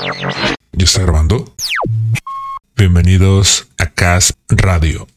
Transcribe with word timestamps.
¿Ya 0.00 0.84
está 0.84 1.02
grabando? 1.02 1.44
Bienvenidos 2.76 3.68
a 3.78 3.86
CAS 3.86 4.32
Radio. 4.48 5.08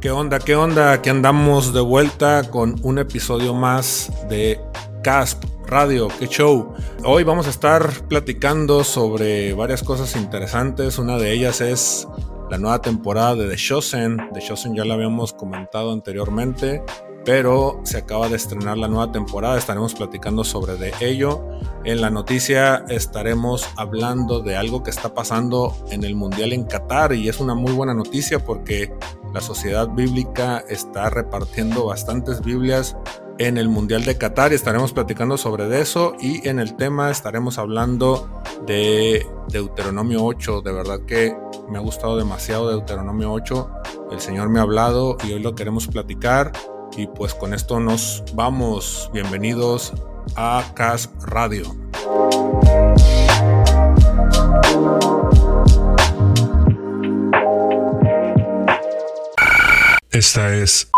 ¿Qué 0.00 0.10
onda? 0.10 0.38
¿Qué 0.38 0.54
onda? 0.54 0.92
Aquí 0.92 1.10
andamos 1.10 1.74
de 1.74 1.80
vuelta 1.82 2.48
con 2.50 2.76
un 2.82 2.98
episodio 2.98 3.52
más 3.52 4.10
de 4.30 4.58
Casp 5.02 5.44
Radio. 5.70 6.08
¡Qué 6.18 6.26
show! 6.26 6.74
Hoy 7.04 7.22
vamos 7.22 7.46
a 7.46 7.50
estar 7.50 7.92
platicando 8.08 8.82
sobre 8.82 9.54
varias 9.54 9.84
cosas 9.84 10.16
interesantes. 10.16 10.98
Una 10.98 11.16
de 11.16 11.32
ellas 11.32 11.60
es 11.60 12.08
la 12.50 12.58
nueva 12.58 12.82
temporada 12.82 13.36
de 13.36 13.48
The 13.48 13.54
Chosen. 13.54 14.16
The 14.34 14.40
Chosen 14.40 14.74
ya 14.74 14.84
la 14.84 14.94
habíamos 14.94 15.32
comentado 15.32 15.92
anteriormente, 15.92 16.82
pero 17.24 17.80
se 17.84 17.98
acaba 17.98 18.28
de 18.28 18.34
estrenar 18.34 18.78
la 18.78 18.88
nueva 18.88 19.12
temporada. 19.12 19.56
Estaremos 19.58 19.94
platicando 19.94 20.42
sobre 20.42 20.74
de 20.74 20.92
ello. 21.00 21.40
En 21.84 22.00
la 22.00 22.10
noticia 22.10 22.84
estaremos 22.88 23.64
hablando 23.76 24.40
de 24.40 24.56
algo 24.56 24.82
que 24.82 24.90
está 24.90 25.14
pasando 25.14 25.72
en 25.92 26.02
el 26.02 26.16
Mundial 26.16 26.52
en 26.52 26.64
Qatar 26.64 27.12
y 27.12 27.28
es 27.28 27.38
una 27.38 27.54
muy 27.54 27.70
buena 27.70 27.94
noticia 27.94 28.40
porque 28.40 28.92
la 29.32 29.40
sociedad 29.40 29.88
bíblica 29.88 30.64
está 30.68 31.10
repartiendo 31.10 31.86
bastantes 31.86 32.40
Biblias 32.42 32.96
en 33.40 33.56
el 33.56 33.70
Mundial 33.70 34.04
de 34.04 34.18
Qatar 34.18 34.52
estaremos 34.52 34.92
platicando 34.92 35.38
sobre 35.38 35.80
eso 35.80 36.14
y 36.20 36.46
en 36.46 36.58
el 36.58 36.76
tema 36.76 37.10
estaremos 37.10 37.56
hablando 37.56 38.42
de 38.66 39.26
Deuteronomio 39.48 40.22
8. 40.22 40.60
De 40.60 40.70
verdad 40.70 41.00
que 41.06 41.34
me 41.70 41.78
ha 41.78 41.80
gustado 41.80 42.18
demasiado 42.18 42.68
Deuteronomio 42.68 43.32
8. 43.32 43.70
El 44.12 44.20
Señor 44.20 44.50
me 44.50 44.58
ha 44.58 44.62
hablado 44.62 45.16
y 45.26 45.32
hoy 45.32 45.40
lo 45.40 45.54
queremos 45.54 45.86
platicar 45.86 46.52
y 46.98 47.06
pues 47.06 47.32
con 47.32 47.54
esto 47.54 47.80
nos 47.80 48.22
vamos. 48.34 49.10
Bienvenidos 49.14 49.94
a 50.36 50.62
CASP 50.74 51.10
Radio. 51.22 51.64
Esta 60.10 60.54
es 60.54 60.90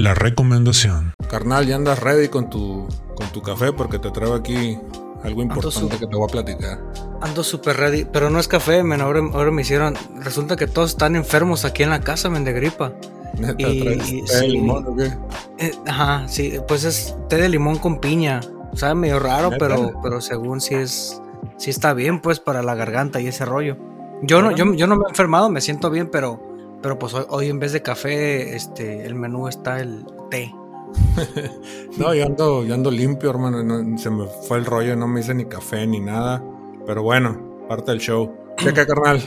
la 0.00 0.14
recomendación. 0.14 1.14
Carnal, 1.30 1.66
ya 1.66 1.76
andas 1.76 2.00
ready 2.00 2.28
con 2.28 2.50
tu, 2.50 2.88
con 3.14 3.28
tu 3.32 3.42
café 3.42 3.72
porque 3.72 3.98
te 3.98 4.10
traigo 4.10 4.34
aquí 4.34 4.78
algo 5.22 5.42
importante 5.42 5.98
que 5.98 6.06
te 6.06 6.16
voy 6.16 6.26
a 6.28 6.32
platicar. 6.32 6.78
Ando 7.20 7.44
súper 7.44 7.76
ready, 7.76 8.06
pero 8.10 8.30
no 8.30 8.38
es 8.40 8.48
café, 8.48 8.82
men. 8.82 9.00
Ahora, 9.00 9.20
ahora, 9.32 9.50
me 9.50 9.62
hicieron. 9.62 9.94
Resulta 10.20 10.56
que 10.56 10.66
todos 10.66 10.90
están 10.90 11.16
enfermos 11.16 11.64
aquí 11.64 11.82
en 11.82 11.90
la 11.90 12.00
casa, 12.00 12.30
men, 12.30 12.44
de 12.44 12.52
gripa. 12.52 12.92
¿Neta, 13.38 13.56
traes 13.56 14.24
té 14.26 14.36
de 14.40 14.48
limón 14.48 14.86
o 14.86 14.96
qué? 14.96 15.12
Eh, 15.58 15.72
ajá, 15.86 16.26
sí, 16.26 16.54
pues 16.66 16.84
es 16.84 17.14
té 17.28 17.36
de 17.36 17.48
limón 17.48 17.78
con 17.78 18.00
piña. 18.00 18.40
Sabe 18.74 18.94
medio 18.94 19.18
raro, 19.18 19.50
¿Neta? 19.50 19.66
pero, 19.66 19.92
pero 20.02 20.20
según 20.20 20.60
sí 20.60 20.74
es. 20.74 21.20
Sí 21.58 21.68
está 21.68 21.92
bien, 21.92 22.20
pues, 22.20 22.40
para 22.40 22.62
la 22.62 22.74
garganta 22.74 23.20
y 23.20 23.26
ese 23.26 23.44
rollo. 23.44 23.76
Yo 24.22 24.40
no, 24.40 24.50
yo, 24.50 24.72
yo 24.74 24.86
no 24.86 24.96
me 24.96 25.04
he 25.06 25.08
enfermado, 25.10 25.50
me 25.50 25.60
siento 25.60 25.90
bien, 25.90 26.08
pero. 26.10 26.49
Pero 26.82 26.98
pues 26.98 27.12
hoy, 27.14 27.24
hoy 27.28 27.48
en 27.48 27.58
vez 27.58 27.72
de 27.72 27.82
café, 27.82 28.54
este, 28.56 29.04
el 29.06 29.14
menú 29.14 29.48
está 29.48 29.80
el 29.80 30.04
té. 30.30 30.52
No, 31.98 32.14
yo 32.14 32.24
ando, 32.26 32.64
yo 32.64 32.74
ando 32.74 32.90
limpio, 32.90 33.30
hermano. 33.30 33.62
no- 33.62 33.98
se 33.98 34.10
me 34.10 34.26
fue 34.48 34.58
el 34.58 34.64
rollo, 34.64 34.96
no 34.96 35.06
me 35.08 35.20
hice 35.20 35.34
ni 35.34 35.44
café 35.44 35.86
ni 35.86 36.00
nada. 36.00 36.42
Pero 36.86 37.02
bueno, 37.02 37.64
parte 37.68 37.90
del 37.90 38.00
show. 38.00 38.32
Checa, 38.56 38.86
carnal, 38.86 39.20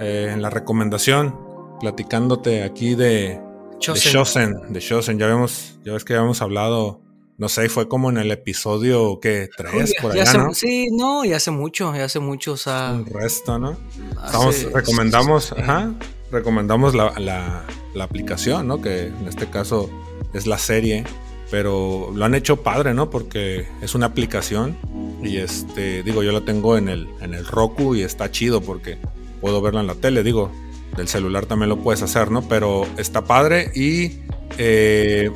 eh, 0.00 0.30
en 0.32 0.42
la 0.42 0.50
recomendación, 0.50 1.38
platicándote 1.80 2.62
aquí 2.64 2.94
de. 2.94 3.40
Shosen. 3.80 4.72
De 4.72 4.80
Shosen, 4.80 5.18
ya 5.18 5.26
vemos, 5.26 5.78
ya 5.84 5.92
ves 5.92 6.04
que 6.04 6.14
habíamos 6.14 6.40
hablado, 6.40 7.02
no 7.36 7.48
sé, 7.50 7.68
fue 7.68 7.88
como 7.88 8.08
en 8.10 8.16
el 8.16 8.30
episodio. 8.30 9.18
Tres 9.20 9.50
Ya- 9.94 10.02
por 10.02 10.12
allá, 10.12 10.22
hace- 10.22 10.38
¿no? 10.38 10.54
Sí, 10.54 10.88
no, 10.90 11.24
ya 11.26 11.36
hace 11.36 11.50
mucho, 11.50 11.94
ya 11.94 12.04
hace 12.04 12.18
mucho, 12.18 12.52
o 12.52 12.56
sea. 12.56 12.92
Un 12.94 13.04
resto, 13.06 13.58
¿no? 13.58 13.76
hace- 14.18 14.26
Estamos, 14.26 14.72
recomendamos, 14.72 15.44
sí. 15.44 15.54
ajá, 15.60 15.92
recomendamos 16.30 16.94
la, 16.94 17.12
la- 17.18 17.64
aplicación, 18.04 18.66
¿no? 18.68 18.82
Que 18.82 19.06
en 19.06 19.26
este 19.26 19.48
caso 19.48 19.88
es 20.34 20.46
la 20.46 20.58
serie, 20.58 21.04
pero 21.50 22.10
lo 22.14 22.24
han 22.26 22.34
hecho 22.34 22.62
padre, 22.62 22.92
¿no? 22.92 23.08
Porque 23.08 23.66
es 23.80 23.94
una 23.94 24.06
aplicación 24.06 24.76
y 25.22 25.38
este, 25.38 26.02
digo, 26.02 26.22
yo 26.22 26.32
la 26.32 26.42
tengo 26.42 26.76
en 26.76 26.88
el, 26.90 27.08
en 27.22 27.32
el 27.32 27.46
Roku 27.46 27.94
y 27.94 28.02
está 28.02 28.30
chido 28.30 28.60
porque 28.60 28.98
puedo 29.40 29.62
verla 29.62 29.80
en 29.80 29.86
la 29.86 29.94
tele, 29.94 30.22
digo, 30.22 30.50
del 30.96 31.08
celular 31.08 31.46
también 31.46 31.68
lo 31.70 31.78
puedes 31.78 32.02
hacer, 32.02 32.30
¿no? 32.30 32.42
Pero 32.42 32.86
está 32.98 33.24
padre 33.24 33.70
y 33.74 34.18
eh, 34.58 35.30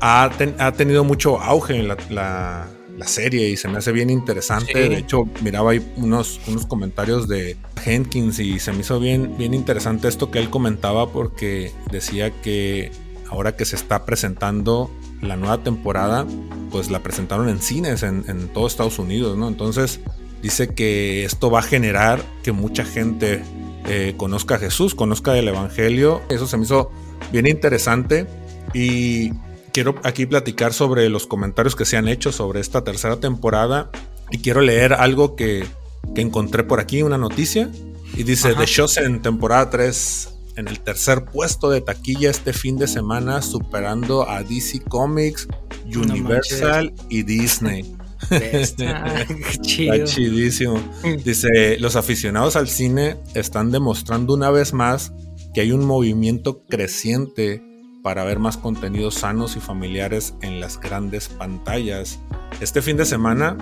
ha, 0.00 0.30
ha 0.58 0.72
tenido 0.72 1.04
mucho 1.04 1.40
auge 1.40 1.76
en 1.78 1.88
la- 1.88 2.68
la 2.98 3.06
serie 3.06 3.48
y 3.48 3.56
se 3.56 3.68
me 3.68 3.78
hace 3.78 3.92
bien 3.92 4.10
interesante. 4.10 4.72
Sí. 4.72 4.88
De 4.88 4.98
hecho, 4.98 5.24
miraba 5.42 5.70
ahí 5.70 5.92
unos, 5.96 6.40
unos 6.48 6.66
comentarios 6.66 7.28
de 7.28 7.56
Jenkins 7.82 8.38
y 8.40 8.58
se 8.58 8.72
me 8.72 8.80
hizo 8.80 8.98
bien, 8.98 9.36
bien 9.38 9.54
interesante 9.54 10.08
esto 10.08 10.30
que 10.30 10.40
él 10.40 10.50
comentaba 10.50 11.10
porque 11.10 11.72
decía 11.90 12.30
que 12.42 12.90
ahora 13.30 13.56
que 13.56 13.64
se 13.64 13.76
está 13.76 14.04
presentando 14.04 14.90
la 15.22 15.36
nueva 15.36 15.62
temporada, 15.62 16.26
pues 16.70 16.90
la 16.90 17.02
presentaron 17.02 17.48
en 17.48 17.60
cines 17.60 18.02
en, 18.02 18.24
en 18.28 18.48
todo 18.48 18.66
Estados 18.66 18.98
Unidos, 18.98 19.38
¿no? 19.38 19.48
Entonces 19.48 20.00
dice 20.42 20.74
que 20.74 21.24
esto 21.24 21.50
va 21.50 21.60
a 21.60 21.62
generar 21.62 22.22
que 22.42 22.52
mucha 22.52 22.84
gente 22.84 23.42
eh, 23.86 24.14
conozca 24.16 24.56
a 24.56 24.58
Jesús, 24.58 24.94
conozca 24.94 25.36
el 25.38 25.48
Evangelio. 25.48 26.20
Eso 26.28 26.46
se 26.46 26.56
me 26.56 26.64
hizo 26.64 26.90
bien 27.32 27.46
interesante 27.46 28.26
y 28.74 29.32
quiero 29.72 29.94
aquí 30.04 30.26
platicar 30.26 30.72
sobre 30.72 31.08
los 31.08 31.26
comentarios 31.26 31.76
que 31.76 31.84
se 31.84 31.96
han 31.96 32.08
hecho 32.08 32.32
sobre 32.32 32.60
esta 32.60 32.84
tercera 32.84 33.20
temporada 33.20 33.90
y 34.30 34.38
quiero 34.38 34.60
leer 34.60 34.92
algo 34.92 35.36
que, 35.36 35.66
que 36.14 36.20
encontré 36.20 36.64
por 36.64 36.80
aquí, 36.80 37.02
una 37.02 37.18
noticia. 37.18 37.70
Y 38.16 38.22
dice, 38.22 38.48
Ajá. 38.48 38.60
The 38.60 38.66
Chosen, 38.66 39.22
temporada 39.22 39.70
3, 39.70 40.28
en 40.56 40.68
el 40.68 40.80
tercer 40.80 41.24
puesto 41.24 41.70
de 41.70 41.80
taquilla 41.80 42.30
este 42.30 42.52
fin 42.52 42.78
de 42.78 42.88
semana, 42.88 43.42
superando 43.42 44.28
a 44.28 44.42
DC 44.42 44.80
Comics, 44.88 45.46
Universal 45.84 46.92
y 47.08 47.22
Disney. 47.22 47.96
Está 48.30 49.26
chido. 49.60 50.04
chidísimo. 50.04 50.80
Dice, 51.24 51.78
los 51.78 51.96
aficionados 51.96 52.56
al 52.56 52.68
cine 52.68 53.16
están 53.34 53.70
demostrando 53.70 54.34
una 54.34 54.50
vez 54.50 54.72
más 54.72 55.12
que 55.54 55.60
hay 55.60 55.72
un 55.72 55.84
movimiento 55.84 56.64
creciente 56.68 57.62
para 58.08 58.24
ver 58.24 58.38
más 58.38 58.56
contenidos 58.56 59.16
sanos 59.16 59.54
y 59.58 59.60
familiares 59.60 60.32
en 60.40 60.60
las 60.60 60.80
grandes 60.80 61.28
pantallas. 61.28 62.18
Este 62.58 62.80
fin 62.80 62.96
de 62.96 63.04
semana, 63.04 63.54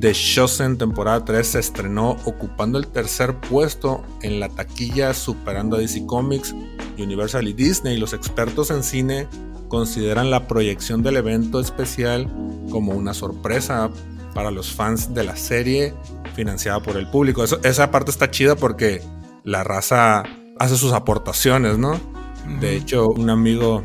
The 0.00 0.10
Chosen 0.10 0.78
temporada 0.78 1.24
3 1.24 1.46
se 1.46 1.60
estrenó 1.60 2.16
ocupando 2.24 2.76
el 2.76 2.88
tercer 2.88 3.38
puesto 3.38 4.02
en 4.20 4.40
la 4.40 4.48
taquilla, 4.48 5.14
superando 5.14 5.76
a 5.76 5.78
DC 5.78 6.06
Comics, 6.06 6.56
Universal 6.98 7.46
y 7.46 7.52
Disney. 7.52 7.96
Los 7.96 8.14
expertos 8.14 8.72
en 8.72 8.82
cine 8.82 9.28
consideran 9.68 10.28
la 10.28 10.48
proyección 10.48 11.04
del 11.04 11.18
evento 11.18 11.60
especial 11.60 12.28
como 12.72 12.94
una 12.94 13.14
sorpresa 13.14 13.90
para 14.34 14.50
los 14.50 14.72
fans 14.72 15.14
de 15.14 15.22
la 15.22 15.36
serie 15.36 15.94
financiada 16.34 16.82
por 16.82 16.96
el 16.96 17.08
público. 17.08 17.44
Esa 17.44 17.92
parte 17.92 18.10
está 18.10 18.28
chida 18.28 18.56
porque 18.56 19.02
la 19.44 19.62
raza 19.62 20.24
hace 20.58 20.76
sus 20.76 20.92
aportaciones, 20.92 21.78
¿no? 21.78 22.13
De 22.60 22.76
hecho, 22.76 23.08
un 23.08 23.30
amigo 23.30 23.82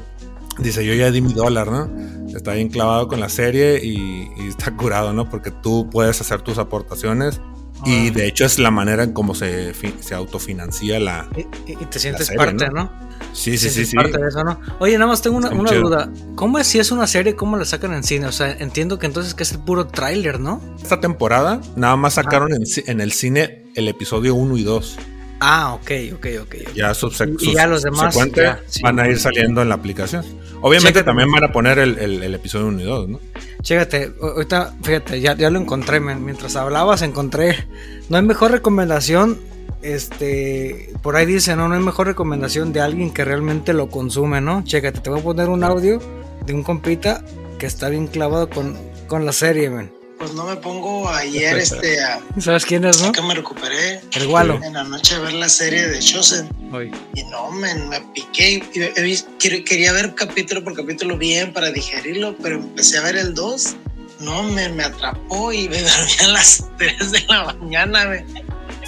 dice, 0.57 0.85
yo 0.85 0.93
ya 0.93 1.11
di 1.11 1.21
mi 1.21 1.33
dólar, 1.33 1.71
¿no? 1.71 1.89
Está 2.35 2.53
bien 2.53 2.69
clavado 2.69 3.07
con 3.07 3.19
la 3.19 3.29
serie 3.29 3.79
y, 3.83 4.29
y 4.37 4.47
está 4.49 4.75
curado, 4.75 5.13
¿no? 5.13 5.29
Porque 5.29 5.51
tú 5.51 5.89
puedes 5.89 6.19
hacer 6.21 6.41
tus 6.41 6.57
aportaciones 6.57 7.41
y 7.85 8.09
Ah. 8.09 8.11
de 8.11 8.27
hecho 8.27 8.43
es 8.45 8.59
la 8.59 8.71
manera 8.71 9.03
en 9.03 9.13
cómo 9.13 9.33
se, 9.33 9.73
se 10.01 10.13
autofinancia 10.13 10.99
la... 10.99 11.27
Y, 11.37 11.71
y- 11.71 11.75
te 11.85 11.97
sientes 11.97 12.27
serie, 12.27 12.37
parte, 12.45 12.67
¿no? 12.67 12.83
¿no? 12.83 13.09
Sí, 13.31 13.57
sí, 13.57 13.69
sí, 13.69 13.85
sí. 13.85 13.95
parte 13.95 14.17
de 14.21 14.27
eso, 14.27 14.43
¿no? 14.43 14.59
Oye, 14.79 14.93
nada 14.97 15.07
más 15.07 15.21
tengo 15.21 15.37
una, 15.37 15.49
una 15.51 15.71
duda. 15.71 16.09
¿Cómo 16.35 16.57
es 16.59 16.67
si 16.67 16.79
es 16.79 16.91
una 16.91 17.07
serie, 17.07 17.35
cómo 17.35 17.55
la 17.57 17.63
sacan 17.65 17.93
en 17.93 18.03
cine? 18.03 18.25
O 18.25 18.31
sea, 18.31 18.51
entiendo 18.51 18.99
que 18.99 19.05
entonces 19.05 19.33
que 19.33 19.43
es 19.43 19.51
el 19.53 19.59
puro 19.59 19.87
tráiler, 19.87 20.39
¿no? 20.39 20.61
Esta 20.81 20.99
temporada 20.99 21.61
nada 21.75 21.95
más 21.95 22.15
sacaron 22.15 22.51
en, 22.53 22.63
ci- 22.63 22.83
en 22.87 22.99
el 23.01 23.11
cine 23.13 23.63
el 23.75 23.87
episodio 23.87 24.35
1 24.35 24.57
y 24.57 24.63
2. 24.63 24.97
Ah, 25.41 25.73
ok, 25.73 25.91
ok, 26.15 26.25
ok. 26.41 26.55
Ya, 26.75 26.91
subse- 26.91 27.35
Y- 27.39 27.53
ya 27.53 27.65
los 27.67 27.81
demás, 27.83 28.13
subsecuente 28.13 28.41
ya, 28.41 28.61
sí. 28.67 28.81
van 28.83 28.99
a 28.99 29.07
ir 29.07 29.17
saliendo 29.19 29.61
en 29.61 29.69
la 29.69 29.75
aplicación. 29.75 30.25
Obviamente 30.61 30.99
Chécate. 30.99 31.05
también 31.05 31.31
van 31.31 31.43
a 31.45 31.51
poner 31.53 31.79
el, 31.79 31.97
el- 31.97 32.23
el 32.23 32.35
episodio 32.35 32.67
1 32.67 32.81
y 32.81 32.83
2, 32.83 33.07
¿no? 33.09 33.19
Chécate, 33.61 34.13
ahorita, 34.21 34.75
fíjate, 34.83 35.21
ya, 35.21 35.35
ya 35.35 35.49
lo 35.49 35.59
encontré, 35.59 35.99
mientras 36.01 36.55
hablabas 36.57 37.01
encontré, 37.01 37.65
no 38.09 38.17
hay 38.17 38.23
mejor 38.23 38.51
recomendación, 38.51 39.37
este, 39.81 40.91
por 41.01 41.15
ahí 41.15 41.25
dice, 41.25 41.55
no, 41.55 41.67
no 41.69 41.75
hay 41.75 41.81
mejor 41.81 42.07
recomendación 42.07 42.73
de 42.73 42.81
alguien 42.81 43.11
que 43.13 43.23
realmente 43.23 43.73
lo 43.73 43.89
consume, 43.89 44.41
¿no? 44.41 44.63
Chécate, 44.63 44.99
te 45.01 45.09
voy 45.09 45.19
a 45.19 45.23
poner 45.23 45.49
un 45.49 45.63
audio 45.63 45.99
de 46.45 46.53
un 46.53 46.63
compita 46.63 47.23
que 47.57 47.65
está 47.65 47.89
bien 47.89 48.07
clavado 48.07 48.49
con, 48.49 48.75
con 49.07 49.25
la 49.25 49.31
serie, 49.33 49.69
men. 49.69 49.91
Pues 50.19 50.33
no 50.33 50.45
me 50.45 50.55
pongo 50.57 51.09
ayer 51.09 51.57
este 51.59 52.01
a, 52.03 52.19
¿Sabes 52.39 52.65
quién 52.65 52.83
es, 52.85 53.01
no? 53.01 53.11
que 53.11 53.21
me 53.21 53.33
recuperé 53.33 54.01
El 54.13 54.27
Gualo. 54.27 54.59
en 54.63 54.73
la 54.73 54.83
noche 54.83 55.15
a 55.15 55.19
ver 55.19 55.33
la 55.33 55.49
serie 55.49 55.87
de 55.87 55.99
Chosen 55.99 56.49
Hoy. 56.71 56.91
y 57.15 57.23
no 57.23 57.49
men, 57.51 57.89
me 57.89 57.99
piqué 58.13 58.51
y 58.51 58.59
vis- 59.01 59.25
quer- 59.39 59.63
quería 59.63 59.91
ver 59.93 60.13
capítulo 60.15 60.63
por 60.63 60.75
capítulo 60.75 61.17
bien 61.17 61.53
para 61.53 61.71
digerirlo 61.71 62.35
pero 62.41 62.55
empecé 62.57 62.97
a 62.97 63.01
ver 63.01 63.15
el 63.15 63.33
2 63.33 63.75
no 64.19 64.43
me, 64.43 64.67
me 64.69 64.83
atrapó 64.83 65.51
y 65.53 65.69
me 65.69 65.81
dormí 65.81 66.11
a 66.23 66.27
las 66.27 66.63
3 66.77 67.11
de 67.11 67.25
la 67.29 67.45
mañana 67.45 68.05
me. 68.05 68.25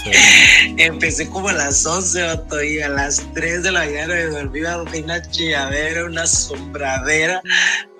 empecé 0.77 1.29
como 1.29 1.49
a 1.49 1.53
las 1.53 1.85
11 1.85 2.23
vato, 2.23 2.63
y 2.63 2.81
a 2.81 2.89
las 2.89 3.21
3 3.35 3.61
de 3.63 3.71
la 3.71 3.81
mañana 3.81 4.15
me 4.15 4.23
dormí 4.25 4.65
a 4.65 4.81
una 4.81 5.21
chilladera 5.29 6.05
una 6.05 6.25
sombradera 6.25 7.41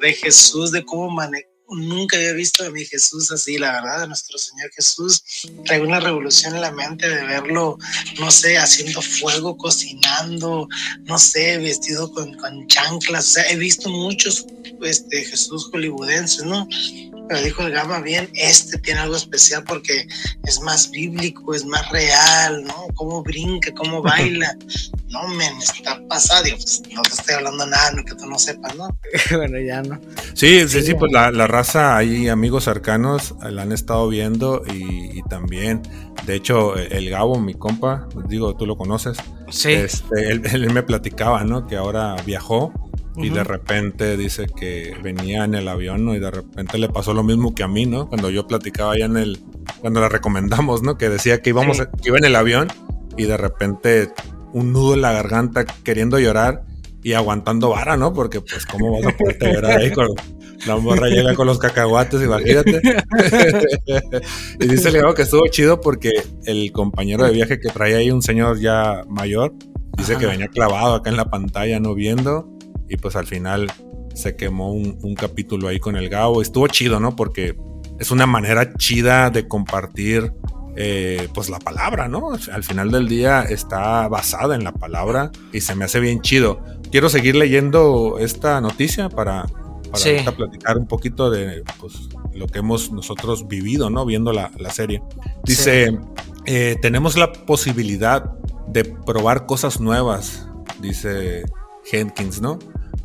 de 0.02 0.14
Jesús 0.14 0.72
de 0.72 0.84
cómo 0.84 1.10
maneja 1.12 1.48
Nunca 1.72 2.18
había 2.18 2.34
visto 2.34 2.66
a 2.66 2.70
mi 2.70 2.86
Jesús 2.86 3.32
así, 3.32 3.58
la 3.58 3.72
verdad, 3.74 4.02
de 4.02 4.08
nuestro 4.08 4.38
Señor 4.38 4.72
Jesús. 4.76 5.24
Trae 5.66 5.82
una 5.82 6.00
revolución 6.00 6.56
en 6.56 6.62
la 6.62 6.72
mente 6.72 7.08
de 7.08 7.24
verlo, 7.24 7.78
no 8.20 8.30
sé, 8.32 8.58
haciendo 8.58 9.02
fuego, 9.02 9.58
cocinando, 9.58 10.68
no 11.04 11.18
sé, 11.18 11.58
vestido 11.58 12.12
con, 12.12 12.34
con 12.36 12.68
chanclas. 12.68 13.30
O 13.30 13.32
sea, 13.34 13.50
he 13.50 13.56
visto 13.56 13.90
muchos 13.90 14.46
este, 14.82 15.24
Jesús 15.24 15.70
hollywoodenses, 15.72 16.44
¿no? 16.44 16.68
Pero 17.32 17.44
dijo 17.44 17.64
el 17.64 17.72
Gama 17.72 18.02
bien, 18.02 18.30
este 18.34 18.78
tiene 18.80 19.00
algo 19.00 19.16
especial 19.16 19.64
porque 19.64 20.06
es 20.44 20.60
más 20.60 20.92
bíblico, 20.92 21.56
es 21.56 21.64
más 21.64 21.90
real, 21.90 22.62
¿no? 22.66 22.88
Cómo 22.96 23.24
brinca, 23.24 23.72
cómo 23.74 24.02
baila. 24.04 24.54
No, 25.08 25.26
men, 25.30 25.54
está 25.62 26.06
pasado. 26.10 26.44
Digo, 26.44 26.58
pues, 26.58 26.82
no 26.94 27.02
te 27.04 27.10
estoy 27.14 27.36
hablando 27.36 27.66
nada, 27.68 27.92
no 27.92 28.04
que 28.04 28.16
tú 28.16 28.26
no 28.26 28.38
sepas, 28.38 28.76
¿no? 28.76 28.90
bueno, 29.38 29.58
ya 29.62 29.82
no. 29.82 29.98
Sí, 30.34 30.68
sí, 30.68 30.82
sí, 30.82 30.94
pues 30.94 31.10
la, 31.14 31.32
la 31.32 31.48
raza, 31.48 31.96
hay 31.96 32.28
amigos 32.28 32.66
cercanos, 32.66 33.34
eh, 33.46 33.52
la 33.52 33.62
han 33.62 33.72
estado 33.72 34.10
viendo 34.10 34.64
y, 34.68 35.18
y 35.18 35.22
también, 35.30 35.84
de 36.26 36.36
hecho, 36.36 36.76
el 36.76 37.10
Gabo, 37.10 37.40
mi 37.40 37.54
compa, 37.54 38.10
digo, 38.28 38.58
tú 38.58 38.66
lo 38.66 38.76
conoces, 38.76 39.18
Sí. 39.50 39.72
este, 39.72 40.32
él, 40.32 40.42
él 40.52 40.74
me 40.74 40.84
platicaba, 40.84 41.46
¿no? 41.46 41.66
Que 41.66 41.78
ahora 41.78 42.18
viajó 42.26 42.74
y 43.18 43.30
de 43.30 43.44
repente 43.44 44.18
dice 44.18 44.48
que 44.48 44.96
venía 45.02 45.44
en 45.44 45.56
el 45.56 45.68
avión, 45.68 46.06
¿no? 46.06 46.16
Y 46.16 46.20
de 46.20 46.32
repente 46.32 46.78
le 46.78 46.90
pasó 46.90 47.14
lo 47.14 47.24
mismo 47.24 47.54
que 47.54 47.64
a 47.64 47.68
mí, 47.68 47.86
¿no? 47.86 48.08
Cuando 48.08 48.30
yo 48.30 48.48
platicaba 48.48 48.94
allá 48.94 49.06
en 49.06 49.18
el, 49.18 49.40
cuando 49.80 50.00
la 50.00 50.10
recomendamos, 50.10 50.82
¿no? 50.82 50.98
Que 50.98 51.10
decía 51.10 51.42
que 51.42 51.50
íbamos, 51.50 51.78
Sí. 51.78 51.84
que 52.02 52.10
iba 52.10 52.18
en 52.18 52.26
el 52.26 52.36
avión 52.36 52.68
y 53.18 53.26
de 53.26 53.38
repente 53.38 54.10
un 54.54 54.72
nudo 54.74 54.94
en 54.94 55.02
la 55.02 55.12
garganta 55.12 55.66
queriendo 55.66 56.20
llorar 56.20 56.64
y 57.04 57.14
aguantando 57.14 57.70
vara, 57.70 57.98
¿no? 57.98 58.14
Porque 58.14 58.42
pues 58.42 58.66
cómo 58.66 58.92
vas 58.92 59.14
a 59.14 59.18
poderte 59.18 59.54
llorar 59.54 59.80
ahí 59.80 59.92
con 59.92 60.08
la 60.66 60.78
morra 60.78 61.08
llega 61.08 61.34
con 61.34 61.48
los 61.48 61.58
cacahuates, 61.58 62.22
imagínate. 62.22 62.82
y 64.60 64.68
dice 64.68 64.92
Gabo 64.92 65.14
que 65.14 65.24
estuvo 65.24 65.48
chido 65.48 65.82
porque 65.82 66.12
el 66.46 66.72
compañero 66.72 67.26
de 67.26 67.32
viaje 67.32 67.60
que 67.60 67.70
traía 67.70 67.98
ahí 67.98 68.12
un 68.12 68.22
señor 68.22 68.60
ya 68.60 69.04
mayor, 69.10 69.54
dice 69.98 70.18
que 70.18 70.28
venía 70.28 70.48
clavado 70.48 70.96
acá 70.96 71.10
en 71.10 71.18
la 71.18 71.30
pantalla 71.30 71.80
no 71.80 71.96
viendo 71.96 72.48
y 72.92 72.98
pues 72.98 73.16
al 73.16 73.26
final 73.26 73.72
se 74.14 74.36
quemó 74.36 74.74
un, 74.74 75.00
un 75.02 75.16
capítulo 75.16 75.70
ahí 75.70 75.80
con 75.80 75.96
el 75.96 76.10
Gabo. 76.10 76.42
Estuvo 76.42 76.68
chido, 76.68 77.00
¿no? 77.00 77.16
Porque 77.16 77.56
es 78.00 78.12
una 78.12 78.26
manera 78.26 78.74
chida 78.76 79.30
de 79.30 79.48
compartir 79.48 80.34
eh, 80.76 81.28
pues 81.34 81.50
la 81.50 81.60
palabra, 81.60 82.08
¿no? 82.08 82.32
Al 82.52 82.64
final 82.64 82.92
del 82.92 83.08
día 83.08 83.44
está 83.44 84.08
basada 84.08 84.56
en 84.56 84.64
la 84.64 84.74
palabra 84.74 85.32
y 85.54 85.62
se 85.62 85.76
me 85.76 85.86
hace 85.86 86.00
bien 86.00 86.22
chido. 86.22 86.62
Quiero 86.92 87.10
seguir 87.10 87.36
leyendo 87.36 88.18
esta 88.20 88.60
noticia 88.60 89.08
para, 89.10 89.46
para 89.92 89.98
Sí. 89.98 90.16
platicar 90.36 90.78
un 90.78 90.88
poquito 90.88 91.30
de 91.30 91.64
pues, 91.80 91.94
lo 92.34 92.48
que 92.48 92.60
hemos 92.60 92.92
nosotros 92.92 93.48
vivido, 93.48 93.90
¿no? 93.90 94.06
Viendo 94.06 94.34
la, 94.34 94.52
la 94.58 94.70
serie. 94.72 95.02
Dice, 95.46 95.98
eh, 96.46 96.76
tenemos 96.82 97.18
la 97.18 97.32
posibilidad 97.32 98.32
de 98.68 98.86
probar 98.86 99.46
cosas 99.46 99.80
nuevas, 99.82 100.48
dice 100.82 101.44
Jenkins, 101.86 102.42
¿no? 102.42 102.58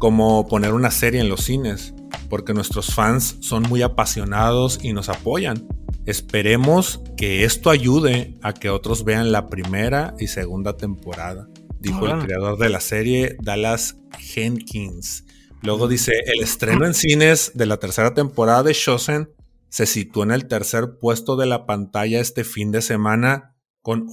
Como 0.07 0.47
poner 0.47 0.73
una 0.73 0.93
serie 0.93 1.21
en 1.21 1.29
los 1.29 1.41
cines, 1.41 1.93
porque 2.31 2.55
nuestros 2.55 2.95
fans 2.95 3.39
son 3.41 3.65
muy 3.65 3.83
apasionados 3.83 4.79
y 4.81 4.93
nos 4.93 5.09
apoyan. 5.09 5.67
Esperemos 6.05 7.01
que 7.17 7.43
esto 7.43 7.71
ayude 7.71 8.39
a 8.41 8.53
que 8.53 8.71
otros 8.71 9.05
vean 9.05 9.33
la 9.33 9.49
primera 9.49 10.15
y 10.21 10.29
segunda 10.29 10.77
temporada, 10.77 11.49
dijo 11.81 12.07
el 12.07 12.25
creador 12.25 12.57
de 12.57 12.69
la 12.69 12.79
serie, 12.79 13.37
Dallas 13.43 13.97
Jenkins. 14.17 15.25
Luego 15.63 15.89
dice, 15.89 16.13
el 16.27 16.41
estreno 16.41 16.87
en 16.87 16.95
cines 16.95 17.51
de 17.55 17.67
la 17.67 17.79
tercera 17.79 18.15
temporada 18.15 18.63
de 18.63 18.75
Shosen 18.75 19.31
se 19.71 19.87
situó 19.87 20.23
en 20.23 20.31
el 20.31 20.47
tercer 20.47 21.01
puesto 21.01 21.35
de 21.35 21.47
la 21.47 21.67
pantalla 21.67 22.21
este 22.21 22.45
fin 22.45 22.71
de 22.71 22.81
semana 22.81 23.57
con 23.83 24.07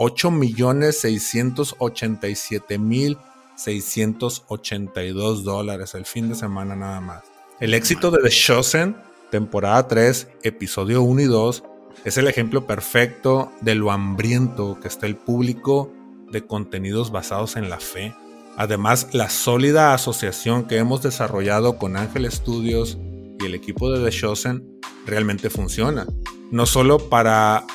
8.687.682 3.57 5.43
dólares 5.43 5.95
el 5.95 6.05
fin 6.05 6.29
de 6.29 6.35
semana 6.35 6.75
nada 6.75 7.01
más. 7.01 7.23
El 7.59 7.73
éxito 7.73 8.11
de 8.11 8.21
The 8.21 8.29
Shosen, 8.29 8.95
temporada 9.31 9.87
3, 9.87 10.27
episodio 10.43 11.01
1 11.01 11.21
y 11.21 11.25
2, 11.25 11.63
es 12.05 12.17
el 12.17 12.27
ejemplo 12.27 12.67
perfecto 12.67 13.51
de 13.61 13.75
lo 13.75 13.91
hambriento 13.91 14.79
que 14.81 14.87
está 14.87 15.05
el 15.05 15.15
público 15.15 15.91
de 16.31 16.45
contenidos 16.45 17.11
basados 17.11 17.55
en 17.55 17.69
la 17.69 17.79
fe. 17.79 18.13
Además, 18.57 19.09
la 19.13 19.29
sólida 19.29 19.93
asociación 19.93 20.67
que 20.67 20.77
hemos 20.77 21.01
desarrollado 21.01 21.77
con 21.77 21.95
Ángel 21.95 22.29
Studios 22.31 22.97
y 23.39 23.45
el 23.45 23.55
equipo 23.55 23.91
de 23.91 24.03
The 24.03 24.15
Chosen 24.15 24.79
realmente 25.05 25.49
funciona. 25.49 26.05
No 26.51 26.65
solo 26.65 27.09
para 27.09 27.65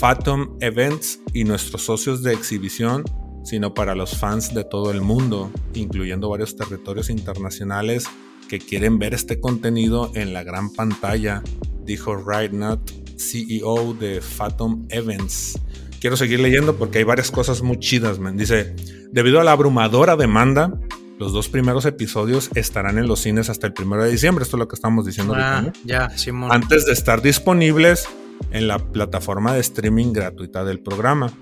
Phantom 0.00 0.56
Events 0.60 1.20
y 1.32 1.44
nuestros 1.44 1.82
socios 1.82 2.22
de 2.22 2.32
exhibición, 2.32 3.04
sino 3.44 3.74
para 3.74 3.94
los 3.94 4.16
fans 4.16 4.54
de 4.54 4.64
todo 4.64 4.90
el 4.90 5.00
mundo, 5.00 5.50
incluyendo 5.74 6.28
varios 6.28 6.56
territorios 6.56 7.10
internacionales 7.10 8.06
que 8.48 8.58
quieren 8.58 8.98
ver 8.98 9.14
este 9.14 9.40
contenido 9.40 10.10
en 10.14 10.32
la 10.32 10.42
gran 10.44 10.72
pantalla, 10.72 11.42
dijo 11.84 12.16
Rydnut, 12.16 12.80
CEO 13.18 13.94
de 13.94 14.20
Phantom 14.20 14.86
Events. 14.90 15.58
Quiero 16.00 16.16
seguir 16.16 16.40
leyendo 16.40 16.76
porque 16.76 16.98
hay 16.98 17.04
varias 17.04 17.30
cosas 17.30 17.62
muy 17.62 17.78
chidas, 17.78 18.18
man. 18.18 18.36
Dice, 18.36 18.74
debido 19.12 19.40
a 19.40 19.44
la 19.44 19.52
abrumadora 19.52 20.16
demanda, 20.16 20.72
los 21.18 21.32
dos 21.32 21.48
primeros 21.48 21.84
episodios 21.86 22.50
estarán 22.56 22.98
en 22.98 23.06
los 23.06 23.20
cines 23.20 23.48
hasta 23.48 23.68
el 23.68 23.72
primero 23.72 24.02
de 24.02 24.10
diciembre. 24.10 24.42
Esto 24.42 24.56
es 24.56 24.58
lo 24.58 24.66
que 24.68 24.74
estamos 24.74 25.06
diciendo 25.06 25.34
Ah, 25.36 25.58
ahorita, 25.58 25.78
¿no? 25.78 25.86
ya, 25.86 26.10
Simón. 26.18 26.50
Antes 26.52 26.84
de 26.86 26.92
estar 26.92 27.22
disponibles 27.22 28.06
en 28.50 28.66
la 28.66 28.78
plataforma 28.78 29.54
de 29.54 29.60
streaming 29.60 30.12
gratuita 30.12 30.64
del 30.64 30.80
programa. 30.80 31.32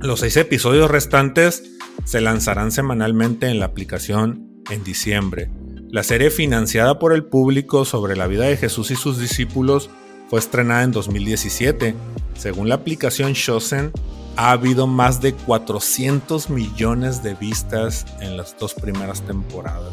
Los 0.00 0.20
seis 0.20 0.36
episodios 0.36 0.90
restantes 0.90 1.64
se 2.04 2.20
lanzarán 2.20 2.70
semanalmente 2.70 3.48
en 3.48 3.58
la 3.58 3.66
aplicación 3.66 4.62
en 4.70 4.84
diciembre. 4.84 5.50
La 5.90 6.02
serie 6.02 6.30
financiada 6.30 6.98
por 6.98 7.14
el 7.14 7.24
público 7.24 7.84
sobre 7.84 8.14
la 8.14 8.26
vida 8.26 8.44
de 8.44 8.56
Jesús 8.56 8.90
y 8.90 8.96
sus 8.96 9.18
discípulos 9.18 9.88
fue 10.28 10.38
estrenada 10.38 10.82
en 10.82 10.92
2017. 10.92 11.94
Según 12.36 12.68
la 12.68 12.74
aplicación 12.74 13.32
Shosen, 13.32 13.90
ha 14.36 14.50
habido 14.50 14.86
más 14.86 15.22
de 15.22 15.32
400 15.32 16.50
millones 16.50 17.22
de 17.22 17.34
vistas 17.34 18.04
en 18.20 18.36
las 18.36 18.56
dos 18.58 18.74
primeras 18.74 19.22
temporadas. 19.22 19.92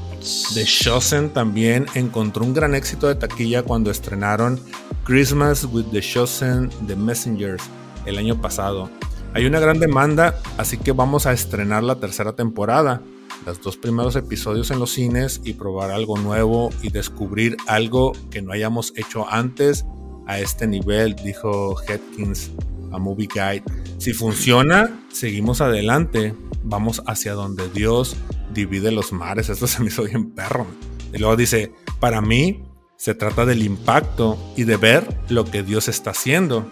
The 0.53 0.65
Shosen 0.65 1.29
también 1.29 1.85
encontró 1.95 2.43
un 2.43 2.53
gran 2.53 2.75
éxito 2.75 3.07
de 3.07 3.15
taquilla 3.15 3.63
cuando 3.63 3.89
estrenaron 3.89 4.59
Christmas 5.05 5.63
with 5.63 5.85
the 5.91 6.01
Shosen 6.01 6.69
The 6.87 6.97
Messengers 6.97 7.63
el 8.05 8.17
año 8.17 8.41
pasado. 8.41 8.89
Hay 9.35 9.47
una 9.47 9.59
gran 9.59 9.79
demanda, 9.79 10.39
así 10.59 10.77
que 10.77 10.91
vamos 10.91 11.25
a 11.25 11.33
estrenar 11.33 11.83
la 11.83 11.99
tercera 11.99 12.33
temporada, 12.33 13.01
los 13.47 13.59
dos 13.63 13.77
primeros 13.77 14.15
episodios 14.15 14.69
en 14.69 14.77
los 14.77 14.91
cines 14.91 15.41
y 15.43 15.53
probar 15.53 15.89
algo 15.89 16.17
nuevo 16.17 16.69
y 16.83 16.91
descubrir 16.91 17.57
algo 17.65 18.11
que 18.29 18.43
no 18.43 18.51
hayamos 18.51 18.93
hecho 18.95 19.27
antes 19.27 19.85
a 20.27 20.39
este 20.39 20.67
nivel, 20.67 21.15
dijo 21.15 21.75
Hetkins 21.81 22.51
a 22.91 22.99
Movie 22.99 23.27
Guide. 23.33 23.63
Si 23.97 24.13
funciona, 24.13 25.03
seguimos 25.11 25.61
adelante, 25.61 26.35
vamos 26.63 27.01
hacia 27.07 27.33
donde 27.33 27.67
Dios 27.69 28.15
divide 28.53 28.91
los 28.91 29.13
mares. 29.13 29.49
Esto 29.49 29.65
se 29.65 29.81
me 29.81 29.87
hizo 29.87 30.03
bien 30.03 30.29
perro. 30.29 30.67
Y 31.11 31.17
luego 31.17 31.35
dice, 31.35 31.71
para 31.99 32.21
mí 32.21 32.63
se 32.97 33.15
trata 33.15 33.47
del 33.47 33.63
impacto 33.63 34.37
y 34.55 34.65
de 34.65 34.77
ver 34.77 35.07
lo 35.29 35.43
que 35.45 35.63
Dios 35.63 35.87
está 35.87 36.11
haciendo. 36.11 36.69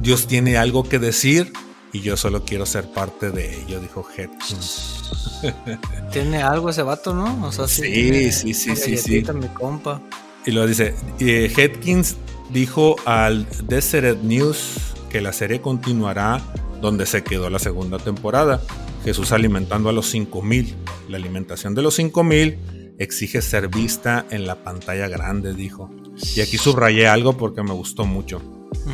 Dios 0.00 0.26
tiene 0.26 0.56
algo 0.56 0.82
que 0.82 0.98
decir 0.98 1.52
y 1.96 2.02
yo 2.02 2.16
solo 2.16 2.44
quiero 2.44 2.66
ser 2.66 2.90
parte 2.90 3.30
de 3.30 3.62
ello, 3.62 3.80
dijo 3.80 4.06
Hetkins. 4.16 5.10
Tiene 6.12 6.42
algo 6.42 6.68
ese 6.68 6.82
vato, 6.82 7.14
¿no? 7.14 7.46
O 7.46 7.52
sea, 7.52 7.66
Sí, 7.66 7.82
tiene 7.82 8.32
sí, 8.32 8.52
sí, 8.52 8.76
sí, 8.76 8.96
sí. 8.98 9.24
mi 9.34 9.48
compa. 9.48 10.02
Y 10.44 10.50
luego 10.50 10.68
dice, 10.68 10.94
eh, 11.20 11.50
Hetkins 11.56 12.16
dijo 12.50 12.96
al 13.06 13.46
Deseret 13.66 14.20
News 14.22 14.74
que 15.08 15.22
la 15.22 15.32
serie 15.32 15.62
continuará 15.62 16.42
donde 16.82 17.06
se 17.06 17.24
quedó 17.24 17.48
la 17.48 17.58
segunda 17.58 17.98
temporada. 17.98 18.60
Jesús 19.02 19.32
alimentando 19.32 19.88
a 19.88 19.92
los 19.92 20.06
5000. 20.10 20.74
La 21.08 21.16
alimentación 21.16 21.74
de 21.74 21.80
los 21.80 21.94
5000 21.94 22.94
exige 22.98 23.40
ser 23.40 23.68
vista 23.68 24.26
en 24.30 24.46
la 24.46 24.56
pantalla 24.62 25.08
grande, 25.08 25.54
dijo. 25.54 25.90
Y 26.34 26.42
aquí 26.42 26.58
subrayé 26.58 27.08
algo 27.08 27.38
porque 27.38 27.62
me 27.62 27.72
gustó 27.72 28.04
mucho. 28.04 28.42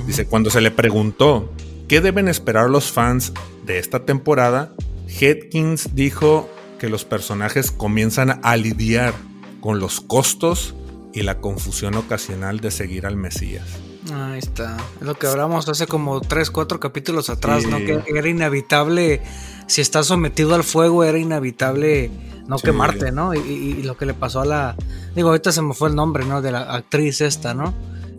Dice, 0.06 0.26
cuando 0.26 0.50
se 0.50 0.60
le 0.60 0.70
preguntó 0.70 1.50
qué 1.92 2.00
deben 2.00 2.26
esperar 2.26 2.70
los 2.70 2.90
fans 2.90 3.34
de 3.66 3.78
esta 3.78 4.06
temporada, 4.06 4.72
Hedkins 5.08 5.94
dijo 5.94 6.48
que 6.78 6.88
los 6.88 7.04
personajes 7.04 7.70
comienzan 7.70 8.40
a 8.42 8.56
lidiar 8.56 9.12
con 9.60 9.78
los 9.78 10.00
costos 10.00 10.74
y 11.12 11.20
la 11.20 11.42
confusión 11.42 11.94
ocasional 11.96 12.60
de 12.60 12.70
seguir 12.70 13.04
al 13.04 13.16
Mesías. 13.16 13.66
Ahí 14.10 14.38
está. 14.38 14.78
Es 15.02 15.06
lo 15.06 15.18
que 15.18 15.26
hablamos 15.26 15.68
hace 15.68 15.86
como 15.86 16.22
3, 16.22 16.50
4 16.50 16.80
capítulos 16.80 17.28
atrás, 17.28 17.66
¿no? 17.66 17.76
Que 17.76 18.02
era 18.06 18.26
inevitable, 18.26 19.20
si 19.66 19.82
estás 19.82 20.06
sometido 20.06 20.54
al 20.54 20.64
fuego, 20.64 21.04
era 21.04 21.18
inevitable 21.18 22.10
no 22.46 22.56
quemarte, 22.56 23.12
¿no? 23.12 23.34
Y, 23.34 23.82
lo 23.82 23.98
que 23.98 24.06
le 24.06 24.14
pasó 24.14 24.40
a 24.40 24.46
la. 24.46 24.76
Digo, 25.14 25.28
ahorita 25.28 25.52
se 25.52 25.60
me 25.60 25.74
fue 25.74 25.90
el 25.90 25.94
nombre, 25.94 26.24
¿no? 26.24 26.40
De 26.40 26.52
la 26.52 26.72
actriz 26.72 27.20
esta, 27.20 27.52
¿no? 27.52 27.74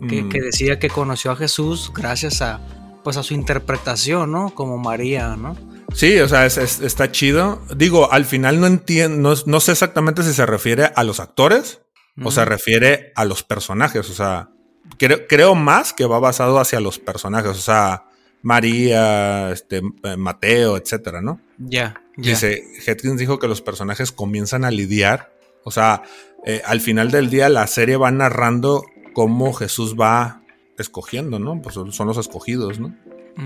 Que, 0.08 0.22
mm. 0.22 0.28
decía 0.30 0.78
que 0.78 0.90
conoció 0.90 1.32
a 1.32 1.36
Jesús 1.36 1.90
gracias 1.92 2.40
a, 2.40 2.60
pues, 3.04 3.16
a 3.16 3.22
su 3.22 3.34
interpretación, 3.34 4.32
¿no? 4.32 4.54
Como 4.54 4.78
María, 4.78 5.36
¿no? 5.36 5.56
Sí, 5.94 6.18
o 6.18 6.28
sea, 6.28 6.46
está 6.46 7.12
chido. 7.12 7.62
Digo, 7.76 8.12
al 8.12 8.24
final 8.24 8.60
no 8.60 8.66
entiendo, 8.66 9.34
no, 9.46 9.60
sé 9.60 9.72
exactamente 9.72 10.22
si 10.24 10.32
se 10.32 10.46
refiere 10.46 10.90
a 10.96 11.04
los 11.04 11.20
actores 11.20 11.82
o 12.22 12.30
se 12.30 12.44
refiere 12.44 13.12
a 13.14 13.24
los 13.24 13.42
personajes. 13.42 14.10
O 14.10 14.14
sea, 14.14 14.50
creo, 14.98 15.54
más 15.54 15.92
que 15.92 16.06
va 16.06 16.18
basado 16.18 16.58
hacia 16.58 16.80
los 16.80 16.98
personajes. 16.98 17.50
O 17.52 17.54
sea, 17.54 18.06
María, 18.42 19.52
este, 19.52 19.82
eh, 20.02 20.16
Mateo, 20.16 20.76
etcétera, 20.76 21.20
¿no? 21.20 21.40
Ya. 21.58 22.02
Dice, 22.16 22.62
Hedkins 22.86 23.18
dijo 23.18 23.38
que 23.38 23.48
los 23.48 23.60
personajes 23.60 24.10
comienzan 24.10 24.64
a 24.64 24.70
lidiar. 24.70 25.32
O 25.64 25.70
sea, 25.70 26.02
eh, 26.44 26.62
al 26.64 26.80
final 26.80 27.10
del 27.10 27.30
día 27.30 27.48
la 27.48 27.66
serie 27.66 27.96
va 27.96 28.10
narrando 28.10 28.84
cómo 29.12 29.52
Jesús 29.52 29.94
va 29.98 30.42
escogiendo, 30.78 31.38
¿no? 31.38 31.60
Pues 31.62 31.74
son 31.74 32.06
los 32.06 32.18
escogidos, 32.18 32.80
¿no? 32.80 32.94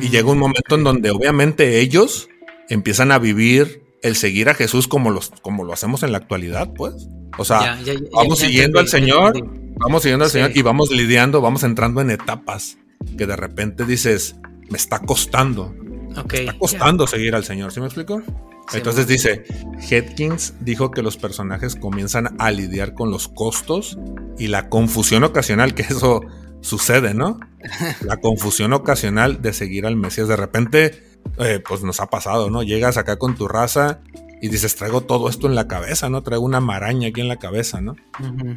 Y 0.01 0.11
llega 0.11 0.31
un 0.31 0.39
momento 0.39 0.75
en 0.75 0.85
donde 0.85 1.11
obviamente 1.11 1.81
ellos 1.81 2.29
empiezan 2.69 3.11
a 3.11 3.19
vivir 3.19 3.83
el 4.03 4.17
seguir 4.17 4.49
a 4.49 4.55
Jesús 4.55 4.87
como, 4.87 5.11
los, 5.11 5.31
como 5.43 5.65
lo 5.65 5.73
hacemos 5.73 6.03
en 6.03 6.13
la 6.13 6.19
actualidad, 6.19 6.73
pues. 6.75 7.09
O 7.37 7.45
sea, 7.45 7.79
vamos 8.13 8.39
siguiendo 8.39 8.79
al 8.79 8.89
Señor, 8.89 9.35
vamos 9.77 10.03
siguiendo 10.03 10.25
al 10.25 10.31
Señor 10.31 10.53
y 10.55 10.63
vamos 10.63 10.91
lidiando, 10.91 11.41
vamos 11.41 11.63
entrando 11.63 12.01
en 12.01 12.11
etapas 12.11 12.79
que 13.17 13.27
de 13.27 13.37
repente 13.37 13.85
dices, 13.85 14.37
me 14.69 14.77
está 14.77 15.01
costando. 15.01 15.75
me 15.75 16.39
está 16.39 16.59
costando 16.59 17.07
seguir 17.07 17.35
al 17.35 17.45
Señor, 17.45 17.73
¿sí 17.73 17.81
me 17.81 17.87
explico? 17.87 18.23
Entonces 18.73 19.07
dice, 19.07 19.45
Hedkins 19.89 20.55
dijo 20.61 20.91
que 20.91 21.01
los 21.01 21.17
personajes 21.17 21.75
comienzan 21.75 22.37
a 22.39 22.51
lidiar 22.51 22.93
con 22.93 23.11
los 23.11 23.29
costos 23.29 23.99
y 24.39 24.49
la 24.49 24.69
confusión 24.69 25.25
ocasional, 25.25 25.75
que 25.75 25.83
eso 25.83 26.21
sucede, 26.61 27.15
¿no? 27.15 27.41
La 28.03 28.19
confusión 28.19 28.73
ocasional 28.73 29.43
de 29.43 29.53
seguir 29.53 29.87
al 29.87 29.97
Mesías. 29.97 30.29
De 30.29 30.37
repente, 30.37 31.03
eh, 31.39 31.63
pues 31.67 31.83
nos 31.83 32.01
ha 32.01 32.07
pasado, 32.07 32.51
¿no? 32.51 32.63
Llegas 32.63 32.97
acá 32.97 33.17
con 33.17 33.35
tu 33.35 33.49
raza 33.49 34.01
y 34.41 34.49
dices, 34.49 34.77
traigo 34.77 35.03
todo 35.03 35.29
esto 35.29 35.47
en 35.47 35.55
la 35.55 35.67
cabeza, 35.67 36.09
¿no? 36.09 36.23
Traigo 36.23 36.45
una 36.45 36.61
maraña 36.61 37.09
aquí 37.09 37.21
en 37.21 37.29
la 37.29 37.37
cabeza, 37.37 37.81
¿no? 37.81 37.97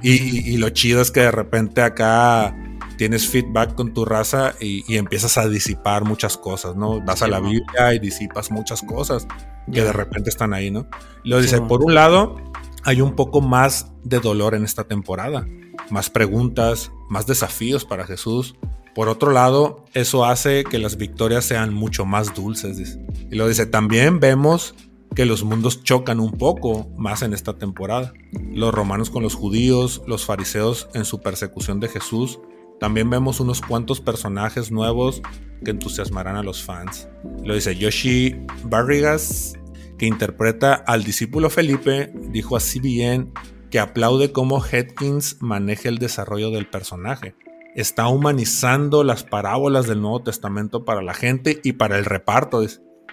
y, 0.04 0.58
lo 0.58 0.70
chido 0.70 1.02
es 1.02 1.12
que 1.12 1.22
de 1.22 1.32
repente 1.32 1.82
acá 1.82 2.56
tienes 2.98 3.28
feedback 3.28 3.74
con 3.74 3.94
tu 3.94 4.06
raza 4.06 4.54
y, 4.60 4.96
empiezas 4.96 5.38
a 5.38 5.48
disipar 5.48 6.04
muchas 6.04 6.38
cosas, 6.38 6.76
¿no? 6.76 7.02
Vas 7.04 7.24
a 7.24 7.28
la 7.28 7.40
Biblia 7.40 7.94
y 7.96 8.00
disipas 8.00 8.52
muchas 8.52 8.82
cosas 8.84 9.28
que 9.72 9.84
de 9.84 9.94
repente 9.94 10.30
están 10.30 10.54
ahí, 10.54 10.70
¿no? 10.70 10.88
Luego 11.24 11.42
dice, 11.42 11.62
por 11.62 11.84
un 11.84 11.96
lado, 11.96 12.36
hay 12.84 13.02
un 13.02 13.16
poco 13.16 13.42
más 13.42 13.92
de 14.04 14.20
dolor 14.20 14.56
en 14.56 14.64
esta 14.64 14.86
temporada, 14.86 15.48
más 15.90 16.10
preguntas, 16.10 16.92
más 17.10 17.28
desafíos 17.28 17.86
para 17.86 18.06
Jesús. 18.06 18.56
Por 18.94 19.08
otro 19.08 19.32
lado, 19.32 19.86
eso 19.94 20.26
hace 20.26 20.64
que 20.64 20.80
las 20.80 20.98
victorias 20.98 21.46
sean 21.46 21.74
mucho 21.74 22.06
más 22.06 22.34
dulces. 22.34 23.00
Y 23.30 23.36
lo 23.36 23.48
dice, 23.48 23.66
también 23.66 24.20
vemos 24.20 24.76
que 25.16 25.26
los 25.26 25.44
mundos 25.44 25.84
chocan 25.84 26.20
un 26.20 26.32
poco 26.32 26.90
más 26.98 27.22
en 27.22 27.34
esta 27.34 27.58
temporada. 27.58 28.14
Los 28.52 28.74
romanos 28.74 29.10
con 29.10 29.24
los 29.24 29.36
judíos, 29.36 30.02
los 30.08 30.26
fariseos 30.26 30.90
en 30.94 31.06
su 31.06 31.22
persecución 31.22 31.80
de 31.80 31.88
Jesús 31.88 32.40
también 32.82 33.12
vemos 33.12 33.40
unos 33.40 33.62
cuantos 33.62 34.02
personajes 34.02 34.72
nuevos 34.72 35.22
que 35.64 35.70
entusiasmarán 35.70 36.36
a 36.36 36.42
los 36.42 36.64
fans. 36.64 37.08
Lo 37.44 37.54
dice 37.54 37.76
Yoshi 37.76 38.36
Barrigas, 38.64 39.54
que 40.02 40.08
interpreta 40.08 40.74
al 40.74 41.04
discípulo 41.04 41.52
Felipe, 41.52 42.12
dijo 42.16 42.56
así 42.58 42.80
bien 42.80 43.32
que 43.70 43.80
aplaude 43.80 44.32
cómo 44.32 44.60
Hedkins 44.66 45.38
maneja 45.42 45.90
el 45.90 46.00
desarrollo 46.00 46.50
del 46.50 46.68
personaje. 46.68 47.36
Está 47.76 48.08
humanizando 48.08 49.04
las 49.04 49.24
parábolas 49.24 49.86
del 49.86 50.02
Nuevo 50.02 50.24
Testamento 50.24 50.86
para 50.86 51.04
la 51.04 51.14
gente 51.14 51.62
y 51.64 51.74
para 51.74 52.00
el 52.00 52.06
reparto. 52.06 52.66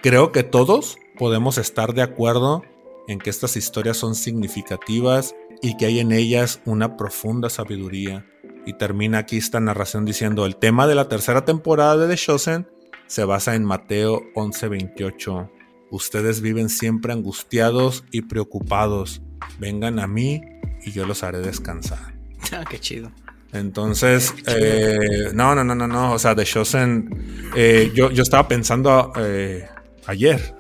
Creo 0.03 0.33
que 0.33 0.45
todos 0.45 0.97
podemos 1.19 1.59
estar 1.59 1.93
de 1.93 2.01
acuerdo 2.01 2.63
en 3.07 3.19
que 3.19 3.29
estas 3.29 3.59
historias 3.59 3.99
son 3.99 4.15
significativas 4.15 5.35
y 5.61 5.77
que 5.77 5.85
hay 5.85 5.99
en 6.01 6.11
ellas 6.11 6.63
una 6.65 6.97
profunda 6.97 7.51
sabiduría 7.51 8.25
y 8.65 8.73
termina 8.73 9.19
aquí 9.19 9.37
esta 9.37 9.61
narración 9.61 10.07
diciendo, 10.07 10.47
el 10.47 10.57
tema 10.57 10.87
de 10.87 10.95
la 10.95 11.07
tercera 11.07 11.45
temporada 11.45 11.99
de 11.99 12.09
The 12.09 12.17
Chosen 12.17 12.67
se 13.07 13.25
basa 13.25 13.57
en 13.57 13.67
Mateo 13.67 14.23
11:28. 14.35 15.58
Ustedes 15.91 16.41
viven 16.41 16.69
siempre 16.69 17.13
angustiados 17.13 18.05
y 18.11 18.23
preocupados. 18.23 19.23
Vengan 19.59 19.99
a 19.99 20.07
mí 20.07 20.43
y 20.85 20.93
yo 20.93 21.07
los 21.07 21.23
haré 21.23 21.39
descansar. 21.39 22.17
Ah, 22.53 22.65
qué 22.71 22.79
chido. 22.79 23.11
Entonces, 23.53 24.33
eh, 24.47 25.31
no, 25.35 25.55
no, 25.55 25.65
no, 25.65 25.75
no, 25.75 25.89
no. 25.89 26.13
O 26.13 26.19
sea, 26.19 26.37
The 26.37 26.45
Chosen, 26.45 27.51
eh, 27.57 27.91
yo, 27.95 28.11
yo 28.11 28.23
estaba 28.23 28.47
pensando 28.47 29.13
eh, 29.17 29.67
ayer. 30.07 30.55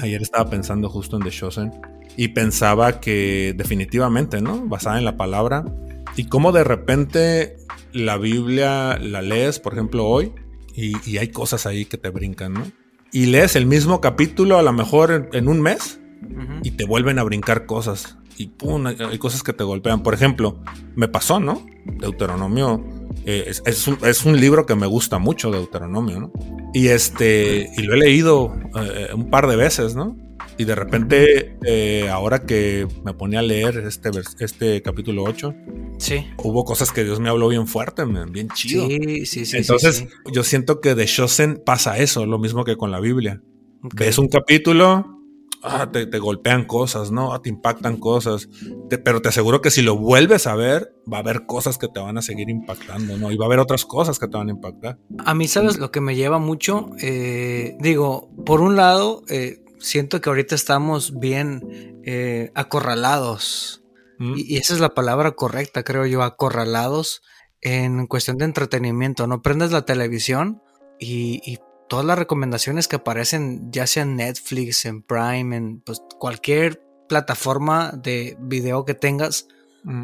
Ayer 0.00 0.22
estaba 0.22 0.48
pensando 0.48 0.88
justo 0.88 1.16
en 1.16 1.22
The 1.22 1.30
Chosen. 1.30 1.72
Y 2.16 2.28
pensaba 2.28 3.00
que 3.00 3.54
definitivamente, 3.56 4.40
¿no? 4.40 4.66
Basada 4.66 4.98
en 4.98 5.04
la 5.04 5.16
palabra, 5.16 5.64
y 6.16 6.26
cómo 6.26 6.52
de 6.52 6.64
repente 6.64 7.56
la 7.92 8.16
Biblia 8.16 8.98
la 8.98 9.22
lees, 9.22 9.58
por 9.58 9.74
ejemplo, 9.74 10.06
hoy, 10.06 10.32
y, 10.74 11.18
hay 11.18 11.28
cosas 11.28 11.66
ahí 11.66 11.84
que 11.84 11.98
te 11.98 12.10
brincan, 12.10 12.54
¿no? 12.54 12.72
Y 13.12 13.26
lees 13.26 13.56
el 13.56 13.66
mismo 13.66 14.00
capítulo 14.00 14.58
a 14.58 14.62
lo 14.62 14.72
mejor 14.72 15.30
en, 15.32 15.48
un 15.48 15.60
mes 15.60 16.00
y 16.62 16.72
te 16.72 16.84
vuelven 16.84 17.18
a 17.18 17.22
brincar 17.22 17.66
cosas. 17.66 18.18
Y 18.36 18.46
pum, 18.46 18.86
hay, 18.86 19.18
cosas 19.18 19.42
que 19.42 19.52
te 19.52 19.64
golpean. 19.64 20.02
Por 20.02 20.14
ejemplo, 20.14 20.60
me 20.94 21.08
pasó, 21.08 21.40
¿no? 21.40 21.66
Deuteronomio 21.84 22.82
eh, 23.26 23.52
es, 23.66 24.24
un, 24.26 24.40
libro 24.40 24.64
que 24.64 24.74
me 24.74 24.86
gusta 24.86 25.18
mucho, 25.18 25.50
Deuteronomio, 25.50 26.20
¿no? 26.20 26.32
Y 26.72 26.88
este, 26.88 27.70
y 27.76 27.82
lo 27.82 27.94
he 27.94 27.98
leído 27.98 28.56
eh, 28.80 29.08
un 29.14 29.28
par 29.28 29.46
de 29.46 29.56
veces, 29.56 29.94
¿no? 29.94 30.16
Y 30.60 30.66
de 30.66 30.74
repente, 30.74 31.56
eh, 31.64 32.10
ahora 32.10 32.44
que 32.44 32.86
me 33.02 33.14
ponía 33.14 33.38
a 33.38 33.42
leer 33.42 33.78
este, 33.78 34.10
este 34.40 34.82
capítulo 34.82 35.24
8, 35.24 35.54
sí. 35.96 36.26
hubo 36.36 36.64
cosas 36.64 36.92
que 36.92 37.02
Dios 37.02 37.18
me 37.18 37.30
habló 37.30 37.48
bien 37.48 37.66
fuerte, 37.66 38.04
bien 38.04 38.50
chido. 38.50 38.86
Sí, 38.86 39.24
sí, 39.24 39.46
sí. 39.46 39.56
Entonces, 39.56 40.04
yo 40.30 40.44
siento 40.44 40.82
que 40.82 40.94
de 40.94 41.06
Shosen 41.06 41.62
pasa 41.64 41.96
eso, 41.96 42.26
lo 42.26 42.38
mismo 42.38 42.64
que 42.64 42.76
con 42.76 42.90
la 42.90 43.00
Biblia. 43.00 43.40
Ves 43.94 44.18
un 44.18 44.28
capítulo, 44.28 45.06
ah, 45.62 45.90
te, 45.90 46.04
golpean 46.18 46.66
cosas, 46.66 47.10
¿no? 47.10 47.32
Ah, 47.32 47.40
te 47.40 47.48
impactan 47.48 47.96
cosas. 47.96 48.50
pero 49.02 49.22
te 49.22 49.30
aseguro 49.30 49.62
que 49.62 49.70
si 49.70 49.80
lo 49.80 49.96
vuelves 49.96 50.46
a 50.46 50.56
ver, 50.56 50.94
va 51.10 51.16
a 51.16 51.20
haber 51.20 51.46
cosas 51.46 51.78
que 51.78 51.88
te 51.88 52.00
van 52.00 52.18
a 52.18 52.20
seguir 52.20 52.50
impactando, 52.50 53.16
¿no? 53.16 53.32
Y 53.32 53.38
va 53.38 53.46
a 53.46 53.48
haber 53.48 53.60
otras 53.60 53.86
cosas 53.86 54.18
que 54.18 54.28
te 54.28 54.36
van 54.36 54.48
a 54.48 54.52
impactar. 54.52 54.98
A 55.24 55.32
mí, 55.32 55.48
¿sabes 55.48 55.78
lo 55.78 55.90
que 55.90 56.02
me 56.02 56.16
lleva 56.16 56.38
mucho? 56.38 56.90
Eh, 57.00 57.78
digo, 57.80 58.28
por 58.44 58.60
un 58.60 58.76
lado, 58.76 59.22
eh, 59.30 59.62
siento 59.80 60.20
que 60.20 60.28
ahorita 60.28 60.54
estamos 60.54 61.18
bien 61.18 62.00
eh, 62.04 62.52
acorralados. 62.54 63.82
Mm. 64.18 64.34
Y, 64.36 64.56
esa 64.58 64.74
es 64.74 64.80
la 64.80 64.94
palabra 64.94 65.32
correcta, 65.32 65.82
creo 65.82 66.06
yo, 66.06 66.22
acorralados 66.22 67.22
en 67.60 68.06
cuestión 68.06 68.38
de 68.38 68.44
entretenimiento. 68.44 69.26
No 69.26 69.42
prendes 69.42 69.72
la 69.72 69.84
televisión 69.84 70.62
y, 70.98 71.58
todas 71.88 72.06
las 72.06 72.20
recomendaciones 72.20 72.86
que 72.86 72.94
aparecen, 72.94 73.72
ya 73.72 73.84
sea 73.84 74.04
en 74.04 74.14
Netflix, 74.14 74.84
en 74.84 75.02
Prime, 75.02 75.56
en 75.56 75.80
pues, 75.80 76.00
cualquier 76.20 76.80
plataforma 77.08 77.90
de 77.90 78.36
video 78.38 78.84
que 78.84 78.94
tengas, 78.94 79.48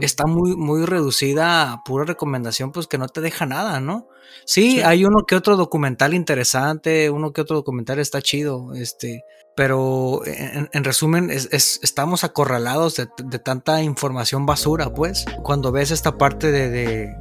está 0.00 0.26
muy, 0.26 0.56
muy 0.56 0.85
reducida 0.87 1.73
a 1.73 1.85
pura 1.85 2.04
recomendación, 2.04 2.73
pues 2.73 2.87
que 2.87 2.99
no 2.99 3.09
te 3.09 3.21
deja 3.21 3.47
nada, 3.47 3.80
¿no? 3.80 4.09
Sí, 4.45 4.80
hay 4.83 5.04
uno 5.04 5.25
que 5.26 5.37
otro 5.37 5.56
documental 5.56 6.14
interesante, 6.14 7.11
uno 7.11 7.33
que 7.33 7.40
otro 7.40 7.56
documental 7.56 7.99
está 7.99 8.23
chido, 8.23 8.75
este, 8.75 9.23
pero 9.56 10.21
en, 10.26 10.85
resumen, 10.85 11.30
estamos 11.30 12.25
acorralados 12.25 12.97
de, 12.97 13.38
tanta 13.38 13.83
información 13.83 14.45
basura, 14.45 14.92
pues. 14.92 15.25
Cuando 15.42 15.73
ves 15.73 15.90
esta 15.90 16.18
parte 16.18 16.52
de, 16.52 17.14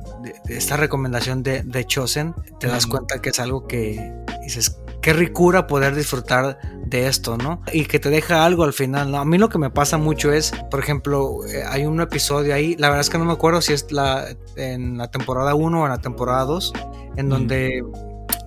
esta 0.49 0.75
recomendación 0.75 1.43
de, 1.43 1.85
Chosen, 1.87 2.35
te 2.59 2.67
das 2.67 2.87
cuenta 2.87 3.21
que 3.21 3.29
es 3.29 3.39
algo 3.39 3.67
que 3.67 4.13
dices, 4.43 4.77
qué 5.01 5.13
ricura 5.13 5.65
poder 5.65 5.95
disfrutar 5.95 6.59
de 6.85 7.07
esto, 7.07 7.37
¿no? 7.37 7.61
Y 7.73 7.85
que 7.85 7.99
te 7.99 8.09
deja 8.09 8.45
algo 8.45 8.63
al 8.63 8.73
final, 8.73 9.11
¿no? 9.11 9.17
A 9.17 9.25
mí 9.25 9.37
lo 9.37 9.49
que 9.49 9.57
me 9.57 9.69
pasa 9.69 9.97
mucho 9.97 10.31
es, 10.31 10.51
por 10.69 10.79
ejemplo, 10.79 11.45
eh, 11.45 11.63
hay 11.67 11.85
un 11.85 11.99
episodio 11.99 12.53
ahí, 12.53 12.75
la 12.77 12.89
verdad 12.89 13.01
es 13.01 13.09
que 13.09 13.17
no 13.17 13.25
me 13.25 13.33
acuerdo 13.33 13.61
si 13.61 13.73
es 13.73 13.91
la, 13.91 14.25
en 14.55 14.97
la 14.97 15.09
temporada 15.09 15.55
1 15.55 15.81
o 15.81 15.85
en 15.85 15.91
la 15.91 15.99
temporada 15.99 16.45
2, 16.45 16.73
en 17.17 17.29
donde 17.29 17.83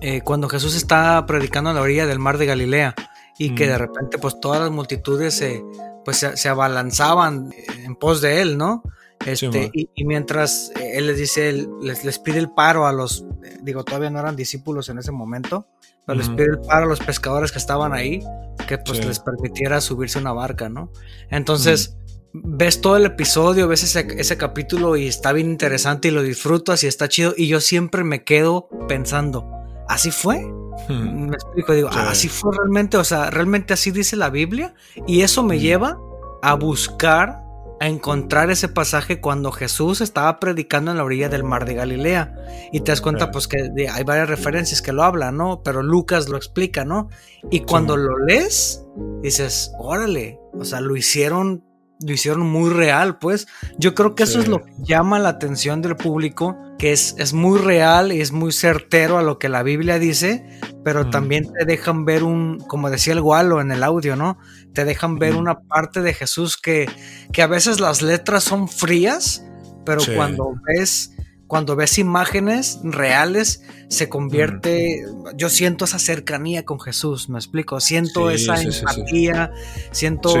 eh, 0.01 0.21
cuando 0.21 0.47
Jesús 0.47 0.75
está 0.75 1.25
predicando 1.25 1.69
a 1.69 1.73
la 1.73 1.81
orilla 1.81 2.05
del 2.05 2.19
mar 2.19 2.37
de 2.37 2.45
Galilea 2.45 2.95
y 3.37 3.55
que 3.55 3.67
de 3.67 3.77
repente 3.77 4.17
pues 4.17 4.39
todas 4.39 4.59
las 4.59 4.71
multitudes 4.71 5.33
se, 5.33 5.63
pues, 6.03 6.25
se, 6.33 6.49
abalanzaban 6.49 7.51
en 7.83 7.95
pos 7.95 8.21
de 8.21 8.41
él, 8.41 8.57
¿no? 8.57 8.83
Este, 9.25 9.69
y, 9.73 10.05
mientras 10.05 10.71
él 10.81 11.07
les 11.07 11.17
dice, 11.17 11.67
les, 11.81 12.05
les 12.05 12.19
pide 12.19 12.39
el 12.39 12.51
paro 12.51 12.87
a 12.87 12.93
los, 12.93 13.25
digo, 13.61 13.83
todavía 13.83 14.09
no 14.09 14.19
eran 14.19 14.35
discípulos 14.35 14.87
en 14.89 14.97
ese 14.97 15.11
momento, 15.11 15.67
les 16.15 16.29
pide 16.29 16.45
el 16.45 16.59
paro 16.59 16.85
a 16.85 16.89
los 16.89 16.99
pescadores 16.99 17.51
que 17.51 17.59
estaban 17.59 17.93
ahí, 17.93 18.23
que 18.67 18.77
pues 18.77 19.05
les 19.05 19.19
permitiera 19.19 19.81
subirse 19.81 20.17
a 20.17 20.21
una 20.21 20.33
barca, 20.33 20.69
¿no? 20.69 20.91
Entonces, 21.29 21.97
ves 22.33 22.81
todo 22.81 22.97
el 22.97 23.05
episodio, 23.05 23.67
ves 23.67 23.83
ese, 23.83 24.37
capítulo 24.37 24.95
y 24.95 25.07
está 25.07 25.33
bien 25.33 25.49
interesante 25.49 26.07
y 26.07 26.11
lo 26.11 26.23
disfrutas 26.23 26.83
y 26.83 26.87
está 26.87 27.07
chido. 27.07 27.33
Y 27.37 27.47
yo 27.47 27.61
siempre 27.61 28.03
me 28.03 28.23
quedo 28.23 28.69
pensando, 28.87 29.49
¿así 29.87 30.11
fue? 30.11 30.39
Hmm. 30.87 31.29
Me 31.29 31.35
explico, 31.35 31.73
digo, 31.73 31.89
¿así 31.89 32.27
fue 32.27 32.51
realmente? 32.57 32.97
O 32.97 33.03
sea, 33.03 33.29
¿realmente 33.29 33.73
así 33.73 33.91
dice 33.91 34.15
la 34.15 34.29
Biblia? 34.29 34.73
Y 35.07 35.21
eso 35.21 35.43
me 35.43 35.59
lleva 35.59 35.97
a 36.41 36.53
buscar 36.55 37.43
a 37.79 37.87
encontrar 37.87 38.49
ese 38.49 38.67
pasaje 38.67 39.21
cuando 39.21 39.51
Jesús 39.51 40.01
estaba 40.01 40.39
predicando 40.39 40.91
en 40.91 40.97
la 40.97 41.03
orilla 41.03 41.29
del 41.29 41.43
mar 41.43 41.65
de 41.65 41.75
Galilea. 41.75 42.35
Y 42.71 42.81
te 42.81 42.91
das 42.91 43.01
cuenta, 43.01 43.31
pues, 43.31 43.47
que 43.47 43.71
hay 43.91 44.03
varias 44.03 44.29
referencias 44.29 44.81
que 44.81 44.91
lo 44.91 45.03
hablan, 45.03 45.37
¿no? 45.37 45.63
Pero 45.63 45.81
Lucas 45.81 46.29
lo 46.29 46.37
explica, 46.37 46.83
¿no? 46.85 47.09
Y 47.49 47.61
cuando 47.61 47.95
lo 47.95 48.17
lees, 48.25 48.85
dices, 49.21 49.71
órale, 49.79 50.39
o 50.53 50.65
sea, 50.65 50.81
lo 50.81 50.95
hicieron 50.95 51.63
lo 51.99 52.13
hicieron 52.13 52.47
muy 52.47 52.69
real, 52.69 53.17
pues. 53.19 53.47
Yo 53.77 53.93
creo 53.93 54.15
que 54.15 54.23
eso 54.23 54.39
es 54.39 54.47
lo 54.47 54.63
que 54.63 54.71
llama 54.79 55.19
la 55.19 55.29
atención 55.29 55.81
del 55.81 55.95
público, 55.95 56.57
que 56.77 56.93
es, 56.93 57.15
es 57.17 57.33
muy 57.33 57.59
real 57.59 58.13
y 58.13 58.21
es 58.21 58.31
muy 58.31 58.51
certero 58.51 59.17
a 59.17 59.23
lo 59.23 59.37
que 59.37 59.49
la 59.49 59.63
Biblia 59.63 59.99
dice, 59.99 60.45
pero 60.83 61.09
también 61.09 61.51
te 61.51 61.65
dejan 61.65 62.05
ver 62.05 62.23
un, 62.23 62.59
como 62.59 62.89
decía 62.89 63.13
el 63.13 63.21
Gualo 63.21 63.59
en 63.59 63.71
el 63.71 63.83
audio, 63.83 64.15
¿no? 64.15 64.37
Te 64.73 64.85
dejan 64.85 65.19
ver 65.19 65.35
una 65.35 65.59
parte 65.59 66.01
de 66.01 66.13
Jesús 66.13 66.55
que, 66.57 66.89
que 67.33 67.41
a 67.41 67.47
veces 67.47 67.81
las 67.81 68.01
letras 68.01 68.45
son 68.45 68.69
frías, 68.69 69.45
pero 69.85 70.01
cuando 70.15 70.53
ves 70.67 71.13
cuando 71.47 71.75
ves 71.75 71.97
imágenes 71.97 72.79
reales, 72.83 73.63
se 73.87 74.07
convierte, 74.07 75.03
yo 75.35 75.49
siento 75.49 75.85
esa 75.85 75.97
cercanía 75.97 76.63
con 76.63 76.79
Jesús, 76.79 77.27
me 77.27 77.39
explico, 77.39 77.79
siento 77.79 78.29
esa 78.29 78.61
empatía, 78.61 79.51
siento 79.89 80.35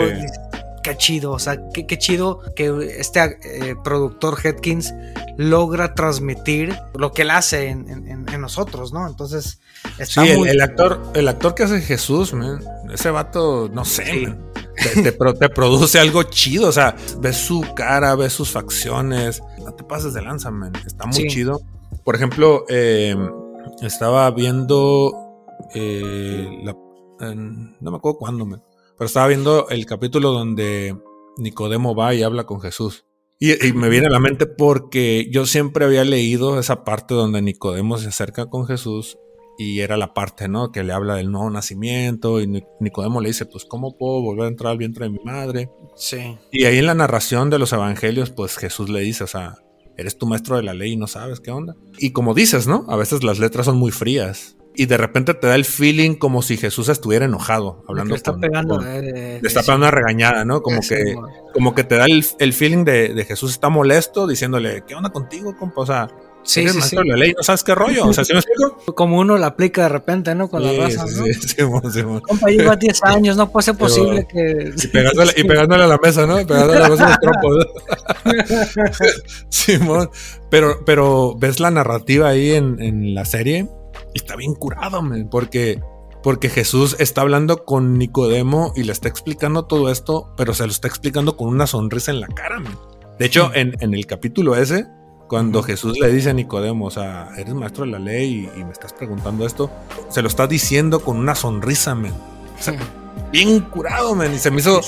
qué 0.83 0.95
chido, 0.97 1.31
o 1.31 1.39
sea, 1.39 1.59
qué, 1.73 1.97
chido 1.97 2.41
que 2.55 2.95
este 2.97 3.19
eh, 3.43 3.75
productor 3.83 4.37
Hetkins 4.43 4.93
logra 5.37 5.93
transmitir 5.95 6.77
lo 6.95 7.11
que 7.11 7.23
él 7.23 7.31
hace 7.31 7.69
en, 7.69 8.25
nosotros, 8.39 8.93
¿no? 8.93 9.07
Entonces, 9.07 9.59
está 9.97 10.23
sí, 10.23 10.29
el, 10.29 10.61
actor, 10.61 11.01
el 11.13 11.27
actor 11.27 11.55
que 11.55 11.63
hace 11.63 11.81
Jesús, 11.81 12.33
ese 12.93 13.09
vato, 13.11 13.69
no 13.71 13.83
sé, 13.83 14.33
te, 14.93 15.11
produce 15.11 15.99
algo 15.99 16.23
chido, 16.23 16.69
o 16.69 16.71
sea, 16.71 16.95
ves 17.19 17.37
su 17.37 17.65
cara, 17.75 18.15
ves 18.15 18.33
sus 18.33 18.49
facciones, 18.49 19.41
no 19.63 19.73
te 19.73 19.83
pases 19.83 20.13
de 20.13 20.21
lanza, 20.21 20.51
man, 20.51 20.73
está 20.85 21.05
muy 21.05 21.27
chido. 21.27 21.61
Por 22.03 22.15
ejemplo, 22.15 22.65
eh, 22.69 23.15
estaba 23.81 24.31
viendo 24.31 25.11
eh, 25.73 26.47
no 27.19 27.91
me 27.91 27.97
acuerdo 27.97 28.17
cuándo, 28.17 28.45
me 28.45 28.57
pero 28.99 29.07
estaba 29.07 29.27
viendo 29.27 29.69
el 29.69 29.85
capítulo 29.85 30.33
donde 30.33 30.93
Nicodemo 31.37 31.95
va 31.95 32.13
y 32.13 32.21
habla 32.21 32.43
con 32.43 32.59
Jesús. 32.59 33.05
Y, 33.39 33.53
me 33.71 33.87
viene 33.87 34.07
a 34.07 34.09
la 34.09 34.19
mente 34.19 34.45
porque 34.45 35.29
yo 35.31 35.45
siempre 35.45 35.85
había 35.85 36.03
leído 36.03 36.59
esa 36.59 36.83
parte 36.83 37.13
donde 37.13 37.41
Nicodemo 37.41 37.97
se 37.97 38.09
acerca 38.09 38.47
con 38.47 38.67
Jesús 38.67 39.17
y 39.57 39.79
era 39.79 39.95
la 39.95 40.13
parte, 40.13 40.49
¿no? 40.49 40.73
Que 40.73 40.83
le 40.83 40.91
habla 40.91 41.15
del 41.15 41.31
nuevo 41.31 41.49
nacimiento 41.49 42.41
y 42.41 42.61
Nicodemo 42.81 43.21
le 43.21 43.29
dice, 43.29 43.45
pues, 43.45 43.63
¿cómo 43.63 43.97
puedo 43.97 44.21
volver 44.21 44.43
a 44.43 44.49
entrar 44.49 44.71
al 44.73 44.77
vientre 44.77 45.05
de 45.05 45.11
mi 45.11 45.19
madre? 45.23 45.71
Sí. 45.95 46.37
Y 46.51 46.65
ahí 46.65 46.79
en 46.79 46.85
la 46.85 46.93
narración 46.93 47.49
de 47.49 47.59
los 47.59 47.71
evangelios, 47.71 48.31
pues 48.31 48.57
Jesús 48.57 48.89
le 48.89 48.99
dice, 48.99 49.23
o 49.23 49.27
sea, 49.27 49.55
eres 49.95 50.17
tu 50.17 50.27
maestro 50.27 50.57
de 50.57 50.63
la 50.63 50.73
ley 50.73 50.91
y 50.91 50.97
no 50.97 51.07
sabes 51.07 51.39
qué 51.39 51.51
onda. 51.51 51.77
Y 51.99 52.11
como 52.11 52.33
dices, 52.33 52.67
¿no? 52.67 52.85
A 52.89 52.97
veces 52.97 53.23
las 53.23 53.39
letras 53.39 53.65
son 53.65 53.77
muy 53.77 53.91
frías 53.91 54.57
y 54.79 54.85
de 54.85 54.95
repente 54.95 55.33
te 55.33 55.45
da 55.45 55.55
el 55.55 55.65
feeling 55.65 56.15
como 56.15 56.41
si 56.41 56.55
Jesús 56.55 56.87
estuviera 56.87 57.25
enojado, 57.25 57.83
hablando. 57.85 58.11
Le 58.11 58.15
está 58.15 58.37
pegando. 58.37 58.79
le 58.79 59.39
está 59.39 59.59
pegando 59.59 59.87
una 59.87 59.91
regañada, 59.91 60.45
¿no? 60.45 60.61
Como 60.61 60.79
que, 60.79 61.17
como 61.53 61.75
que 61.75 61.83
te 61.83 61.95
da 61.95 62.05
el, 62.05 62.53
feeling 62.53 62.85
de, 62.85 63.25
Jesús 63.27 63.51
está 63.51 63.67
molesto, 63.67 64.25
diciéndole, 64.25 64.85
¿qué 64.87 64.95
onda 64.95 65.09
contigo, 65.09 65.53
compa? 65.57 65.81
O 65.81 65.85
sea, 65.85 66.07
sí, 66.43 66.65
sí, 66.69 66.81
sí. 66.81 66.95
la 66.95 67.17
ley, 67.17 67.33
¿no 67.35 67.43
sabes 67.43 67.65
qué 67.65 67.75
rollo? 67.75 68.07
O 68.07 68.13
sea, 68.13 68.23
¿sí 68.23 68.31
me 68.31 68.39
explico? 68.39 68.95
Como 68.95 69.19
uno 69.19 69.37
la 69.37 69.47
aplica 69.47 69.83
de 69.83 69.89
repente, 69.89 70.33
¿no? 70.33 70.49
Con 70.49 70.63
la 70.63 70.71
raza, 70.71 71.03
¿no? 71.03 72.21
Compa, 72.21 72.47
lleva 72.47 72.77
10 72.77 73.03
años, 73.03 73.35
no 73.35 73.51
puede 73.51 73.65
ser 73.65 73.75
posible 73.75 74.25
que... 74.31 74.71
Y 74.81 74.87
pegándole, 74.87 75.33
y 75.35 75.43
pegándole 75.43 75.83
a 75.83 75.87
la 75.87 75.97
mesa, 75.97 76.25
¿no? 76.25 76.37
Pegándole 76.47 76.77
a 76.77 76.79
la 76.83 76.89
mesa 76.89 77.09
los 77.09 77.19
trompos. 77.19 77.67
Simón. 79.49 80.09
Pero, 80.49 80.85
pero 80.85 81.35
ves 81.37 81.59
la 81.59 81.69
narrativa 81.69 82.29
ahí 82.29 82.51
en, 82.51 82.81
en 82.81 83.13
la 83.13 83.25
serie 83.25 83.67
y 84.13 84.19
está 84.19 84.35
bien 84.35 84.55
curado, 84.55 85.01
porque, 85.29 85.81
porque 86.23 86.49
Jesús 86.49 86.95
está 86.99 87.21
hablando 87.21 87.65
con 87.65 87.97
Nicodemo 87.97 88.73
y 88.75 88.83
le 88.83 88.91
está 88.91 89.07
explicando 89.07 89.65
todo 89.65 89.91
esto, 89.91 90.33
pero 90.35 90.53
se 90.53 90.65
lo 90.65 90.71
está 90.71 90.87
explicando 90.87 91.37
con 91.37 91.47
una 91.47 91.67
sonrisa 91.67 92.11
en 92.11 92.21
la 92.21 92.27
cara, 92.27 92.61
De 93.17 93.25
hecho, 93.25 93.51
en, 93.53 93.75
el 93.81 94.05
capítulo 94.05 94.55
ese, 94.55 94.87
cuando 95.27 95.61
Jesús 95.61 95.99
le 95.99 96.11
dice 96.11 96.31
a 96.31 96.33
Nicodemo, 96.33 96.85
o 96.85 96.91
sea, 96.91 97.29
eres 97.37 97.53
maestro 97.53 97.85
de 97.85 97.91
la 97.91 97.99
ley 97.99 98.49
y, 98.55 98.63
me 98.63 98.71
estás 98.71 98.93
preguntando 98.93 99.45
esto, 99.45 99.69
se 100.09 100.21
lo 100.21 100.27
está 100.27 100.47
diciendo 100.47 101.01
con 101.01 101.17
una 101.17 101.35
sonrisa, 101.35 101.93
men. 101.93 102.13
bien 103.31 103.59
curado, 103.61 104.15
men. 104.15 104.33
Y 104.33 104.39
se 104.39 104.49
me 104.49 104.59
hizo, 104.59 104.81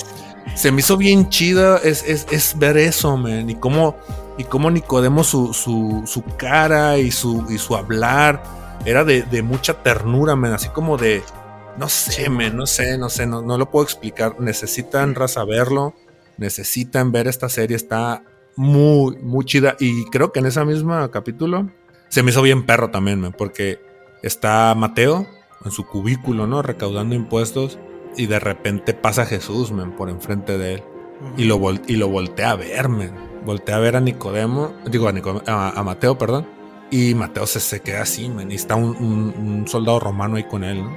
se 0.55 0.71
me 0.71 0.79
hizo 0.79 0.97
bien 0.97 1.29
chida 1.29 1.77
es, 1.77 2.03
es, 2.07 2.57
ver 2.57 2.77
eso, 2.77 3.17
men. 3.17 3.51
Y 3.51 3.55
cómo, 3.55 3.95
y 4.39 4.45
cómo 4.45 4.71
Nicodemo, 4.71 5.23
su, 5.23 5.53
su, 5.53 6.01
su 6.07 6.23
cara 6.37 6.97
y 6.97 7.11
su, 7.11 7.45
y 7.49 7.59
su 7.59 7.75
hablar 7.75 8.60
era 8.85 9.03
de, 9.03 9.43
mucha 9.43 9.83
ternura, 9.83 10.35
men, 10.35 10.53
así 10.53 10.69
como 10.69 10.97
de, 10.97 11.21
no 11.77 11.87
sé, 11.89 12.29
men, 12.29 12.55
no 12.57 12.65
sé, 12.65 12.97
no 12.97 13.09
sé, 13.09 13.25
no, 13.25 13.41
no 13.41 13.57
lo 13.57 13.69
puedo 13.69 13.83
explicar. 13.83 14.39
Necesitan 14.39 15.15
raza 15.15 15.43
verlo, 15.45 15.93
necesitan 16.37 17.11
ver 17.11 17.27
esta 17.27 17.49
serie, 17.49 17.75
está 17.75 18.23
muy, 18.55 19.17
muy 19.17 19.45
chida. 19.45 19.75
Y 19.79 20.05
creo 20.05 20.31
que 20.31 20.39
en 20.39 20.47
ese 20.47 20.63
mismo 20.65 21.09
capítulo 21.11 21.69
se 22.09 22.23
me 22.23 22.31
hizo 22.31 22.41
bien 22.41 22.65
perro 22.65 22.89
también, 22.89 23.19
men, 23.21 23.33
porque 23.33 23.79
está 24.23 24.73
Mateo 24.75 25.27
en 25.63 25.71
su 25.71 25.85
cubículo, 25.85 26.47
¿no? 26.47 26.61
Recaudando 26.61 27.15
impuestos 27.15 27.77
y 28.17 28.25
de 28.25 28.39
repente 28.39 28.93
pasa 28.93 29.25
Jesús, 29.25 29.71
men, 29.71 29.95
por 29.95 30.09
enfrente 30.09 30.57
de 30.57 30.75
él. 30.75 30.83
Y 31.37 31.43
lo, 31.43 31.59
y 31.87 31.97
lo 31.97 32.07
voltea 32.07 32.51
a 32.51 32.55
ver, 32.55 32.89
men. 32.89 33.13
Voltea 33.45 33.75
a 33.77 33.79
ver 33.79 33.95
a 33.95 34.01
Nicodemo, 34.01 34.73
digo 34.85 35.07
a, 35.07 35.69
a 35.69 35.83
Mateo, 35.83 36.17
perdón 36.17 36.60
y 36.91 37.15
Mateo 37.15 37.47
se, 37.47 37.79
queda 37.79 38.01
así, 38.01 38.29
man, 38.29 38.51
y 38.51 38.55
está 38.55 38.75
un, 38.75 39.65
soldado 39.67 39.99
romano 39.99 40.35
ahí 40.35 40.43
con 40.43 40.65
él, 40.65 40.83
¿no? 40.83 40.93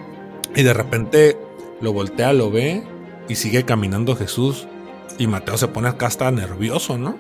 Y 0.55 0.63
de 0.65 0.75
repente 0.75 1.39
lo 1.81 1.93
voltea, 1.93 2.33
lo 2.33 2.51
ve 2.51 2.83
y 3.29 3.37
sigue 3.37 3.65
caminando 3.65 4.17
Jesús. 4.17 4.67
Y 5.19 5.29
Mateo 5.29 5.57
se 5.57 5.69
pone 5.69 5.89
acá 5.89 6.07
hasta 6.07 6.31
nervioso, 6.33 6.99
¿no? 6.99 7.17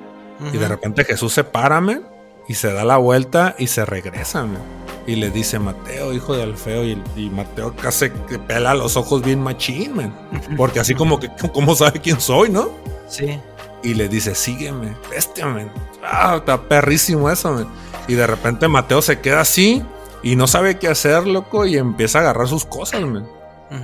Y 0.52 0.58
de 0.58 0.66
repente 0.66 1.04
Jesús 1.04 1.32
se 1.32 1.44
para, 1.44 1.80
man, 1.80 2.02
y 2.48 2.54
se 2.54 2.72
da 2.72 2.84
la 2.84 2.96
vuelta 2.96 3.54
y 3.58 3.68
se 3.68 3.84
regresa, 3.84 4.44
man. 4.44 4.62
Y 5.06 5.16
le 5.16 5.30
dice, 5.30 5.58
Mateo, 5.60 6.12
hijo 6.12 6.34
de 6.34 6.42
Alfeo. 6.42 6.84
Y, 6.84 7.00
y 7.16 7.30
Mateo 7.30 7.74
casi 7.76 8.10
que 8.28 8.38
pela 8.38 8.74
los 8.74 8.96
ojos 8.96 9.22
bien 9.22 9.40
machín, 9.40 9.94
man. 9.94 10.14
Porque 10.56 10.80
así 10.80 10.94
como 10.94 11.20
que, 11.20 11.30
¿cómo 11.52 11.74
sabe 11.76 12.00
quién 12.00 12.20
soy, 12.20 12.50
no? 12.50 12.70
Sí. 13.06 13.38
Y 13.84 13.94
le 13.94 14.08
dice, 14.08 14.34
sígueme, 14.34 14.96
bestia, 15.10 15.46
man. 15.46 15.70
Ah, 16.02 16.36
está 16.38 16.60
perrísimo 16.68 17.30
eso, 17.30 17.52
man. 17.52 17.68
Y 18.08 18.14
de 18.14 18.26
repente 18.26 18.66
Mateo 18.66 19.02
se 19.02 19.20
queda 19.20 19.42
así 19.42 19.82
y 20.22 20.36
no 20.36 20.46
sabe 20.46 20.78
qué 20.78 20.88
hacer, 20.88 21.26
loco, 21.26 21.66
y 21.66 21.76
empieza 21.76 22.18
a 22.18 22.22
agarrar 22.22 22.48
sus 22.48 22.64
cosas, 22.64 23.02
man. 23.02 23.28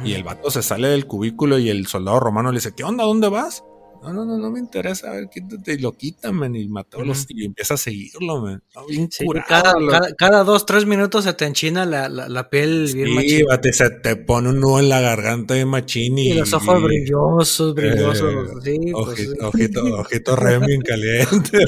Y 0.05 0.15
el 0.15 0.23
vato 0.23 0.51
se 0.51 0.63
sale 0.63 0.89
del 0.89 1.07
cubículo 1.07 1.59
y 1.59 1.69
el 1.69 1.87
soldado 1.87 2.21
romano 2.21 2.51
le 2.51 2.59
dice, 2.59 2.75
¿qué 2.75 2.85
onda? 2.85 3.05
¿Dónde 3.05 3.29
vas? 3.29 3.65
No, 4.03 4.13
no, 4.13 4.25
no, 4.25 4.39
no 4.39 4.51
me 4.51 4.59
interesa, 4.61 5.11
a 5.11 5.15
ver, 5.15 5.29
quítate 5.29 5.75
y 5.75 5.79
lo 5.79 5.93
quitan, 5.93 6.35
man, 6.35 6.55
y 6.57 6.67
mató 6.69 7.05
los, 7.05 7.27
y 7.29 7.45
empieza 7.45 7.75
a 7.75 7.77
seguirlo, 7.77 8.41
man. 8.41 8.63
No, 8.75 8.87
bien 8.87 9.09
Sí, 9.11 9.25
curado, 9.25 9.47
cada, 9.49 9.73
loco. 9.79 9.91
cada, 9.93 10.15
cada 10.15 10.45
dos, 10.45 10.65
tres 10.67 10.87
minutos 10.87 11.25
se 11.25 11.33
te 11.35 11.45
enchina 11.45 11.85
la, 11.85 12.09
la, 12.09 12.29
la 12.29 12.49
piel 12.49 12.91
bien 12.95 13.09
Sí, 13.09 13.15
machín. 13.15 13.47
bate, 13.47 13.73
se 13.73 13.91
te 13.91 14.17
pone 14.17 14.49
un 14.49 14.61
nudo 14.61 14.81
en 14.81 14.89
la 14.89 15.01
garganta 15.01 15.55
de 15.55 15.67
machín 15.67 16.17
y, 16.19 16.31
Y 16.31 16.35
los 16.35 16.53
ojos 16.55 16.81
y- 16.81 16.85
brillosos, 16.85 17.75
brillosos. 17.75 18.33
Eh, 18.33 18.61
sí, 18.63 18.93
pues, 18.93 19.29
Ojito, 19.29 19.47
ojito, 19.49 19.85
ojito 20.01 20.37
Rem 20.37 20.65
bien 20.65 20.81
caliente. 20.83 21.59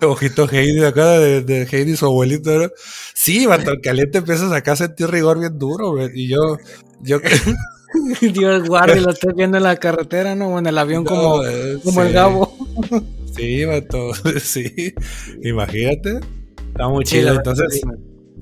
ojito 0.02 0.48
Heidi 0.50 0.84
acá 0.84 1.18
de, 1.18 1.42
de 1.42 1.66
Heidi, 1.70 1.96
su 1.96 2.06
abuelito. 2.06 2.56
¿no? 2.58 2.68
Sí, 3.14 3.46
vato, 3.46 3.72
caliente 3.82 4.18
empiezas 4.18 4.52
acá 4.52 4.72
a 4.72 4.76
sentir 4.76 5.08
rigor 5.08 5.38
bien 5.40 5.58
duro, 5.58 5.90
güey. 5.92 6.10
Y 6.14 6.28
yo, 6.28 6.56
yo 7.00 7.18
Dios 8.32 8.68
guarde, 8.68 9.00
lo 9.00 9.10
estoy 9.10 9.32
viendo 9.34 9.56
en 9.56 9.64
la 9.64 9.76
carretera, 9.76 10.34
¿no? 10.34 10.48
O 10.48 10.58
en 10.58 10.66
el 10.66 10.78
avión 10.78 11.04
como, 11.04 11.44
eh, 11.44 11.78
como 11.84 12.02
el 12.02 12.08
sí. 12.08 12.14
Gabo. 12.14 12.56
Sí, 13.36 13.64
vato, 13.64 14.10
sí. 14.42 14.92
Imagínate. 15.44 16.18
Está 16.68 16.88
muy 16.88 17.06
Sí, 17.06 17.16
chido. 17.18 17.34
Entonces, 17.36 17.80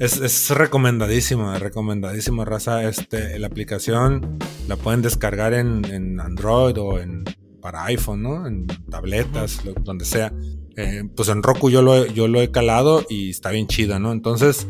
es, 0.00 0.16
es 0.20 0.50
recomendadísimo, 0.50 1.52
recomendadísimo, 1.58 2.44
raza. 2.46 2.82
Este, 2.88 3.38
la 3.38 3.46
aplicación 3.48 4.38
la 4.66 4.76
pueden 4.76 5.02
descargar 5.02 5.52
en, 5.52 5.84
en 5.84 6.18
Android 6.20 6.76
o 6.78 6.98
en 6.98 7.24
para 7.60 7.84
iPhone, 7.84 8.22
¿no? 8.22 8.46
En 8.46 8.66
tabletas, 8.90 9.62
lo- 9.64 9.74
donde 9.74 10.04
sea. 10.06 10.32
Eh, 10.76 11.02
pues 11.14 11.28
en 11.28 11.42
Roku 11.42 11.68
yo 11.70 11.82
lo, 11.82 12.04
he- 12.04 12.12
yo 12.14 12.26
lo 12.26 12.40
he 12.40 12.50
calado 12.50 13.04
y 13.10 13.30
está 13.30 13.50
bien 13.50 13.66
chida, 13.66 13.98
¿no? 13.98 14.10
Entonces, 14.12 14.66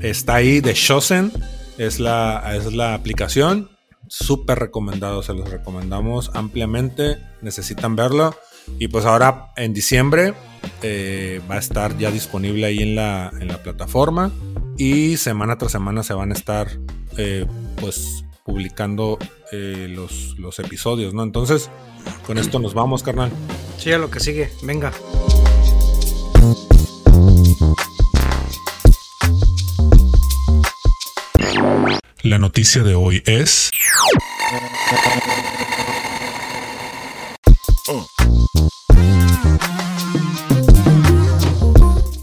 está 0.00 0.36
ahí 0.36 0.60
de 0.60 0.72
Shosen, 0.74 1.30
es 1.76 2.00
la, 2.00 2.54
es 2.56 2.72
la 2.72 2.94
aplicación. 2.94 3.68
Súper 4.08 4.58
recomendado, 4.58 5.22
se 5.22 5.34
los 5.34 5.50
recomendamos 5.50 6.30
ampliamente. 6.34 7.18
Necesitan 7.42 7.96
verlo. 7.96 8.34
Y 8.78 8.88
pues 8.88 9.04
ahora 9.04 9.52
en 9.56 9.72
diciembre 9.72 10.34
eh, 10.82 11.40
va 11.50 11.56
a 11.56 11.58
estar 11.58 11.96
ya 11.98 12.10
disponible 12.10 12.66
ahí 12.66 12.78
en 12.80 12.94
la, 12.94 13.30
en 13.40 13.48
la 13.48 13.62
plataforma. 13.62 14.32
Y 14.76 15.16
semana 15.16 15.58
tras 15.58 15.72
semana 15.72 16.02
se 16.02 16.14
van 16.14 16.30
a 16.30 16.34
estar 16.34 16.68
eh, 17.16 17.46
pues 17.80 18.24
publicando 18.44 19.18
eh, 19.52 19.88
los, 19.90 20.38
los 20.38 20.58
episodios, 20.58 21.14
¿no? 21.14 21.22
Entonces, 21.22 21.70
con 22.26 22.38
esto 22.38 22.58
nos 22.58 22.74
vamos, 22.74 23.02
carnal. 23.02 23.30
Sí, 23.78 23.92
a 23.92 23.98
lo 23.98 24.10
que 24.10 24.20
sigue. 24.20 24.50
Venga. 24.62 24.92
La 32.28 32.38
noticia 32.38 32.82
de 32.82 32.94
hoy 32.94 33.22
es... 33.24 33.70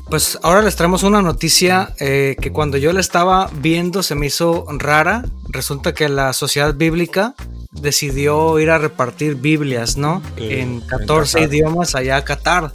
Pues 0.08 0.38
ahora 0.44 0.62
les 0.62 0.76
traemos 0.76 1.02
una 1.02 1.24
noticia 1.24 1.96
eh, 2.00 2.36
que 2.39 2.52
cuando 2.52 2.78
yo 2.78 2.94
la 2.94 3.00
estaba 3.00 3.50
viendo 3.56 4.04
se 4.04 4.13
me 4.13 4.28
hizo 4.28 4.68
rara. 4.78 5.26
Resulta 5.50 5.96
que 5.96 6.08
la 6.08 6.34
sociedad 6.34 6.76
bíblica 6.76 7.34
decidió 7.72 8.60
ir 8.60 8.70
a 8.70 8.78
repartir 8.78 9.34
Biblias, 9.34 9.98
¿no? 9.98 10.22
Eh, 10.38 10.60
en 10.62 10.74
en 10.74 10.82
14 10.82 11.39
Qatar. 11.39 11.50
idiomas 11.50 11.96
allá 11.96 12.18
a 12.18 12.24
Qatar. 12.24 12.72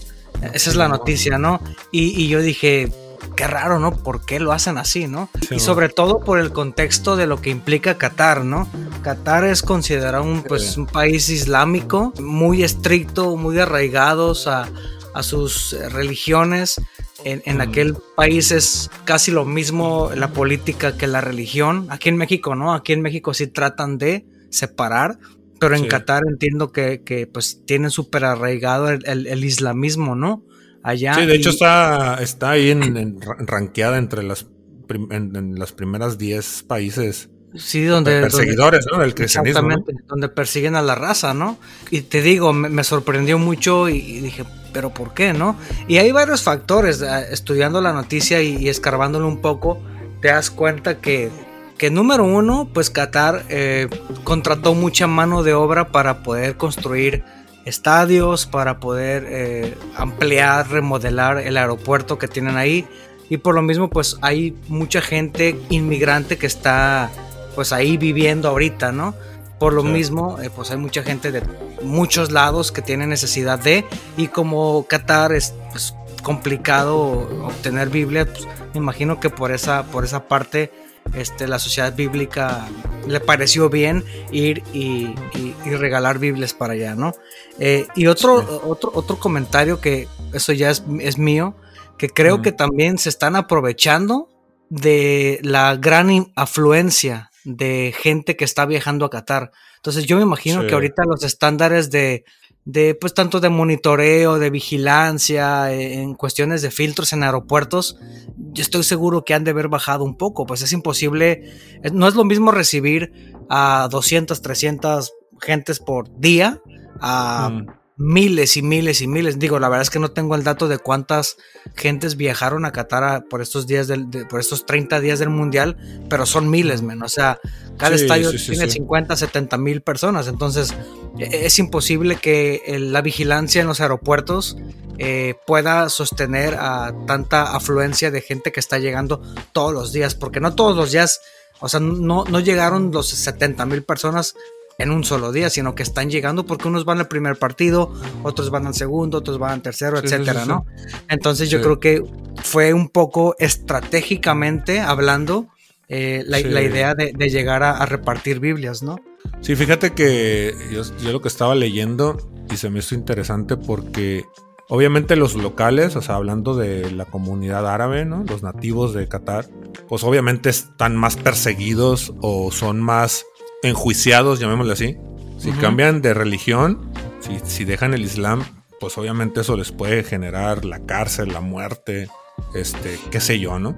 Esa 0.53 0.71
es 0.71 0.75
la 0.75 0.89
noticia, 0.89 1.39
¿no? 1.39 1.63
Y, 1.93 2.21
y 2.21 2.27
yo 2.27 2.41
dije, 2.41 2.91
qué 3.37 3.47
raro, 3.47 3.79
¿no? 3.79 3.93
¿Por 3.97 4.25
qué 4.25 4.41
lo 4.41 4.53
hacen 4.53 4.79
así, 4.79 5.07
no? 5.07 5.29
Sí, 5.49 5.57
y 5.57 5.61
sobre 5.61 5.89
todo 5.89 6.21
por 6.21 6.39
el 6.39 6.53
contexto 6.53 7.17
de 7.17 7.27
lo 7.27 7.41
que 7.41 7.51
implica 7.51 7.97
Qatar, 7.99 8.45
¿no? 8.45 8.69
Qatar 9.03 9.45
es 9.45 9.63
considerado 9.63 10.25
un, 10.25 10.43
pues, 10.43 10.77
un 10.77 10.87
país 10.87 11.29
islámico, 11.29 12.13
muy 12.21 12.63
estricto, 12.63 13.37
muy 13.37 13.59
arraigados 13.59 14.47
a, 14.47 14.69
a 15.15 15.23
sus 15.23 15.73
eh, 15.73 15.89
religiones. 15.89 16.81
En, 17.25 17.43
en 17.45 17.59
Mm. 17.59 17.61
aquel 17.61 17.97
país 18.17 18.51
es 18.51 18.91
casi 19.05 19.31
lo 19.31 19.45
mismo 19.45 20.11
la 20.15 20.33
política 20.33 20.97
que 20.97 21.07
la 21.07 21.21
religión. 21.21 21.87
Aquí 21.91 22.09
en 22.09 22.17
México, 22.17 22.55
¿no? 22.55 22.73
Aquí 22.73 22.95
en 22.95 23.03
México 23.03 23.35
sí 23.35 23.47
tratan 23.47 23.99
de 23.99 24.25
separar, 24.49 25.19
pero 25.59 25.77
en 25.77 25.83
Sí. 25.83 25.89
Qatar 25.89 26.23
entiendo 26.27 26.73
que, 26.73 27.03
que, 27.03 27.27
pues 27.27 27.61
tienen 27.67 27.91
súper 27.91 28.25
arraigado 28.25 28.89
el, 28.89 29.05
el- 29.07 29.27
el 29.27 29.45
islamismo, 29.45 30.15
¿no? 30.15 30.43
Allá. 30.83 31.15
Sí, 31.15 31.27
de 31.27 31.35
y- 31.35 31.37
hecho 31.39 31.51
está, 31.51 32.19
está 32.23 32.51
ahí 32.51 32.71
en, 32.71 32.97
en 32.97 33.21
ra- 33.21 33.37
rankeada 33.41 33.99
entre 33.99 34.23
las, 34.23 34.47
en, 34.89 35.37
en 35.37 35.59
las 35.59 35.73
primeras 35.73 36.19
10 36.19 36.65
países 36.65 37.29
Sí, 37.55 37.83
donde. 37.85 38.13
donde- 38.21 38.31
perseguidores, 38.31 38.87
¿no? 38.93 38.99
Del 39.01 39.15
cristianismo. 39.15 39.63
¿no? 39.63 39.69
Exactamente, 39.69 40.05
donde 40.09 40.29
persiguen 40.29 40.77
a 40.77 40.83
la 40.83 40.95
raza, 40.95 41.35
¿no? 41.35 41.59
Y 41.91 42.03
te 42.03 42.23
digo, 42.23 42.53
me, 42.53 42.69
me 42.69 42.85
sorprendió 42.85 43.39
mucho 43.39 43.89
y, 43.89 43.97
y 43.99 44.21
dije, 44.21 44.45
¿pero 44.73 44.91
por 44.95 45.15
qué, 45.15 45.33
no? 45.33 45.57
Y 45.89 45.99
hay 45.99 46.13
varios 46.13 46.43
factores, 46.43 47.03
eh, 47.03 47.27
estudiando 47.33 47.81
la 47.81 47.93
noticia 47.93 48.41
y, 48.41 48.57
y 48.57 48.69
escarbándolo 48.69 49.27
un 49.27 49.41
poco, 49.41 49.83
te 50.23 50.29
das 50.29 50.51
cuenta 50.51 50.99
que, 51.01 51.29
que 51.77 51.91
número 51.91 52.25
uno, 52.25 52.69
pues 52.73 52.89
Qatar 52.91 53.45
eh, 53.49 53.89
contrató 54.23 54.75
mucha 54.75 55.09
mano 55.09 55.43
de 55.43 55.53
obra 55.55 55.89
para 55.89 56.23
poder 56.23 56.57
construir 56.57 57.25
estadios, 57.65 58.47
para 58.47 58.79
poder 58.81 59.27
eh, 59.29 59.75
ampliar, 59.97 60.69
remodelar 60.71 61.39
el 61.39 61.57
aeropuerto 61.57 62.19
que 62.19 62.29
tienen 62.29 62.57
ahí. 62.57 62.87
Y 63.29 63.37
por 63.39 63.55
lo 63.55 63.63
mismo, 63.63 63.89
pues 63.91 64.17
hay 64.23 64.57
mucha 64.69 65.01
gente 65.01 65.57
inmigrante 65.71 66.37
que 66.37 66.47
está 66.47 67.11
pues 67.55 67.73
ahí 67.73 67.97
viviendo 67.97 68.49
ahorita, 68.49 68.93
¿no? 68.93 69.15
Por 69.59 69.73
lo 69.73 69.83
Sí. 69.83 69.89
mismo, 69.89 70.39
eh, 70.41 70.51
pues 70.55 70.71
hay 70.71 70.79
mucha 70.79 71.03
gente 71.03 71.31
de 71.31 71.43
muchos 71.83 72.31
lados 72.33 72.73
que 72.73 72.81
tiene 72.83 73.07
necesidad 73.07 73.59
de, 73.59 73.85
y 74.17 74.29
como 74.29 74.87
Qatar 74.89 75.33
es 75.33 75.55
pues, 75.71 75.95
complicado 76.23 76.99
obtener 77.45 77.89
Biblia, 77.91 78.25
pues, 78.27 78.47
me 78.73 78.79
imagino 78.79 79.21
que 79.21 79.31
por 79.31 79.53
esa, 79.53 79.83
por 79.85 80.05
esa 80.05 80.29
parte 80.29 80.71
este, 81.15 81.49
la 81.49 81.59
sociedad 81.59 81.95
bíblica 81.95 82.69
le 83.07 83.21
pareció 83.21 83.69
bien 83.69 84.05
ir 84.31 84.63
y, 84.73 85.07
y- 85.35 85.55
y 85.65 85.71
regalar 85.77 86.19
Biblias 86.19 86.55
para 86.55 86.75
allá, 86.75 86.95
¿no? 86.95 87.13
Eh, 87.59 87.87
y 87.97 88.07
otro, 88.07 88.41
Sí. 88.41 88.47
otro, 88.65 88.91
otro 88.95 89.19
comentario 89.19 89.81
que 89.81 90.07
eso 90.33 90.53
ya 90.53 90.71
es, 90.71 90.85
es 91.01 91.19
mío, 91.19 91.57
que 91.99 92.09
creo 92.09 92.43
que 92.43 92.53
también 92.53 92.97
se 92.99 93.09
están 93.09 93.37
aprovechando 93.37 94.29
de 94.69 95.41
la 95.43 95.77
gran 95.77 96.33
afluencia 96.37 97.31
de 97.45 97.95
gente 97.99 98.37
que 98.37 98.45
está 98.45 98.67
viajando 98.67 99.05
a 99.07 99.11
Qatar. 99.11 99.51
Entonces 99.77 100.05
yo 100.07 100.17
me 100.17 100.23
imagino 100.23 100.61
Sí. 100.63 100.69
que 100.69 100.75
ahorita 100.75 101.03
los 101.07 101.25
estándares 101.25 101.91
de, 101.91 102.25
de 102.65 102.95
pues 102.95 103.15
tanto 103.15 103.41
de 103.41 103.49
monitoreo, 103.49 104.39
de 104.39 104.51
vigilancia, 104.51 105.73
eh, 105.73 105.95
en 105.95 106.15
cuestiones 106.15 106.63
de 106.63 106.71
filtros 106.71 107.13
en 107.13 107.23
aeropuertos, 107.23 107.97
yo 108.37 108.63
estoy 108.63 108.83
seguro 108.85 109.25
que 109.25 109.35
han 109.35 109.45
de 109.45 109.53
haber 109.53 109.69
bajado 109.69 110.05
un 110.05 110.17
poco, 110.17 110.47
pues 110.47 110.63
es 110.63 110.73
imposible, 110.73 111.53
no 111.93 112.07
es 112.07 112.15
lo 112.15 112.25
mismo 112.25 112.51
recibir 112.51 113.13
a 113.49 113.89
200, 113.91 114.43
300 114.43 115.13
gentes 115.41 115.79
por 115.79 116.19
día 116.19 116.61
a 117.01 117.51
Mm. 117.51 117.80
Miles 118.01 118.57
y 118.57 118.63
miles 118.63 119.03
y 119.03 119.07
miles. 119.07 119.39
Digo, 119.39 119.59
la 119.59 119.69
verdad 119.69 119.83
es 119.83 119.91
que 119.91 119.99
no 119.99 120.11
tengo 120.11 120.35
el 120.35 120.43
dato 120.43 120.69
de 120.69 120.79
cuántas 120.79 121.37
gentes 121.77 122.17
viajaron 122.17 122.65
a 122.65 122.73
Qatar 122.73 123.05
a- 123.05 123.21
por 123.21 123.43
estos 123.43 123.67
días 123.67 123.87
del, 123.89 124.11
de- 124.11 124.25
por 124.25 124.41
estos 124.41 124.65
30 124.65 125.01
días 125.01 125.19
del 125.19 125.29
mundial, 125.29 125.77
pero 126.09 126.25
son 126.25 126.49
miles, 126.49 126.81
men. 126.81 127.03
O 127.03 127.09
sea, 127.11 127.39
cada 127.77 127.97
Sí, 127.99 128.05
estadio 128.05 128.31
sí, 128.31 128.39
sí, 128.39 128.51
tiene 128.53 128.67
sí. 128.67 128.73
50, 128.79 129.17
70 129.17 129.59
mil 129.59 129.83
personas. 129.83 130.29
Entonces, 130.29 130.75
e- 131.19 131.45
es 131.45 131.59
imposible 131.59 132.17
que 132.17 132.63
la 132.81 133.03
vigilancia 133.03 133.61
en 133.61 133.67
los 133.69 133.81
aeropuertos 133.83 134.57
eh, 135.03 135.35
pueda 135.47 135.89
sostener 135.91 136.55
a 136.59 136.93
tanta 137.07 137.55
afluencia 137.55 138.11
de 138.11 138.21
gente 138.23 138.51
que 138.53 138.61
está 138.61 138.79
llegando 138.79 139.23
todos 139.53 139.73
los 139.75 139.93
días, 139.93 140.15
porque 140.15 140.41
no 140.41 140.55
todos 140.55 140.75
los 140.77 140.91
días, 140.93 141.21
o 141.61 141.69
sea, 141.69 141.81
no, 141.81 142.25
no 142.25 142.41
llegaron 142.41 142.91
los 142.93 143.09
70 143.09 143.65
mil 143.67 143.83
personas 143.83 144.35
en 144.79 144.91
un 144.91 145.05
solo 145.05 145.33
día, 145.33 145.51
sino 145.51 145.75
que 145.75 145.83
están 145.83 146.11
llegando 146.11 146.47
porque 146.47 146.69
unos 146.69 146.85
van 146.85 146.99
al 146.99 147.09
primer 147.09 147.37
partido, 147.37 147.93
otros 148.23 148.51
van 148.51 148.67
al 148.67 148.75
segundo, 148.75 149.19
otros 149.19 149.39
van 149.39 149.53
al 149.53 149.63
tercero, 149.63 149.99
Sí, 149.99 150.07
etcétera, 150.07 150.41
sí, 150.41 150.47
sí. 150.47 150.49
¿no? 150.49 150.67
Entonces 151.09 151.51
yo 151.51 151.61
creo 151.61 151.81
que 151.81 152.03
fue 152.43 152.73
un 152.73 152.89
poco 152.89 153.37
estratégicamente 153.39 154.81
hablando 154.81 155.49
eh, 155.89 156.23
la, 156.27 156.41
idea 156.41 156.95
de, 156.95 157.13
de 157.13 157.29
llegar 157.31 157.63
a, 157.63 157.73
a 157.73 157.87
repartir 157.87 158.39
Biblias, 158.41 158.83
¿no? 158.83 159.01
Sí, 159.41 159.57
fíjate 159.57 159.91
que 159.91 160.55
yo, 160.71 160.83
yo 161.03 161.13
lo 161.13 161.21
que 161.21 161.29
estaba 161.29 161.55
leyendo 161.55 162.17
y 162.51 162.57
se 162.57 162.71
me 162.71 162.79
hizo 162.79 162.95
interesante 162.95 163.57
porque 163.57 164.25
obviamente 164.69 165.17
los 165.17 165.35
locales, 165.35 165.97
o 165.97 166.03
sea, 166.03 166.15
hablando 166.15 166.55
de 166.55 166.91
la 166.93 167.05
comunidad 167.05 167.67
árabe, 167.67 168.05
¿no? 168.05 168.25
Los 168.25 168.43
nativos 168.43 168.95
de 168.95 169.09
Qatar, 169.09 169.47
pues 169.89 170.05
obviamente 170.05 170.49
están 170.49 170.97
más 170.97 171.17
perseguidos 171.17 172.15
o 172.21 172.51
son 172.53 172.81
más 172.81 173.27
enjuiciados, 173.63 174.39
llamémosle 174.41 174.73
así. 174.73 174.97
Si 175.39 175.51
cambian 175.53 176.03
de 176.03 176.13
religión, 176.15 176.91
si, 177.21 177.39
si 177.45 177.65
dejan 177.65 177.95
el 177.95 178.03
Islam, 178.03 178.45
pues 178.79 178.97
obviamente 178.99 179.41
eso 179.41 179.57
les 179.57 179.73
puede 179.73 180.03
generar 180.05 180.65
la 180.65 180.81
cárcel, 180.81 181.33
la 181.33 181.41
muerte, 181.41 182.09
este, 182.55 182.99
qué 183.11 183.21
sé 183.21 183.39
yo, 183.39 183.59
¿no? 183.59 183.75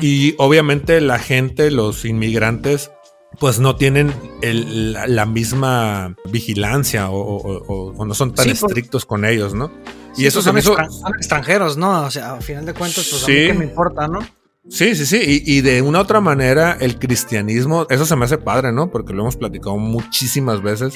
Y 0.00 0.34
obviamente 0.38 1.00
la 1.00 1.18
gente, 1.18 1.70
los 1.70 2.04
inmigrantes, 2.04 2.90
pues 3.38 3.58
no 3.58 3.76
tienen 3.76 4.12
el- 4.40 4.92
la, 4.94 5.06
la 5.06 5.26
misma 5.26 6.16
vigilancia 6.30 7.10
o, 7.10 7.18
o- 7.20 7.62
o- 7.66 7.92
o 7.96 8.04
no 8.06 8.14
son 8.14 8.32
tan 8.34 8.44
Sí, 8.46 8.52
estrictos 8.52 9.04
con 9.04 9.24
ellos, 9.26 9.54
¿no? 9.54 9.70
Y 10.16 10.24
eso 10.26 10.36
pues 10.38 10.44
son, 10.46 10.58
hizo... 10.58 10.76
extran- 10.76 10.90
son 10.90 11.14
extranjeros, 11.16 11.76
¿no? 11.76 12.04
O 12.04 12.10
sea, 12.10 12.34
a 12.34 12.40
final 12.40 12.64
de 12.64 12.72
cuentas, 12.72 13.06
pues 13.10 13.22
a 13.22 13.26
Sí. 13.26 13.32
mí 13.32 13.46
qué 13.48 13.54
me 13.54 13.64
importa, 13.66 14.08
¿no? 14.08 14.20
Sí, 14.68 14.94
sí, 14.94 15.06
sí. 15.06 15.42
Y, 15.46 15.58
y 15.58 15.60
de 15.60 15.80
una 15.82 16.00
otra 16.00 16.20
manera, 16.20 16.76
el 16.80 16.98
cristianismo, 16.98 17.86
eso 17.88 18.04
se 18.04 18.16
me 18.16 18.24
hace 18.24 18.38
padre, 18.38 18.72
¿no? 18.72 18.90
Porque 18.90 19.12
lo 19.12 19.22
hemos 19.22 19.36
platicado 19.36 19.76
muchísimas 19.78 20.62
veces, 20.62 20.94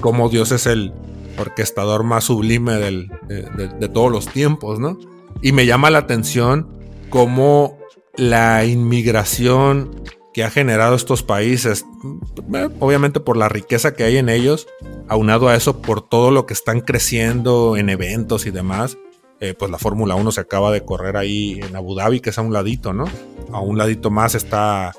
como 0.00 0.28
Dios 0.28 0.52
es 0.52 0.66
el 0.66 0.92
orquestador 1.38 2.02
más 2.04 2.24
sublime 2.24 2.74
de, 2.74 3.08
de- 3.28 3.68
de 3.78 3.88
todos 3.88 4.10
los 4.12 4.28
tiempos, 4.28 4.78
¿no? 4.78 4.98
Y 5.42 5.52
me 5.52 5.66
llama 5.66 5.90
la 5.90 5.98
atención 5.98 6.68
cómo 7.10 7.78
la 8.16 8.64
inmigración 8.64 10.02
que 10.32 10.44
ha 10.44 10.50
generado 10.50 10.94
estos 10.96 11.22
países, 11.22 11.84
eh, 12.54 12.68
obviamente 12.80 13.20
por 13.20 13.36
la 13.38 13.48
riqueza 13.48 13.94
que 13.94 14.04
hay 14.04 14.18
en 14.18 14.28
ellos, 14.28 14.66
aunado 15.08 15.48
a 15.48 15.56
eso 15.56 15.80
por 15.80 16.06
todo 16.06 16.30
lo 16.30 16.44
que 16.46 16.52
están 16.54 16.80
creciendo 16.80 17.76
en 17.78 17.88
eventos 17.88 18.44
y 18.46 18.50
demás, 18.50 18.98
eh, 19.40 19.54
pues 19.58 19.70
la 19.70 19.78
Fórmula 19.78 20.14
1 20.14 20.32
se 20.32 20.40
acaba 20.40 20.70
de 20.72 20.84
correr 20.84 21.16
ahí 21.16 21.60
en 21.62 21.76
Abu 21.76 21.94
Dhabi, 21.94 22.20
que 22.20 22.30
es 22.30 22.38
a 22.38 22.42
un 22.42 22.52
ladito, 22.52 22.92
¿no? 22.92 23.04
A 23.52 23.60
un 23.60 23.76
ladito 23.78 24.10
más 24.10 24.34
está 24.34 24.92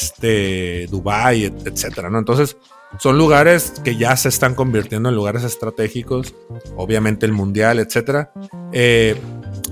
este 0.00 0.86
Dubai, 0.90 1.44
et- 1.44 1.66
etcétera, 1.66 2.10
¿no? 2.10 2.18
Entonces, 2.18 2.56
son 3.00 3.18
lugares 3.18 3.72
que 3.84 3.96
ya 3.96 4.16
se 4.16 4.28
están 4.28 4.54
convirtiendo 4.54 5.08
en 5.08 5.14
lugares 5.14 5.42
estratégicos, 5.44 6.34
obviamente 6.76 7.26
el 7.26 7.32
mundial, 7.32 7.78
etcétera. 7.78 8.32
Eh, 8.72 9.16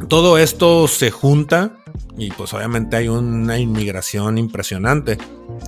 todo 0.08 0.38
esto 0.38 0.88
se 0.88 1.10
junta 1.10 1.76
y 2.16 2.30
pues 2.32 2.52
obviamente 2.54 2.96
hay 2.96 3.08
una 3.08 3.58
inmigración 3.58 4.38
impresionante, 4.38 5.16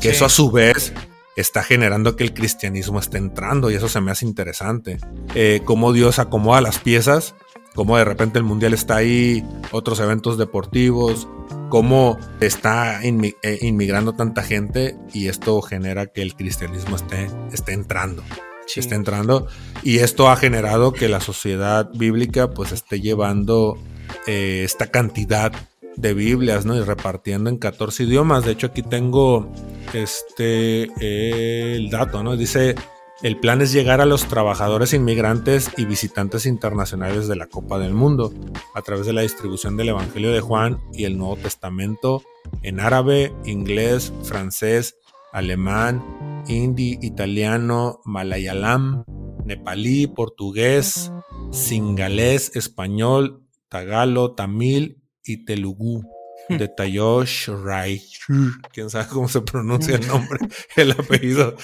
que 0.01 0.03
Sí. 0.03 0.09
eso 0.09 0.25
a 0.25 0.29
su 0.29 0.51
vez 0.51 0.93
está 1.37 1.63
generando 1.63 2.17
que 2.17 2.25
el 2.25 2.33
cristianismo 2.35 2.99
esté 2.99 3.19
entrando 3.19 3.71
y 3.71 3.75
eso 3.75 3.89
se 3.89 4.01
me 4.01 4.11
hace 4.11 4.25
interesante. 4.27 4.99
Eh, 5.35 5.61
cómo 5.65 5.93
Dios 5.93 6.19
acomoda 6.19 6.61
las 6.61 6.79
piezas, 6.79 7.35
cómo 7.77 7.97
de 7.97 8.05
repente 8.05 8.39
el 8.41 8.45
mundial 8.45 8.75
está 8.75 8.97
ahí, 8.97 9.45
otros 9.71 10.01
eventos 10.01 10.37
deportivos, 10.39 11.29
cómo 11.69 12.19
está 12.41 13.03
inmi- 13.05 13.37
eh, 13.45 13.59
inmigrando 13.63 14.15
tanta 14.15 14.43
gente 14.43 14.97
y 15.15 15.29
esto 15.29 15.63
genera 15.63 16.07
que 16.07 16.23
el 16.23 16.35
cristianismo 16.35 16.97
esté, 16.97 17.29
esté 17.53 17.73
entrando 17.73 18.25
Sí. 18.67 18.81
entrando 18.91 19.47
y 19.85 19.99
esto 19.99 20.29
ha 20.29 20.35
generado 20.37 20.93
que 20.93 21.09
la 21.09 21.21
sociedad 21.21 21.89
bíblica 21.95 22.51
pues 22.51 22.73
esté 22.73 23.01
llevando 23.01 23.79
eh, 24.27 24.63
esta 24.65 24.89
cantidad 24.89 25.53
de 25.95 26.15
Biblias, 26.15 26.67
¿no? 26.67 26.75
Y 26.77 26.81
repartiendo 26.83 27.49
en 27.49 27.59
14 27.59 28.03
idiomas. 28.03 28.45
De 28.45 28.51
hecho, 28.53 28.67
aquí 28.67 28.83
tengo 28.83 29.51
este 29.95 30.91
eh, 31.01 31.75
el 31.77 31.91
dato, 31.91 32.23
¿no? 32.23 32.37
Dice, 32.37 32.75
el 33.23 33.39
plan 33.39 33.63
es 33.63 33.73
llegar 33.73 34.01
a 34.01 34.07
los 34.07 34.29
trabajadores 34.29 34.93
inmigrantes 34.93 35.71
y 35.77 35.87
visitantes 35.87 36.45
internacionales 36.45 37.29
de 37.29 37.37
la 37.37 37.47
Copa 37.47 37.79
del 37.79 37.95
Mundo 37.95 38.33
a 38.75 38.83
través 38.83 39.07
de 39.07 39.15
la 39.15 39.23
distribución 39.23 39.77
del 39.77 39.89
Evangelio 39.89 40.33
de 40.33 40.41
Juan 40.41 40.81
y 40.93 41.05
el 41.05 41.17
Nuevo 41.17 41.37
Testamento 41.37 42.23
en 42.63 42.79
árabe, 42.79 43.35
inglés, 43.45 44.13
francés, 44.23 44.99
alemán, 45.33 46.05
hindi, 46.47 46.99
italiano, 47.01 48.01
malayalam, 48.05 49.05
nepalí, 49.45 50.07
portugués, 50.07 51.11
singalés, 51.53 52.55
español, 52.55 53.43
tagalo, 53.69 54.35
tamil 54.35 55.03
y 55.25 55.45
telugu. 55.45 56.16
De 56.49 56.69
Tayosh 56.77 57.49
Rai. 57.49 58.03
Quién 58.73 58.91
sabe 58.91 59.07
cómo 59.09 59.29
se 59.29 59.41
pronuncia 59.41 59.97
el 59.97 60.07
nombre, 60.07 60.39
el 60.77 60.93
apellido 60.93 61.57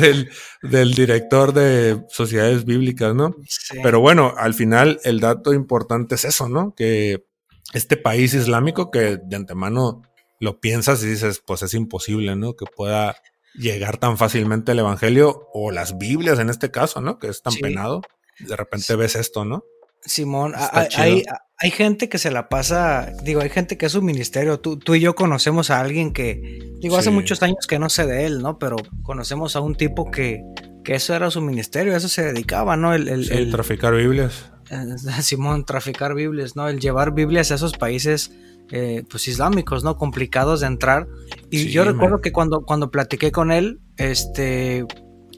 del, 0.00 0.30
del 0.62 0.94
director 0.94 1.52
de 1.52 2.02
sociedades 2.08 2.64
bíblicas, 2.64 3.14
¿no? 3.14 3.36
Sí. 3.48 3.78
Pero 3.82 4.00
bueno, 4.00 4.34
al 4.36 4.54
final 4.54 4.98
el 5.04 5.20
dato 5.20 5.52
importante 5.52 6.14
es 6.14 6.24
eso, 6.24 6.48
¿no? 6.48 6.74
Que 6.74 7.24
este 7.72 7.96
país 7.96 8.32
islámico 8.34 8.90
que 8.90 9.18
de 9.22 9.36
antemano 9.36 10.02
lo 10.40 10.60
piensas 10.60 11.02
y 11.02 11.06
dices, 11.08 11.42
pues 11.44 11.62
es 11.62 11.74
imposible, 11.74 12.36
¿no? 12.36 12.54
Que 12.56 12.66
pueda 12.66 13.16
llegar 13.54 13.96
tan 13.96 14.18
fácilmente 14.18 14.72
el 14.72 14.78
Evangelio 14.80 15.48
o 15.54 15.70
las 15.70 15.96
Biblias 15.98 16.38
en 16.38 16.50
este 16.50 16.70
caso, 16.70 17.00
¿no? 17.00 17.18
Que 17.18 17.28
es 17.28 17.42
tan 17.42 17.54
Sí. 17.54 17.60
penado. 17.60 18.02
De 18.38 18.54
repente 18.54 18.94
ves 18.96 19.16
esto, 19.16 19.44
¿no? 19.46 19.64
Simón, 20.06 20.54
hay, 20.72 20.88
hay, 20.96 21.22
hay 21.58 21.70
gente 21.70 22.08
que 22.08 22.18
se 22.18 22.30
la 22.30 22.48
pasa, 22.48 23.12
digo, 23.24 23.40
hay 23.40 23.50
gente 23.50 23.76
que 23.76 23.86
es 23.86 23.92
su 23.92 24.00
ministerio. 24.02 24.60
Tú, 24.60 24.78
tú 24.78 24.94
y 24.94 25.00
yo 25.00 25.14
conocemos 25.14 25.70
a 25.70 25.80
alguien 25.80 26.12
que, 26.12 26.70
digo, 26.80 26.96
hace 26.96 27.10
muchos 27.10 27.42
años 27.42 27.66
que 27.68 27.78
no 27.78 27.88
sé 27.90 28.06
de 28.06 28.24
él, 28.26 28.40
¿no? 28.42 28.58
Pero 28.58 28.76
conocemos 29.02 29.56
a 29.56 29.60
un 29.60 29.74
tipo 29.74 30.10
que, 30.10 30.40
que 30.84 30.94
eso 30.94 31.14
era 31.14 31.30
su 31.30 31.40
ministerio, 31.40 31.92
a 31.94 31.96
eso 31.96 32.08
se 32.08 32.22
dedicaba, 32.22 32.76
¿no? 32.76 32.94
El, 32.94 33.08
el- 33.08 33.24
Sí, 33.26 33.34
el- 33.34 33.50
traficar 33.50 33.94
Biblias. 33.94 34.50
eh, 34.70 34.96
Simón, 35.22 35.64
traficar 35.64 36.14
Biblias, 36.14 36.56
¿no? 36.56 36.68
El 36.68 36.78
llevar 36.80 37.12
Biblias 37.12 37.50
a 37.50 37.56
esos 37.56 37.72
países, 37.72 38.30
eh, 38.70 39.02
pues 39.10 39.26
islámicos, 39.28 39.82
¿no? 39.82 39.96
Complicados 39.96 40.60
de 40.60 40.68
entrar. 40.68 41.08
Y 41.50 41.58
Sí, 41.64 41.70
yo 41.70 41.84
recuerdo 41.84 42.16
man. 42.16 42.22
que 42.22 42.32
cuando, 42.32 42.60
cuando 42.62 42.90
platiqué 42.90 43.32
con 43.32 43.50
él, 43.50 43.80
este, 43.96 44.84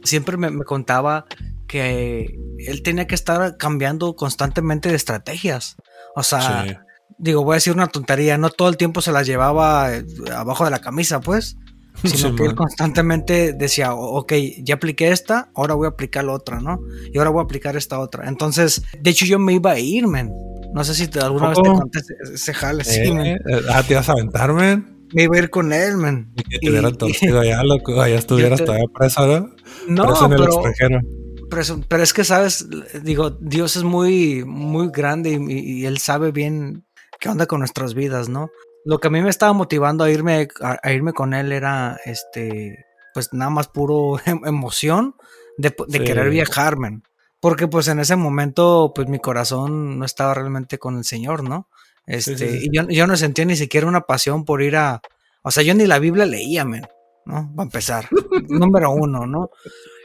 siempre 0.04 0.36
me, 0.36 0.50
me 0.50 0.64
contaba 0.64 1.26
que 1.68 2.34
él 2.66 2.82
tenía 2.82 3.06
que 3.06 3.14
estar 3.14 3.56
cambiando 3.56 4.16
constantemente 4.16 4.88
de 4.88 4.96
estrategias. 4.96 5.76
O 6.16 6.22
sea, 6.24 6.64
Sí. 6.66 6.74
digo, 7.18 7.44
voy 7.44 7.52
a 7.52 7.56
decir 7.56 7.72
una 7.72 7.86
tontería, 7.86 8.36
no 8.38 8.50
todo 8.50 8.68
el 8.68 8.76
tiempo 8.76 9.00
se 9.02 9.12
las 9.12 9.26
llevaba 9.26 9.94
eh, 9.94 10.04
abajo 10.34 10.64
de 10.64 10.70
la 10.72 10.80
camisa, 10.80 11.20
pues. 11.20 11.56
Sino 12.04 12.30
Sí, 12.30 12.34
que 12.36 12.42
él 12.44 12.48
man. 12.50 12.56
constantemente 12.56 13.52
decía, 13.52 13.92
"O- 13.94 14.18
ok, 14.20 14.32
ya 14.62 14.76
apliqué 14.76 15.10
esta, 15.10 15.50
ahora 15.54 15.74
voy 15.74 15.86
a 15.86 15.90
aplicar 15.90 16.24
la 16.24 16.32
otra, 16.32 16.60
¿no? 16.60 16.78
Y 17.12 17.18
ahora 17.18 17.30
voy 17.30 17.40
a 17.40 17.44
aplicar 17.44 17.76
esta 17.76 17.98
otra. 17.98 18.28
Entonces, 18.28 18.82
de 19.00 19.10
hecho, 19.10 19.24
yo 19.26 19.38
me 19.38 19.52
iba 19.54 19.72
a 19.72 19.78
ir, 19.78 20.06
men. 20.06 20.30
No 20.74 20.84
sé 20.84 20.94
si 20.94 21.08
te- 21.08 21.18
alguna 21.20 21.48
vez 21.48 21.58
te 21.62 21.68
conté 21.70 21.98
ese, 21.98 22.14
ese 22.34 22.54
jale, 22.54 22.84
sí, 22.84 23.00
Eh, 23.04 23.12
men. 23.12 23.26
eh, 23.26 23.38
ah, 23.72 23.82
te 23.82 23.94
ibas 23.94 24.08
a 24.08 24.12
aventar, 24.12 24.52
men. 24.52 24.96
Me 25.12 25.24
iba 25.24 25.36
a 25.36 25.38
ir 25.40 25.50
con 25.50 25.72
él, 25.72 25.96
men. 25.96 26.30
Y 26.36 26.42
que 26.44 26.58
te 26.58 26.70
hubieran 26.70 26.94
torcido 26.96 27.40
allá, 27.40 27.62
loco. 27.64 28.00
Allá 28.00 28.16
estuvieras 28.18 28.58
te- 28.60 28.66
todavía 28.66 28.86
preso, 28.94 29.26
¿no? 29.26 29.50
No, 29.88 30.06
preso 30.06 30.26
en 30.26 30.32
el 30.32 30.38
pero, 30.38 30.52
extranjero. 30.52 31.00
Pero, 31.50 31.62
es- 31.62 31.74
pero 31.88 32.02
es 32.02 32.12
que, 32.12 32.24
¿sabes? 32.24 32.66
Digo, 33.02 33.30
Dios 33.30 33.76
es 33.76 33.82
muy, 33.84 34.44
muy 34.44 34.90
grande 34.92 35.30
y, 35.30 35.58
y 35.82 35.86
Él 35.86 35.98
sabe 35.98 36.32
bien 36.32 36.84
qué 37.20 37.28
onda 37.28 37.46
con 37.46 37.60
nuestras 37.60 37.94
vidas, 37.94 38.28
¿no? 38.28 38.50
Lo 38.84 38.98
que 39.00 39.08
a 39.08 39.10
mí 39.10 39.20
me 39.20 39.30
estaba 39.30 39.52
motivando 39.52 40.04
a 40.04 40.10
irme, 40.10 40.48
a, 40.62 40.78
a 40.82 40.92
irme 40.92 41.12
con 41.12 41.34
Él 41.34 41.52
era, 41.52 41.98
este, 42.04 42.84
pues 43.14 43.32
nada 43.32 43.50
más 43.50 43.68
puro 43.68 44.18
em- 44.26 44.44
emoción 44.46 45.14
de, 45.56 45.74
de 45.88 45.98
Sí. 45.98 46.04
querer 46.04 46.30
viajar, 46.30 46.76
men. 46.78 47.02
Porque 47.40 47.68
pues 47.68 47.86
en 47.88 48.00
ese 48.00 48.16
momento, 48.16 48.92
pues 48.94 49.08
mi 49.08 49.18
corazón 49.20 49.98
no 49.98 50.04
estaba 50.04 50.34
realmente 50.34 50.78
con 50.78 50.96
el 50.98 51.04
Señor, 51.04 51.42
¿no? 51.44 51.68
Este, 52.06 52.36
sí, 52.38 52.48
sí. 52.60 52.68
y 52.72 52.76
yo, 52.76 52.88
yo 52.88 53.06
no 53.06 53.16
sentía 53.16 53.44
ni 53.44 53.54
siquiera 53.54 53.86
una 53.86 54.00
pasión 54.02 54.44
por 54.44 54.62
ir 54.62 54.76
a, 54.76 55.00
o 55.42 55.50
sea, 55.50 55.62
yo 55.62 55.74
ni 55.74 55.86
la 55.86 55.98
Biblia 55.98 56.24
leía, 56.26 56.64
men. 56.64 56.86
¿No? 57.28 57.54
Va 57.54 57.62
a 57.62 57.66
empezar. 57.66 58.08
Número 58.48 58.90
uno, 58.90 59.24
¿no? 59.26 59.50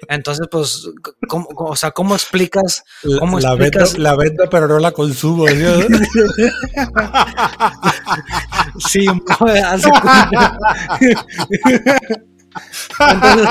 Entonces, 0.09 0.47
pues, 0.51 0.89
¿cómo, 1.27 1.47
o 1.55 1.75
sea, 1.75 1.91
¿cómo 1.91 2.15
explicas? 2.15 2.83
¿Cómo 3.19 3.39
la, 3.39 3.51
vendo, 3.51 3.65
explicas? 3.65 3.97
la 3.97 4.15
vendo, 4.15 4.43
pero 4.51 4.67
no 4.67 4.79
la 4.79 4.91
consumo. 4.91 5.45
¿sí? 8.89 9.05
Hace 9.65 9.89
entonces, 13.09 13.47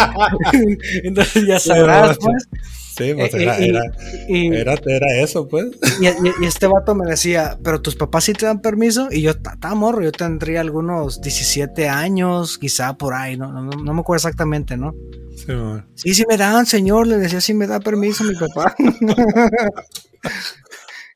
entonces 1.04 1.46
ya 1.46 1.58
sabrás, 1.58 2.18
pues. 2.18 2.48
Sí, 2.96 3.14
pues 3.14 3.32
Eh, 3.34 3.42
era, 3.42 3.60
y- 3.60 3.68
era, 3.70 3.82
y- 4.28 4.54
era, 4.54 4.74
era 4.84 5.06
eso, 5.22 5.48
pues. 5.48 5.66
Y, 6.00 6.44
este 6.44 6.66
vato 6.66 6.94
me 6.94 7.06
decía, 7.06 7.58
pero 7.64 7.80
tus 7.80 7.96
papás 7.96 8.24
sí 8.24 8.32
te 8.34 8.44
dan 8.46 8.60
permiso. 8.60 9.08
Y 9.10 9.22
yo, 9.22 9.30
está 9.30 9.74
morro, 9.74 10.02
yo 10.02 10.12
tendría 10.12 10.60
algunos 10.60 11.20
17 11.22 11.88
años, 11.88 12.58
quizá 12.58 12.94
por 12.98 13.14
ahí, 13.14 13.36
no, 13.36 13.50
no, 13.52 13.70
no 13.70 13.94
me 13.94 14.00
acuerdo 14.00 14.18
exactamente, 14.18 14.76
¿no? 14.76 14.92
Sí, 15.36 15.52
man. 15.52 15.86
Sí, 15.94 16.12
sí 16.14 16.24
me 16.28 16.36
dan, 16.36 16.66
señor, 16.66 17.06
le 17.06 17.16
decía, 17.16 17.40
sí 17.40 17.54
me 17.54 17.66
da 17.66 17.80
permiso 17.80 18.24
mi 18.24 18.34
papá. 18.34 18.74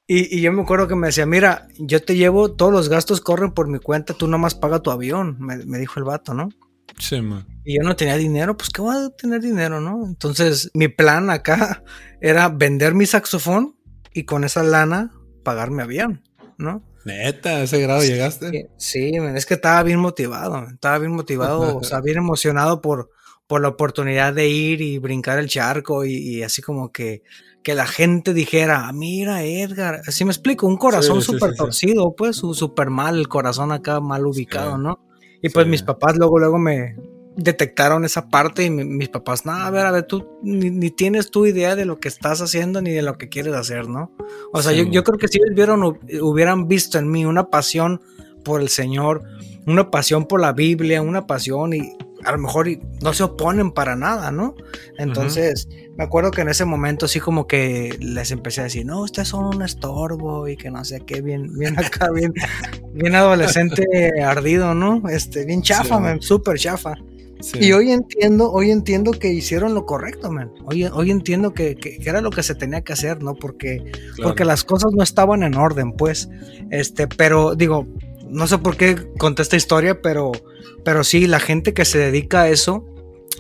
y, 0.07 0.39
y 0.39 0.41
yo 0.41 0.53
me 0.53 0.63
acuerdo 0.63 0.89
que 0.89 0.95
me 0.95 1.09
decía, 1.09 1.27
mira, 1.27 1.69
yo 1.79 2.03
te 2.03 2.17
llevo, 2.17 2.53
todos 2.53 2.73
los 2.73 2.89
gastos 2.89 3.21
corren 3.21 3.53
por 3.53 3.69
mi 3.69 3.79
cuenta, 3.79 4.15
tú 4.15 4.29
nomás 4.29 4.55
paga 4.55 4.81
tu 4.81 4.91
avión, 4.91 5.37
me, 5.41 5.57
me 5.67 5.79
dijo 5.79 5.99
el 5.99 6.05
vato, 6.05 6.33
¿no? 6.35 6.49
Sí, 6.99 7.21
man. 7.21 7.47
Y 7.65 7.77
yo 7.77 7.83
no 7.83 7.97
tenía 7.97 8.17
dinero, 8.17 8.57
pues 8.57 8.71
¿qué 8.71 8.81
voy 8.81 8.97
a 8.97 9.11
tener 9.11 9.41
dinero, 9.41 9.81
no? 9.81 10.07
Entonces 10.07 10.71
mi 10.75 10.89
plan 10.89 11.31
acá 11.31 11.83
era 12.21 12.49
vender 12.49 12.95
mi 12.95 13.07
saxofón 13.07 13.77
y 14.15 14.25
con 14.25 14.45
esa 14.45 14.63
lana 14.63 15.13
pagar 15.43 15.71
mi 15.71 15.83
avión, 15.83 16.23
¿no? 16.59 16.83
Neta, 17.05 17.51
a 17.51 17.63
ese 17.63 17.81
grado 17.81 18.03
llegaste. 18.03 18.69
Sí, 18.79 19.13
es 19.35 19.47
que 19.47 19.55
estaba 19.55 19.83
bien 19.83 20.01
motivado, 20.01 20.67
estaba 20.69 20.99
bien 20.99 21.13
motivado, 21.13 21.77
o 21.77 21.85
sea, 21.85 22.01
bien 22.01 22.19
emocionado 22.19 22.81
por, 22.81 23.11
por 23.47 23.61
la 23.61 23.69
oportunidad 23.69 24.33
de 24.35 24.49
ir 24.49 24.81
y 24.81 24.99
brincar 24.99 25.39
el 25.39 25.49
charco 25.49 26.05
y, 26.05 26.15
y 26.17 26.43
así 26.43 26.63
como 26.63 26.91
que, 26.91 27.23
que 27.63 27.75
la 27.75 27.87
gente 27.87 28.35
dijera, 28.35 28.89
"Ah, 28.89 28.93
mira 28.93 29.45
Edgar, 29.45 30.03
así 30.07 30.25
me 30.25 30.33
explico, 30.33 30.67
un 30.67 30.77
corazón 30.77 31.23
súper 31.23 31.51
sí, 31.51 31.55
sí. 31.55 31.57
torcido, 31.59 32.15
pues, 32.17 32.37
su- 32.37 32.55
súper 32.55 32.91
mal, 32.91 33.19
el 33.19 33.29
corazón 33.29 33.71
acá 33.71 34.01
mal 34.01 34.27
ubicado. 34.27 34.77
¿no? 34.79 35.06
Y 35.43 35.49
pues 35.51 35.65
Sí. 35.65 35.71
mis 35.71 35.83
papás 35.83 36.17
luego, 36.17 36.39
luego 36.39 36.59
me, 36.59 36.97
detectaron 37.37 38.05
esa 38.07 38.29
parte 38.31 38.65
y 38.65 38.71
mis 38.71 39.11
papás, 39.11 39.45
no, 39.45 39.53
a 39.53 39.71
ver, 39.71 39.85
a 39.85 39.93
ver, 39.93 40.05
tú 40.05 40.27
ni, 40.43 40.91
tienes 40.91 41.31
tu 41.31 41.45
idea 41.45 41.77
de 41.77 41.85
lo 41.85 42.01
que 42.01 42.09
estás 42.09 42.41
haciendo 42.41 42.81
ni 42.81 42.91
de 42.91 43.03
lo 43.03 43.19
que 43.19 43.29
quieres 43.29 43.55
hacer, 43.55 43.89
¿no? 43.89 44.11
O 44.53 44.63
sea, 44.63 44.73
yo, 44.73 45.05
creo 45.05 45.19
que 45.19 45.29
si 45.29 45.39
ellos 45.39 45.55
vieron, 45.55 45.99
hubieran 46.23 46.67
visto 46.67 46.99
en 46.99 47.11
mí 47.11 47.27
una 47.27 47.51
pasión 47.51 48.01
por 48.43 48.63
el 48.63 48.71
Señor, 48.71 49.23
una 49.67 49.91
pasión 49.91 50.25
por 50.25 50.41
la 50.41 50.53
Biblia, 50.55 51.03
una 51.03 51.27
pasión 51.27 51.75
y 51.75 51.93
a 52.27 52.33
lo 52.33 52.39
mejor 52.39 52.69
no 53.01 53.15
se 53.15 53.23
oponen 53.23 53.71
para 53.71 53.95
nada, 53.95 54.33
¿no? 54.33 54.57
Entonces, 54.99 55.69
me 55.97 56.03
acuerdo 56.03 56.33
que 56.33 56.41
en 56.41 56.49
ese 56.49 56.65
momento 56.65 57.07
sí 57.07 57.21
como 57.21 57.47
que 57.47 57.97
les 58.01 58.33
empecé 58.33 58.63
a 58.63 58.65
decir, 58.65 58.85
no, 58.85 59.03
ustedes 59.03 59.29
son 59.29 59.57
un 59.57 59.63
estorbo 59.63 60.49
y 60.49 60.57
que 60.57 60.71
no 60.71 60.85
sé 60.85 61.01
qué, 61.07 61.23
bien, 61.23 61.57
bien 61.57 61.79
acá, 61.85 62.11
bien, 62.11 62.35
bien 62.93 63.15
adolescente 63.15 63.87
ardido, 64.21 64.75
¿no? 64.75 65.09
Este, 65.09 65.45
bien 65.45 65.63
chafa, 65.63 66.17
súper 66.21 66.59
chafa. 66.59 66.97
Y 67.55 67.73
hoy 67.73 67.93
entiendo, 67.93 68.51
hoy 68.51 68.71
entiendo 68.71 69.13
que 69.13 69.31
hicieron 69.31 69.75
lo 69.75 69.87
correcto, 69.87 70.33
man. 70.33 70.51
Hoy, 70.65 70.85
hoy 70.85 71.11
entiendo 71.11 71.53
que, 71.53 71.77
era 72.05 72.21
lo 72.21 72.31
que 72.31 72.43
se 72.43 72.55
tenía 72.55 72.81
que 72.81 72.95
hacer, 72.95 73.23
¿no? 73.23 73.35
Porque, 73.35 73.93
porque 74.21 74.45
las 74.45 74.65
cosas 74.65 74.93
no 74.93 75.03
estaban 75.03 75.43
en 75.43 75.55
orden, 75.55 75.93
pues. 75.93 76.29
Este, 76.71 77.07
pero 77.07 77.55
digo, 77.55 77.87
no 78.29 78.47
sé 78.47 78.59
por 78.59 78.77
qué 78.77 78.97
conté 79.19 79.43
esta 79.43 79.57
historia, 79.57 80.01
pero, 80.03 80.33
pero 80.85 81.05
sí, 81.05 81.27
la 81.27 81.41
gente 81.41 81.75
que 81.75 81.85
se 81.85 81.99
dedica 81.99 82.43
a 82.43 82.49
eso 82.49 82.85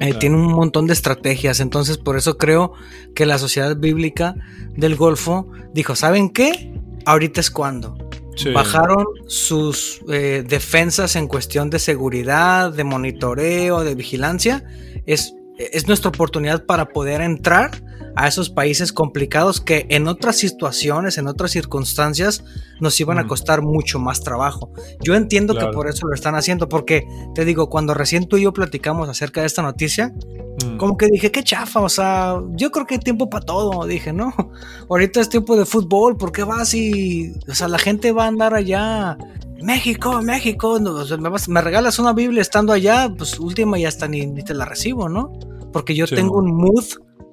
eh, 0.00 0.14
tiene 0.14 0.36
un 0.36 0.52
montón 0.52 0.86
de 0.86 0.92
estrategias. 0.92 1.60
Entonces, 1.60 1.98
por 1.98 2.16
eso 2.16 2.36
creo 2.36 2.72
que 3.14 3.26
la 3.26 3.38
sociedad 3.38 3.76
bíblica 3.76 4.34
del 4.76 4.96
Golfo 4.96 5.48
dijo: 5.72 5.96
¿Saben 5.96 6.30
qué? 6.30 6.72
Ahorita 7.04 7.40
es 7.40 7.50
cuando. 7.50 7.96
Bajaron 8.52 9.06
sus 9.26 10.02
eh, 10.10 10.44
defensas 10.46 11.16
en 11.16 11.26
cuestión 11.26 11.70
de 11.70 11.78
seguridad, 11.78 12.70
de 12.70 12.84
monitoreo, 12.84 13.82
de 13.82 13.94
vigilancia. 13.94 14.62
Es, 15.06 15.34
es 15.56 15.86
nuestra 15.88 16.10
oportunidad 16.10 16.66
para 16.66 16.90
poder 16.90 17.22
entrar 17.22 17.70
a 18.16 18.26
esos 18.26 18.48
países 18.48 18.92
complicados 18.92 19.60
que 19.60 19.86
en 19.90 20.08
otras 20.08 20.36
situaciones, 20.36 21.18
en 21.18 21.28
otras 21.28 21.50
circunstancias, 21.50 22.42
nos 22.80 22.98
iban 22.98 23.18
a 23.18 23.26
costar 23.26 23.60
mucho 23.60 23.98
más 23.98 24.22
trabajo. 24.22 24.72
Yo 25.02 25.14
entiendo 25.14 25.54
que 25.54 25.66
por 25.66 25.86
eso 25.86 26.06
lo 26.06 26.14
están 26.14 26.34
haciendo, 26.34 26.68
porque 26.68 27.06
te 27.34 27.44
digo, 27.44 27.68
cuando 27.68 27.92
recién 27.92 28.26
tú 28.26 28.38
y 28.38 28.42
yo 28.42 28.52
platicamos 28.54 29.08
acerca 29.08 29.42
de 29.42 29.46
esta 29.46 29.60
noticia, 29.62 30.14
mm. 30.64 30.78
como 30.78 30.96
que 30.96 31.06
dije, 31.06 31.30
qué 31.30 31.44
chafa, 31.44 31.80
o 31.80 31.90
sea, 31.90 32.40
yo 32.52 32.70
creo 32.72 32.86
que 32.86 32.94
hay 32.94 33.00
tiempo 33.00 33.28
para 33.28 33.44
todo, 33.44 33.86
dije, 33.86 34.14
no, 34.14 34.34
ahorita 34.88 35.20
es 35.20 35.28
tiempo 35.28 35.54
de 35.54 35.66
fútbol, 35.66 36.16
¿por 36.16 36.32
qué 36.32 36.42
vas 36.42 36.72
y, 36.72 37.34
o 37.46 37.54
sea, 37.54 37.68
la 37.68 37.78
gente 37.78 38.12
va 38.12 38.24
a 38.24 38.28
andar 38.28 38.54
allá 38.54 39.18
México, 39.60 40.22
México, 40.22 40.78
me, 40.80 41.60
regalas 41.60 41.98
una 41.98 42.12
Biblia 42.14 42.40
estando 42.40 42.72
allá, 42.72 43.12
pues 43.16 43.38
última 43.38 43.78
y 43.78 43.84
hasta 43.84 44.08
ni, 44.08 44.26
ni 44.26 44.42
te 44.42 44.54
la 44.54 44.64
recibo, 44.64 45.08
¿no? 45.08 45.32
Porque 45.72 45.94
yo 45.94 46.06
tengo 46.06 46.38
un 46.38 46.54
mood 46.54 46.84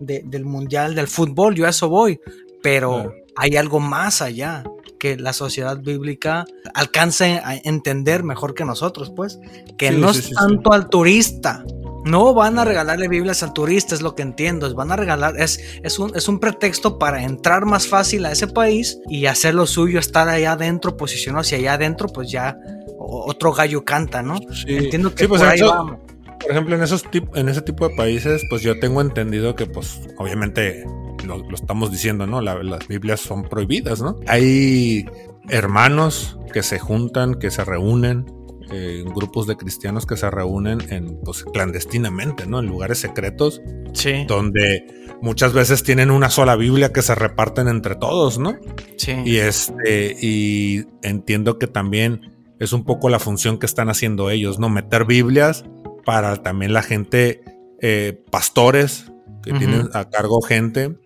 del 0.05 0.45
mundial 0.45 0.95
del 0.95 1.07
fútbol, 1.07 1.55
yo 1.55 1.65
a 1.65 1.69
eso 1.69 1.89
voy, 1.89 2.19
pero 2.61 3.13
hay 3.35 3.55
algo 3.57 3.79
más 3.79 4.21
allá 4.21 4.63
que 4.99 5.17
la 5.17 5.33
sociedad 5.33 5.77
bíblica 5.81 6.45
alcance 6.73 7.41
a 7.43 7.57
entender 7.57 8.23
mejor 8.23 8.53
que 8.53 8.63
nosotros, 8.63 9.11
pues, 9.13 9.39
que 9.77 9.91
no 9.91 10.11
es 10.11 10.31
tanto 10.31 10.71
al 10.71 10.87
turista. 10.89 11.63
No 12.05 12.33
van 12.33 12.57
a 12.57 12.65
regalarle 12.65 13.07
Biblias 13.07 13.43
al 13.43 13.53
turista, 13.53 13.95
es 13.95 14.01
lo 14.01 14.15
que 14.15 14.21
entiendo. 14.21 14.65
Es 14.65 14.73
van 14.73 14.91
a 14.91 14.95
regalar, 14.95 15.39
es, 15.39 15.59
es, 15.83 15.99
un, 15.99 16.15
es 16.15 16.27
un 16.27 16.39
pretexto 16.39 16.99
para 16.99 17.23
entrar 17.23 17.65
más 17.65 17.87
fácil 17.87 18.25
a 18.25 18.31
ese 18.31 18.47
país 18.47 18.99
y 19.09 19.25
hacer 19.25 19.55
lo 19.55 19.67
suyo, 19.67 19.99
estar 19.99 20.29
allá 20.29 20.53
adentro, 20.53 20.95
posicionado 20.95 21.41
hacia 21.41 21.57
allá 21.57 21.73
adentro, 21.73 22.07
pues 22.07 22.31
ya 22.31 22.57
otro 22.97 23.51
gallo 23.51 23.83
canta, 23.83 24.21
¿no? 24.21 24.37
Entiendo 24.65 25.13
que 25.13 25.27
pues 25.27 25.41
por 25.41 25.49
ahí 25.49 25.61
vamos 25.61 26.12
por 26.43 26.51
ejemplo, 26.51 26.75
en, 26.75 26.83
esos 26.83 27.03
en 27.35 27.49
ese 27.49 27.61
tipo 27.61 27.87
de 27.87 27.95
países, 27.95 28.43
pues 28.49 28.61
yo 28.61 28.79
tengo 28.79 29.01
entendido 29.01 29.55
que, 29.55 29.65
pues, 29.65 30.01
obviamente 30.17 30.85
lo, 31.25 31.43
estamos 31.53 31.91
diciendo, 31.91 32.27
¿no? 32.27 32.41
las 32.41 32.87
Biblias 32.87 33.21
son 33.21 33.43
prohibidas, 33.43 34.01
¿no? 34.01 34.19
Hay 34.27 35.05
hermanos 35.49 36.37
que 36.53 36.63
se 36.63 36.79
juntan, 36.79 37.35
que 37.35 37.49
se 37.49 37.63
reúnen, 37.63 38.25
eh, 38.71 39.03
grupos 39.13 39.47
de 39.47 39.55
cristianos 39.55 40.05
que 40.05 40.17
se 40.17 40.29
reúnen 40.29 40.79
en, 40.89 41.19
pues, 41.23 41.43
clandestinamente, 41.43 42.45
¿no? 42.45 42.59
En 42.59 42.65
lugares 42.65 42.97
secretos. 42.99 43.61
Sí. 43.93 44.25
Donde 44.27 44.85
muchas 45.21 45.53
veces 45.53 45.83
tienen 45.83 46.11
una 46.11 46.29
sola 46.29 46.55
Biblia 46.55 46.91
que 46.91 47.01
se 47.01 47.15
reparten 47.15 47.67
entre 47.67 47.95
todos, 47.95 48.39
¿no? 48.39 48.57
Sí. 48.97 49.13
Y 49.25 49.37
este, 49.37 50.15
y 50.19 50.85
entiendo 51.01 51.57
que 51.57 51.67
también 51.67 52.33
es 52.59 52.73
un 52.73 52.83
poco 52.83 53.09
la 53.09 53.19
función 53.19 53.59
que 53.59 53.65
están 53.65 53.89
haciendo 53.89 54.29
ellos, 54.29 54.59
¿no? 54.59 54.69
Meter 54.69 55.05
Biblias 55.05 55.65
para 56.05 56.41
también 56.41 56.73
la 56.73 56.83
gente, 56.83 57.43
eh, 57.81 58.23
pastores 58.31 59.11
que 59.43 59.53
tienen 59.53 59.89
a 59.93 60.09
cargo 60.09 60.41
gente, 60.41 60.97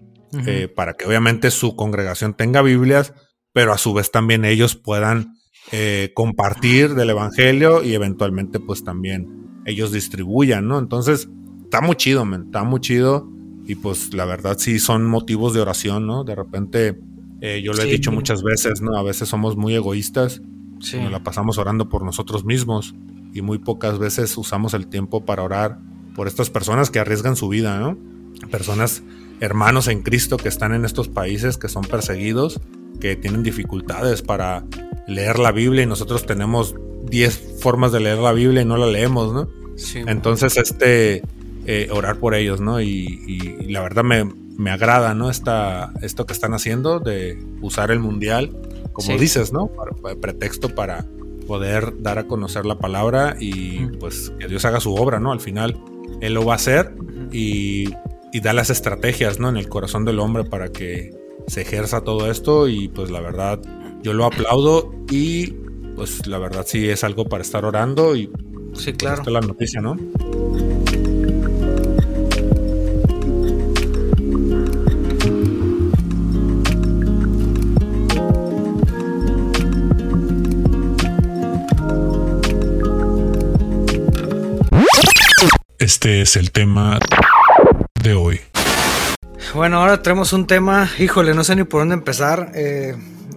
eh, 0.45 0.67
para 0.67 0.93
que 0.93 1.05
obviamente 1.05 1.49
su 1.49 1.75
congregación 1.75 2.35
tenga 2.35 2.61
Biblias, 2.61 3.13
pero 3.53 3.73
a 3.73 3.77
su 3.77 3.93
vez 3.93 4.11
también 4.11 4.45
ellos 4.45 4.75
puedan 4.75 5.33
eh, 5.71 6.11
compartir 6.13 6.93
del 6.93 7.09
Evangelio 7.09 7.83
y 7.83 7.95
eventualmente 7.95 8.59
pues 8.59 8.83
también 8.83 9.61
ellos 9.65 9.91
distribuyan, 9.91 10.67
¿no? 10.67 10.77
Entonces, 10.77 11.27
está 11.63 11.81
muy 11.81 11.95
chido, 11.95 12.25
man, 12.25 12.43
está 12.45 12.63
muy 12.63 12.79
chido 12.79 13.27
y 13.65 13.75
pues 13.75 14.13
la 14.13 14.25
verdad 14.25 14.57
sí 14.59 14.79
son 14.79 15.05
motivos 15.05 15.53
de 15.53 15.61
oración, 15.61 16.05
¿no? 16.05 16.23
De 16.23 16.35
repente, 16.35 16.99
yo 17.63 17.73
lo 17.73 17.81
he 17.81 17.85
dicho 17.85 18.11
muchas 18.11 18.43
veces, 18.43 18.81
¿no? 18.81 18.97
A 18.97 19.03
veces 19.03 19.27
somos 19.27 19.57
muy 19.57 19.75
egoístas, 19.75 20.41
sí. 20.79 20.97
nos 20.97 21.11
la 21.11 21.23
pasamos 21.23 21.57
orando 21.57 21.89
por 21.89 22.03
nosotros 22.03 22.45
mismos 22.45 22.95
y 23.33 23.41
muy 23.41 23.57
pocas 23.57 23.99
veces 23.99 24.37
usamos 24.37 24.73
el 24.73 24.87
tiempo 24.87 25.25
para 25.25 25.43
orar 25.43 25.79
por 26.15 26.27
estas 26.27 26.49
personas 26.49 26.89
que 26.89 26.99
arriesgan 26.99 27.35
su 27.35 27.49
vida, 27.49 27.79
¿no? 27.79 27.97
Personas, 28.49 29.03
hermanos 29.39 29.87
en 29.87 30.01
Cristo 30.01 30.37
que 30.37 30.49
están 30.49 30.73
en 30.73 30.85
estos 30.85 31.07
países, 31.07 31.57
que 31.57 31.69
son 31.69 31.83
perseguidos, 31.83 32.59
que 32.99 33.15
tienen 33.15 33.43
dificultades 33.43 34.21
para 34.21 34.63
leer 35.07 35.39
la 35.39 35.51
Biblia 35.51 35.83
y 35.83 35.85
nosotros 35.85 36.25
tenemos 36.25 36.75
10 37.09 37.59
formas 37.61 37.91
de 37.91 37.99
leer 37.99 38.17
la 38.17 38.33
Biblia 38.33 38.61
y 38.61 38.65
no 38.65 38.77
la 38.77 38.87
leemos, 38.87 39.33
¿no? 39.33 39.47
Sí. 39.75 40.01
Entonces, 40.07 40.57
este, 40.57 41.21
eh, 41.65 41.89
orar 41.91 42.17
por 42.17 42.33
ellos, 42.33 42.61
¿no? 42.61 42.81
Y, 42.81 43.67
la 43.69 43.81
verdad 43.81 44.03
me, 44.03 44.23
me, 44.57 44.71
agrada, 44.71 45.13
¿no? 45.13 45.29
Esta, 45.29 45.93
esto 46.01 46.25
que 46.25 46.33
están 46.33 46.53
haciendo 46.53 46.99
de 46.99 47.37
usar 47.61 47.91
el 47.91 47.99
mundial, 47.99 48.57
como 48.93 49.17
dices, 49.17 49.53
¿no? 49.53 49.69
pretexto 50.19 50.73
para 50.73 51.05
poder 51.47 52.01
dar 52.01 52.19
a 52.19 52.27
conocer 52.27 52.65
la 52.65 52.77
palabra 52.77 53.35
y 53.39 53.85
pues 53.99 54.31
que 54.39 54.47
Dios 54.47 54.65
haga 54.65 54.79
su 54.79 54.93
obra, 54.93 55.19
¿no? 55.19 55.31
Al 55.31 55.39
final 55.39 55.79
Él 56.21 56.33
lo 56.33 56.45
va 56.45 56.53
a 56.53 56.55
hacer 56.57 56.93
y, 57.31 57.89
y 58.33 58.39
da 58.41 58.53
las 58.53 58.69
estrategias, 58.69 59.39
¿no? 59.39 59.49
En 59.49 59.57
el 59.57 59.69
corazón 59.69 60.05
del 60.05 60.19
hombre 60.19 60.43
para 60.43 60.69
que 60.71 61.11
se 61.47 61.61
ejerza 61.61 62.01
todo 62.01 62.29
esto 62.29 62.67
y 62.67 62.89
pues 62.89 63.09
la 63.09 63.21
verdad 63.21 63.59
yo 64.03 64.13
lo 64.13 64.25
aplaudo 64.25 64.93
y 65.09 65.47
pues 65.95 66.27
la 66.27 66.37
verdad 66.37 66.65
sí 66.67 66.89
es 66.89 67.03
algo 67.03 67.25
para 67.25 67.41
estar 67.41 67.65
orando 67.65 68.15
y 68.15 68.29
sí, 68.73 68.93
claro. 68.93 69.17
Esta 69.17 69.29
es 69.29 69.33
la 69.33 69.41
noticia, 69.41 69.81
¿no? 69.81 69.95
Este 85.87 86.19
es 86.19 86.35
el 86.35 86.51
tema 86.51 86.99
de 88.03 88.13
hoy. 88.13 88.41
Bueno, 89.55 89.77
ahora 89.77 90.01
tenemos 90.01 90.33
un 90.33 90.45
tema, 90.45 90.89
híjole, 90.99 91.33
no 91.33 91.45
sé 91.45 91.55
ni 91.55 91.63
por 91.63 91.79
dónde 91.79 91.95
empezar. 91.95 92.51
Eh, 92.55 92.93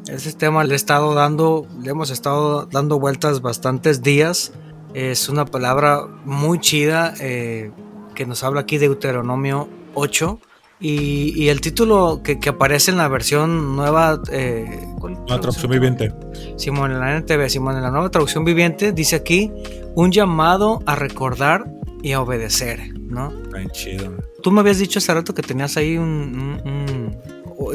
ese 0.08 0.32
tema 0.32 0.64
le 0.64 0.72
he 0.72 0.76
estado 0.76 1.14
dando, 1.14 1.68
le 1.80 1.90
hemos 1.90 2.10
estado 2.10 2.66
dando 2.66 2.98
vueltas 2.98 3.40
bastantes 3.40 4.02
días. 4.02 4.52
Es 4.94 5.28
una 5.28 5.44
palabra 5.44 6.08
muy 6.24 6.58
chida 6.58 7.14
eh, 7.20 7.70
que 8.16 8.26
nos 8.26 8.42
habla 8.42 8.62
aquí 8.62 8.78
de 8.78 8.88
Deuteronomio 8.88 9.68
8. 9.94 10.40
Y, 10.80 11.46
el 11.46 11.60
título 11.60 12.20
que, 12.24 12.40
aparece 12.48 12.90
en 12.90 12.96
la 12.96 13.06
versión 13.06 13.76
nueva. 13.76 14.20
Eh, 14.32 14.88
la 15.28 15.38
traducción 15.38 15.70
viviente. 15.70 16.12
Simón, 16.56 16.90
en 16.90 16.98
la 16.98 17.16
NTV, 17.16 17.48
Simón, 17.48 17.76
en 17.76 17.82
la 17.82 17.92
nueva 17.92 18.10
traducción 18.10 18.44
viviente, 18.44 18.90
dice 18.90 19.14
aquí: 19.14 19.52
un 19.94 20.10
llamado 20.10 20.82
a 20.86 20.96
recordar 20.96 21.79
y 22.02 22.12
a 22.12 22.20
obedecer, 22.20 22.98
¿no? 22.98 23.30
Bien 23.52 23.70
chido. 23.70 24.16
Tú 24.42 24.50
me 24.50 24.60
habías 24.60 24.78
dicho 24.78 24.98
hace 24.98 25.12
rato 25.12 25.34
que 25.34 25.42
tenías 25.42 25.76
ahí 25.76 25.96
un... 25.96 27.16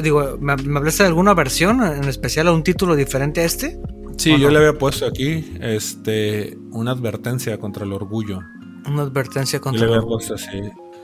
digo, 0.02 0.36
¿me, 0.40 0.52
hablaste 0.52 1.04
de 1.04 1.08
alguna 1.08 1.34
versión 1.34 1.82
en 1.82 2.04
especial 2.04 2.48
o 2.48 2.54
un 2.54 2.62
título 2.62 2.96
diferente 2.96 3.40
a 3.40 3.44
este? 3.44 3.78
Sí, 4.16 4.38
yo 4.38 4.50
le 4.50 4.58
había 4.58 4.72
puesto 4.72 5.06
aquí 5.06 5.44
este, 5.60 6.56
una 6.72 6.92
advertencia 6.92 7.58
contra 7.58 7.84
el 7.84 7.92
orgullo. 7.92 8.40
Una 8.86 9.02
advertencia 9.02 9.60
contra 9.60 9.84
el 9.84 9.92
orgullo. 9.92 10.38
Sí. 10.38 10.60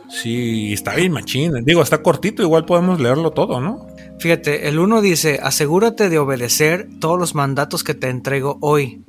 sí, 0.09 0.73
está 0.73 0.95
bien 0.95 1.13
machín. 1.13 1.53
Digo, 1.65 1.83
está 1.83 2.03
cortito, 2.03 2.43
igual 2.43 2.65
podemos 2.65 3.01
leerlo 3.01 3.31
todo, 3.33 3.61
¿no? 3.61 3.87
Fíjate, 4.19 4.69
el 4.69 4.79
uno 4.79 5.01
dice, 5.01 5.41
asegúrate 5.43 6.09
de 6.09 6.19
obedecer 6.19 6.89
todos 7.01 7.19
los 7.19 7.35
mandatos 7.35 7.85
que 7.85 7.95
te 7.95 8.09
entrego 8.09 8.57
hoy 8.61 9.05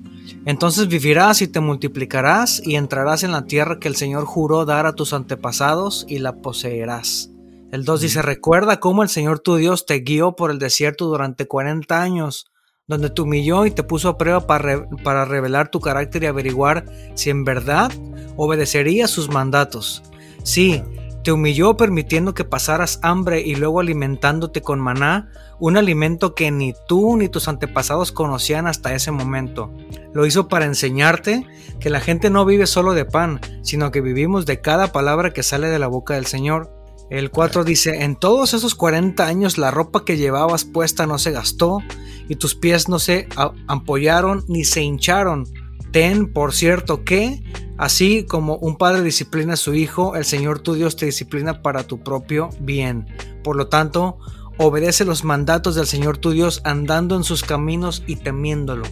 Entonces 0.46 0.88
vivirás 0.88 1.42
y 1.42 1.48
te 1.48 1.60
multiplicarás 1.60 2.62
y 2.66 2.76
entrarás 2.76 3.24
en 3.24 3.32
la 3.32 3.46
tierra 3.46 3.80
que 3.80 3.88
el 3.88 3.96
Señor 3.96 4.26
juró 4.26 4.66
dar 4.66 4.86
a 4.86 4.94
tus 4.94 5.14
antepasados 5.14 6.06
y 6.08 6.20
la 6.20 6.42
poseerás. 6.42 7.30
El 7.72 7.86
2 7.86 8.02
dice, 8.02 8.22
recuerda 8.22 8.80
cómo 8.80 9.04
el 9.04 9.10
Señor 9.10 9.40
tu 9.40 9.56
Dios 9.56 9.86
te 9.86 10.00
guió 10.00 10.36
por 10.36 10.52
el 10.52 10.60
desierto 10.60 11.06
durante 11.06 11.48
40 11.48 12.02
años, 12.02 12.46
donde 12.88 13.10
te 13.10 13.22
humilló 13.22 13.66
y 13.66 13.72
te 13.72 13.84
puso 13.84 14.10
a 14.10 14.18
prueba 14.18 14.46
para, 14.46 14.88
para 15.04 15.26
revelar 15.26 15.72
tu 15.72 15.80
carácter 15.80 16.24
y 16.24 16.28
averiguar 16.28 16.86
si 17.16 17.30
en 17.30 17.46
verdad 17.46 17.92
obedecerías 18.36 19.10
sus 19.10 19.30
mandatos. 19.30 20.04
Sí, 20.44 20.84
te 21.24 21.32
humilló 21.32 21.78
permitiendo 21.78 22.34
que 22.34 22.44
pasaras 22.44 23.00
hambre 23.02 23.42
y 23.42 23.56
luego 23.56 23.80
alimentándote 23.80 24.62
con 24.62 24.80
maná, 24.80 25.32
un 25.60 25.78
alimento 25.78 26.36
que 26.36 26.52
ni 26.52 26.74
tú 26.88 27.16
ni 27.16 27.30
tus 27.30 27.48
antepasados 27.48 28.12
conocían 28.12 28.68
hasta 28.68 28.94
ese 28.94 29.12
momento. 29.12 29.72
Lo 30.14 30.26
hizo 30.26 30.50
para 30.50 30.66
enseñarte 30.66 31.48
que 31.80 31.90
la 31.90 32.02
gente 32.02 32.30
no 32.30 32.46
vive 32.46 32.68
solo 32.68 32.94
de 32.94 33.06
pan, 33.06 33.40
sino 33.62 33.92
que 33.92 34.02
vivimos 34.02 34.46
de 34.46 34.60
cada 34.60 34.92
palabra 34.92 35.32
que 35.32 35.44
sale 35.44 35.68
de 35.70 35.80
la 35.80 35.88
boca 35.88 36.16
del 36.16 36.26
Señor. 36.26 36.70
El 37.10 37.32
4 37.32 37.64
dice, 37.64 38.04
en 38.04 38.16
todos 38.18 38.54
esos 38.54 38.76
40 38.76 39.26
años 39.26 39.58
la 39.58 39.72
ropa 39.72 40.04
que 40.04 40.18
llevabas 40.18 40.66
puesta 40.66 41.06
no 41.06 41.18
se 41.20 41.32
gastó 41.32 41.80
y 42.28 42.36
tus 42.36 42.56
pies 42.56 42.90
no 42.90 43.00
se 43.00 43.28
ampollaron 43.68 44.44
ni 44.48 44.66
se 44.66 44.82
hincharon. 44.82 45.46
Ten 45.94 46.34
por 46.34 46.54
cierto 46.54 47.06
que 47.06 47.42
Así 47.78 48.24
como 48.24 48.56
un 48.58 48.78
padre 48.78 49.02
disciplina 49.02 49.54
a 49.54 49.58
su 49.58 49.74
hijo, 49.74 50.16
el 50.16 50.26
Señor 50.26 50.60
tu 50.60 50.76
Dios 50.76 50.96
te 50.96 51.08
disciplina 51.08 51.62
para 51.62 51.84
tu 51.84 52.04
propio 52.04 52.50
bien. 52.60 53.08
Por 53.44 53.56
lo 53.56 53.68
tanto, 53.68 54.20
obedece 54.58 55.06
los 55.06 55.24
mandatos 55.24 55.74
del 55.74 55.88
Señor 55.88 56.20
tu 56.20 56.32
Dios 56.32 56.62
andando 56.66 57.16
en 57.16 57.24
sus 57.24 57.44
caminos 57.44 58.04
y 58.06 58.18
temiéndolo. 58.18 58.84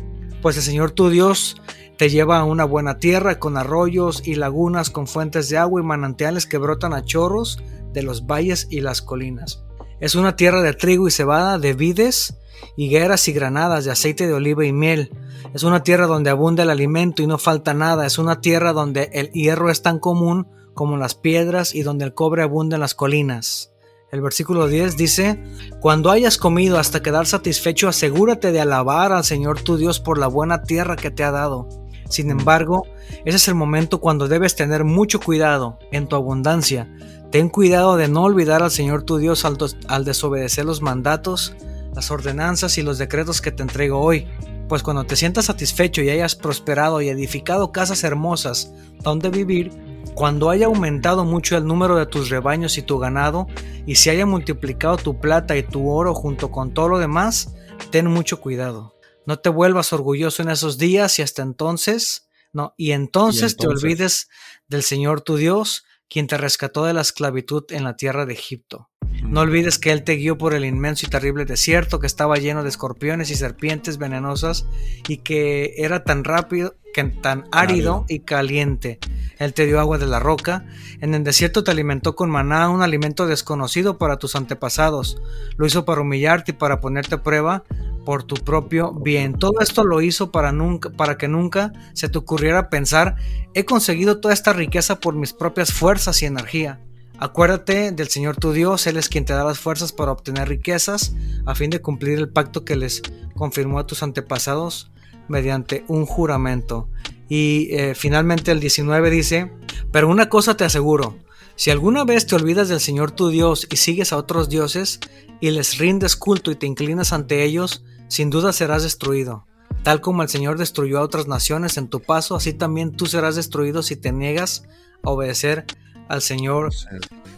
Pues 0.41 0.57
el 0.57 0.63
Señor 0.63 0.91
tu 0.91 1.09
Dios 1.09 1.61
te 1.97 2.09
lleva 2.09 2.39
a 2.39 2.43
una 2.43 2.65
buena 2.65 2.97
tierra 2.97 3.37
con 3.37 3.55
arroyos 3.55 4.23
y 4.25 4.33
lagunas 4.33 4.89
con 4.89 5.05
fuentes 5.05 5.47
de 5.49 5.59
agua 5.59 5.79
y 5.79 5.85
manantiales 5.85 6.47
que 6.47 6.57
brotan 6.57 6.93
a 6.93 7.05
chorros 7.05 7.59
de 7.93 8.01
los 8.01 8.25
valles 8.25 8.67
y 8.71 8.81
las 8.81 9.03
colinas. 9.03 9.63
Es 10.01 10.15
una 10.15 10.35
tierra 10.35 10.61
de 10.61 10.73
trigo 10.73 11.07
y 11.07 11.11
cebada, 11.11 11.57
de 11.57 11.73
vides, 11.73 12.35
higueras 12.75 13.27
y 13.29 13.31
granadas, 13.31 13.85
de 13.85 13.91
aceite 13.91 14.27
de 14.27 14.33
oliva 14.33 14.65
y 14.65 14.73
miel 14.73 15.11
es 15.53 15.63
una 15.63 15.83
tierra 15.83 16.07
donde 16.07 16.29
abunda 16.29 16.63
el 16.63 16.69
alimento 16.69 17.21
y 17.21 17.27
no 17.27 17.37
falta 17.37 17.73
nada. 17.73 18.05
Es 18.05 18.17
una 18.17 18.39
tierra 18.39 18.71
donde 18.71 19.09
el 19.13 19.31
hierro 19.31 19.69
es 19.69 19.81
tan 19.81 19.99
común 19.99 20.47
como 20.73 20.95
las 20.95 21.13
piedras 21.13 21.75
y 21.75 21.83
donde 21.83 22.05
el 22.05 22.13
cobre 22.13 22.43
abunda 22.43 22.75
en 22.75 22.81
las 22.81 22.95
colinas. 22.95 23.73
El 24.11 24.21
versículo 24.21 24.67
10 24.67 24.95
dice, 24.95 25.43
Cuando 25.81 26.09
hayas 26.09 26.37
comido 26.37 26.79
hasta 26.79 27.01
quedar 27.01 27.27
satisfecho, 27.27 27.89
asegúrate 27.89 28.51
de 28.51 28.61
alabar 28.61 29.11
al 29.11 29.25
Señor 29.25 29.61
tu 29.61 29.77
Dios 29.77 29.99
por 29.99 30.17
la 30.17 30.27
buena 30.27 30.63
tierra 30.63 30.95
que 30.95 31.11
te 31.11 31.23
ha 31.23 31.31
dado. 31.31 31.67
Sin 32.09 32.29
embargo, 32.29 32.85
ese 33.25 33.37
es 33.37 33.47
el 33.47 33.55
momento 33.55 33.99
cuando 33.99 34.27
debes 34.27 34.55
tener 34.55 34.83
mucho 34.83 35.19
cuidado 35.19 35.79
en 35.91 36.07
tu 36.07 36.15
abundancia. 36.15 36.89
Ten 37.31 37.49
cuidado 37.49 37.97
de 37.97 38.07
no 38.07 38.23
olvidar 38.23 38.61
al 38.61 38.71
Señor 38.71 39.03
tu 39.03 39.17
Dios 39.17 39.45
al, 39.45 39.57
al 39.87 40.05
desobedecer 40.05 40.65
los 40.65 40.81
mandatos, 40.81 41.55
las 41.95 42.11
ordenanzas 42.11 42.77
y 42.77 42.81
los 42.81 42.97
decretos 42.97 43.41
que 43.41 43.51
te 43.51 43.63
entrego 43.63 43.99
hoy 43.99 44.27
pues 44.71 44.83
cuando 44.83 45.03
te 45.03 45.17
sientas 45.17 45.47
satisfecho 45.47 46.01
y 46.01 46.09
hayas 46.09 46.33
prosperado 46.37 47.01
y 47.01 47.09
edificado 47.09 47.73
casas 47.73 48.05
hermosas 48.05 48.71
donde 49.01 49.29
vivir, 49.29 49.69
cuando 50.15 50.49
haya 50.49 50.67
aumentado 50.67 51.25
mucho 51.25 51.57
el 51.57 51.65
número 51.65 51.97
de 51.97 52.05
tus 52.05 52.29
rebaños 52.29 52.77
y 52.77 52.81
tu 52.81 52.97
ganado, 52.97 53.47
y 53.85 53.95
se 53.95 54.11
haya 54.11 54.25
multiplicado 54.25 54.95
tu 54.95 55.19
plata 55.19 55.57
y 55.57 55.63
tu 55.63 55.89
oro 55.89 56.15
junto 56.15 56.51
con 56.51 56.73
todo 56.73 56.87
lo 56.87 56.99
demás, 56.99 57.53
ten 57.89 58.07
mucho 58.07 58.39
cuidado. 58.39 58.95
No 59.25 59.39
te 59.39 59.49
vuelvas 59.49 59.91
orgulloso 59.91 60.41
en 60.41 60.47
esos 60.47 60.77
días 60.77 61.19
y 61.19 61.21
hasta 61.21 61.41
entonces, 61.41 62.29
no, 62.53 62.73
y 62.77 62.91
entonces, 62.91 63.57
te 63.57 63.67
olvides 63.67 64.29
del 64.69 64.83
Señor 64.83 65.19
tu 65.19 65.35
Dios, 65.35 65.83
quien 66.11 66.27
te 66.27 66.37
rescató 66.37 66.83
de 66.83 66.93
la 66.93 66.99
esclavitud 66.99 67.63
en 67.69 67.85
la 67.85 67.95
tierra 67.95 68.25
de 68.25 68.33
Egipto. 68.33 68.89
No 69.23 69.41
olvides 69.41 69.79
que 69.79 69.91
Él 69.91 70.03
te 70.03 70.15
guió 70.15 70.37
por 70.37 70.53
el 70.53 70.65
inmenso 70.65 71.05
y 71.05 71.09
terrible 71.09 71.45
desierto 71.45 71.99
que 71.99 72.07
estaba 72.07 72.37
lleno 72.37 72.63
de 72.63 72.69
escorpiones 72.69 73.29
y 73.31 73.35
serpientes 73.35 73.97
venenosas 73.97 74.65
y 75.07 75.17
que 75.17 75.73
era 75.77 76.03
tan 76.03 76.23
rápido, 76.23 76.75
que 76.93 77.03
tan 77.03 77.45
árido 77.51 78.05
y 78.09 78.19
caliente. 78.19 78.99
Él 79.37 79.53
te 79.53 79.65
dio 79.65 79.79
agua 79.79 79.97
de 79.97 80.07
la 80.07 80.19
roca. 80.19 80.65
En 80.99 81.15
el 81.15 81.23
desierto 81.23 81.63
te 81.63 81.71
alimentó 81.71 82.15
con 82.15 82.29
maná, 82.29 82.69
un 82.69 82.81
alimento 82.81 83.25
desconocido 83.25 83.97
para 83.97 84.17
tus 84.17 84.35
antepasados. 84.35 85.21
Lo 85.55 85.65
hizo 85.65 85.85
para 85.85 86.01
humillarte 86.01 86.51
y 86.51 86.55
para 86.55 86.81
ponerte 86.81 87.15
a 87.15 87.23
prueba 87.23 87.63
por 88.05 88.23
tu 88.23 88.35
propio 88.35 88.91
bien. 88.91 89.33
Todo 89.33 89.61
esto 89.61 89.83
lo 89.83 90.01
hizo 90.01 90.31
para, 90.31 90.51
nunca, 90.51 90.89
para 90.89 91.17
que 91.17 91.27
nunca 91.27 91.71
se 91.93 92.09
te 92.09 92.17
ocurriera 92.17 92.69
pensar, 92.69 93.15
he 93.53 93.65
conseguido 93.65 94.19
toda 94.19 94.33
esta 94.33 94.53
riqueza 94.53 94.99
por 94.99 95.15
mis 95.15 95.33
propias 95.33 95.71
fuerzas 95.71 96.21
y 96.21 96.25
energía. 96.25 96.79
Acuérdate 97.23 97.91
del 97.91 98.07
Señor 98.07 98.35
tu 98.35 98.51
Dios, 98.51 98.87
Él 98.87 98.97
es 98.97 99.07
quien 99.07 99.25
te 99.25 99.33
da 99.33 99.43
las 99.43 99.59
fuerzas 99.59 99.93
para 99.93 100.11
obtener 100.11 100.49
riquezas 100.49 101.13
a 101.45 101.53
fin 101.53 101.69
de 101.69 101.79
cumplir 101.79 102.17
el 102.17 102.29
pacto 102.29 102.65
que 102.65 102.75
les 102.75 103.03
confirmó 103.35 103.77
a 103.77 103.85
tus 103.85 104.01
antepasados 104.01 104.89
mediante 105.27 105.85
un 105.87 106.07
juramento. 106.07 106.89
Y 107.29 107.67
eh, 107.75 107.93
finalmente 107.93 108.51
el 108.51 108.59
19 108.59 109.11
dice, 109.11 109.51
pero 109.91 110.09
una 110.09 110.29
cosa 110.29 110.57
te 110.57 110.63
aseguro, 110.63 111.15
si 111.55 111.69
alguna 111.69 112.05
vez 112.05 112.25
te 112.25 112.33
olvidas 112.33 112.69
del 112.69 112.79
Señor 112.79 113.11
tu 113.11 113.29
Dios 113.29 113.67
y 113.69 113.75
sigues 113.75 114.13
a 114.13 114.17
otros 114.17 114.49
dioses 114.49 114.99
y 115.39 115.51
les 115.51 115.77
rindes 115.77 116.15
culto 116.15 116.49
y 116.49 116.55
te 116.55 116.65
inclinas 116.65 117.13
ante 117.13 117.43
ellos, 117.43 117.83
sin 118.07 118.31
duda 118.31 118.51
serás 118.51 118.81
destruido. 118.81 119.45
Tal 119.83 120.01
como 120.01 120.23
el 120.23 120.29
Señor 120.29 120.57
destruyó 120.57 120.97
a 120.97 121.03
otras 121.03 121.27
naciones 121.27 121.77
en 121.77 121.87
tu 121.87 122.01
paso, 122.01 122.35
así 122.35 122.53
también 122.53 122.93
tú 122.93 123.05
serás 123.05 123.35
destruido 123.35 123.83
si 123.83 123.95
te 123.95 124.11
niegas 124.11 124.63
a 125.03 125.11
obedecer 125.11 125.67
al 126.11 126.21
Señor 126.21 126.73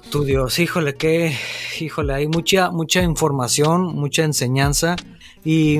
tu 0.09 0.23
Dios. 0.23 0.57
Híjole, 0.57 0.95
que, 0.95 1.37
híjole, 1.79 2.13
hay 2.13 2.27
mucha, 2.27 2.71
mucha 2.71 3.03
información, 3.03 3.95
mucha 3.95 4.23
enseñanza. 4.23 4.95
Y, 5.45 5.79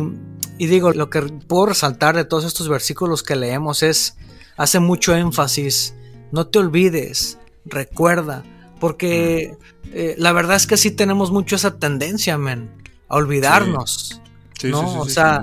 digo, 0.60 0.92
lo 0.92 1.10
que 1.10 1.22
puedo 1.22 1.68
resaltar 1.68 2.16
de 2.16 2.24
todos 2.24 2.46
estos 2.46 2.70
versículos 2.70 3.24
que 3.24 3.36
leemos 3.36 3.82
es, 3.82 4.16
hace 4.58 4.80
mucho 4.80 5.16
énfasis, 5.16 5.96
no 6.32 6.46
te 6.48 6.60
olvides, 6.60 7.40
recuerda, 7.66 8.44
porque 8.80 9.58
eh, 9.92 10.16
la 10.20 10.32
verdad 10.32 10.56
es 10.56 10.68
que 10.68 10.78
sí 10.78 10.92
tenemos 10.92 11.32
mucho 11.32 11.56
esa 11.56 11.80
tendencia, 11.80 12.38
men, 12.38 12.70
a 13.08 13.16
olvidarnos. 13.16 14.22
Sí. 14.60 14.70
¿no? 14.70 15.00
o 15.00 15.10
sea, 15.10 15.42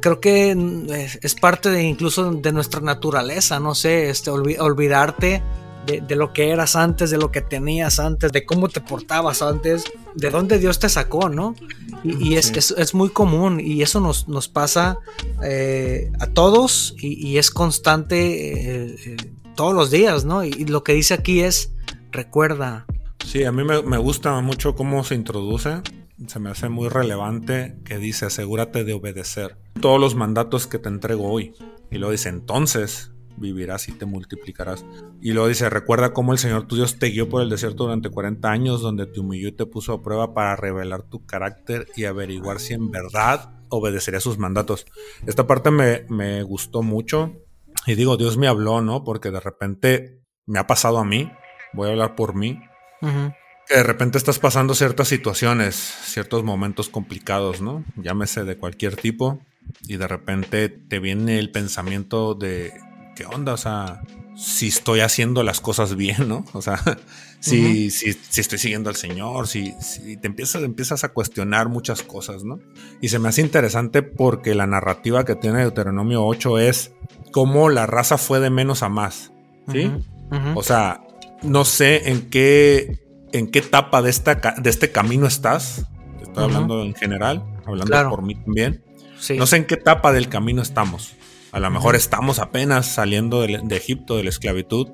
creo 0.00 0.20
que 0.20 0.54
mm, 0.54 0.86
es 1.22 1.34
parte 1.34 1.70
de 1.70 1.82
incluso 1.82 2.30
de 2.30 2.52
nuestra 2.52 2.80
naturaleza, 2.80 3.58
no 3.58 3.74
sé, 3.74 4.08
este, 4.10 4.30
olvidarte 4.30 5.42
de, 5.86 6.16
lo 6.16 6.32
que 6.32 6.50
eras 6.50 6.76
antes, 6.76 7.10
de 7.10 7.18
lo 7.18 7.30
que 7.30 7.40
tenías 7.40 7.98
antes, 7.98 8.32
de 8.32 8.44
cómo 8.44 8.68
te 8.68 8.80
portabas 8.80 9.42
antes, 9.42 9.84
de 10.14 10.30
dónde 10.30 10.58
Dios 10.58 10.78
te 10.78 10.88
sacó, 10.88 11.28
¿no? 11.28 11.54
Y, 12.02 12.34
es, 12.34 12.94
muy 12.94 13.08
común 13.08 13.60
y 13.60 13.82
eso 13.82 14.00
nos, 14.00 14.28
nos 14.28 14.48
pasa 14.48 14.98
eh, 15.42 16.10
a 16.20 16.26
todos 16.26 16.94
y, 16.98 17.38
es 17.38 17.50
constante 17.50 18.86
eh, 18.86 18.96
eh, 19.06 19.16
todos 19.54 19.74
los 19.74 19.90
días, 19.90 20.24
¿no? 20.24 20.44
Y, 20.44 20.64
lo 20.64 20.84
que 20.84 20.92
dice 20.92 21.14
aquí 21.14 21.40
es, 21.40 21.72
recuerda. 22.12 22.86
Sí, 23.24 23.44
a 23.44 23.52
mí 23.52 23.64
me, 23.64 23.82
me 23.82 23.98
gusta 23.98 24.38
mucho 24.40 24.74
cómo 24.74 25.02
se 25.04 25.14
introduce 25.14 25.82
se 26.28 26.38
me 26.38 26.50
hace 26.50 26.68
muy 26.68 26.88
relevante 26.88 27.76
que 27.84 27.98
dice 27.98 28.26
asegúrate 28.26 28.84
de 28.84 28.92
obedecer 28.92 29.56
todos 29.80 30.00
los 30.00 30.14
mandatos 30.14 30.66
que 30.66 30.78
te 30.78 30.88
entrego 30.88 31.28
hoy. 31.28 31.54
Y 31.90 31.98
lo 31.98 32.10
dice 32.10 32.28
entonces 32.28 33.10
vivirás 33.36 33.88
y 33.88 33.92
te 33.92 34.06
multiplicarás. 34.06 34.84
Y 35.20 35.32
luego 35.32 35.48
dice, 35.48 35.70
recuerda 35.70 36.12
cómo 36.12 36.32
el 36.32 36.38
Señor 36.38 36.66
tu 36.66 36.76
Dios 36.76 36.98
te 36.98 37.08
guió 37.08 37.28
por 37.28 37.42
el 37.42 37.50
desierto 37.50 37.84
durante 37.84 38.10
40 38.10 38.50
años, 38.50 38.80
donde 38.80 39.06
te 39.06 39.20
humilló 39.20 39.48
y 39.48 39.52
te 39.52 39.66
puso 39.66 39.92
a 39.92 40.02
prueba 40.02 40.34
para 40.34 40.56
revelar 40.56 41.02
tu 41.02 41.24
carácter 41.26 41.86
y 41.96 42.04
averiguar 42.04 42.60
si 42.60 42.74
en 42.74 42.90
verdad 42.90 43.54
obedecería 43.68 44.20
sus 44.20 44.38
mandatos. 44.38 44.86
Esta 45.26 45.46
parte 45.46 45.70
me, 45.70 46.04
me 46.08 46.42
gustó 46.42 46.82
mucho. 46.82 47.32
Y 47.86 47.94
digo, 47.94 48.16
Dios 48.16 48.36
me 48.36 48.48
habló, 48.48 48.80
¿no? 48.80 49.04
Porque 49.04 49.30
de 49.30 49.40
repente 49.40 50.22
me 50.46 50.58
ha 50.58 50.66
pasado 50.66 50.98
a 50.98 51.04
mí, 51.04 51.30
voy 51.72 51.88
a 51.88 51.92
hablar 51.92 52.14
por 52.14 52.34
mí, 52.34 52.60
que 53.66 53.76
de 53.76 53.82
repente 53.82 54.18
estás 54.18 54.38
pasando 54.38 54.74
ciertas 54.74 55.08
situaciones, 55.08 55.74
ciertos 55.74 56.44
momentos 56.44 56.88
complicados, 56.88 57.60
¿no? 57.60 57.84
Llámese 57.96 58.44
de 58.44 58.56
cualquier 58.56 58.96
tipo, 58.96 59.40
y 59.86 59.96
de 59.96 60.08
repente 60.08 60.68
te 60.68 60.98
viene 60.98 61.38
el 61.38 61.50
pensamiento 61.50 62.34
de 62.34 62.72
¿qué 63.14 63.24
onda? 63.26 63.52
O 63.52 63.56
sea, 63.56 64.02
si 64.36 64.68
estoy 64.68 65.00
haciendo 65.00 65.42
las 65.42 65.60
cosas 65.60 65.96
bien, 65.96 66.28
¿no? 66.28 66.44
O 66.52 66.62
sea, 66.62 66.80
si, 67.40 67.90
si, 67.90 68.16
estoy 68.40 68.58
siguiendo 68.58 68.90
al 68.90 68.96
Señor, 68.96 69.46
si, 69.46 69.74
si, 69.80 70.16
te 70.16 70.26
empiezas, 70.26 70.62
empiezas 70.62 71.04
a 71.04 71.10
cuestionar 71.10 71.68
muchas 71.68 72.02
cosas, 72.02 72.44
¿no? 72.44 72.58
Y 73.00 73.08
se 73.08 73.18
me 73.18 73.28
hace 73.28 73.40
interesante 73.40 74.02
porque 74.02 74.54
la 74.54 74.66
narrativa 74.66 75.24
que 75.24 75.36
tiene 75.36 75.60
Deuteronomio 75.60 76.24
8 76.24 76.58
es 76.58 76.92
cómo 77.32 77.68
la 77.68 77.86
raza 77.86 78.18
fue 78.18 78.40
de 78.40 78.50
menos 78.50 78.82
a 78.82 78.88
más, 78.88 79.32
¿sí? 79.70 79.90
O 80.56 80.64
sea, 80.64 81.04
no 81.42 81.64
sé 81.64 82.10
en 82.10 82.28
qué, 82.28 82.98
en 83.32 83.50
qué 83.50 83.60
etapa 83.60 84.02
de, 84.02 84.10
esta, 84.10 84.34
de 84.34 84.68
este 84.68 84.90
camino 84.90 85.26
estás. 85.26 85.86
Estoy 86.20 86.44
hablando 86.44 86.82
en 86.82 86.94
general, 86.94 87.44
hablando 87.64 88.10
por 88.10 88.22
mí 88.22 88.34
también. 88.34 88.82
No 89.36 89.46
sé 89.46 89.56
en 89.56 89.66
qué 89.66 89.74
etapa 89.74 90.12
del 90.12 90.28
camino 90.28 90.60
estamos. 90.60 91.14
A 91.54 91.60
lo 91.60 91.70
mejor 91.70 91.94
estamos 91.96 92.38
apenas 92.40 92.86
saliendo 92.86 93.40
de, 93.40 93.60
de 93.62 93.76
Egipto, 93.76 94.16
de 94.16 94.24
la 94.24 94.30
esclavitud. 94.30 94.88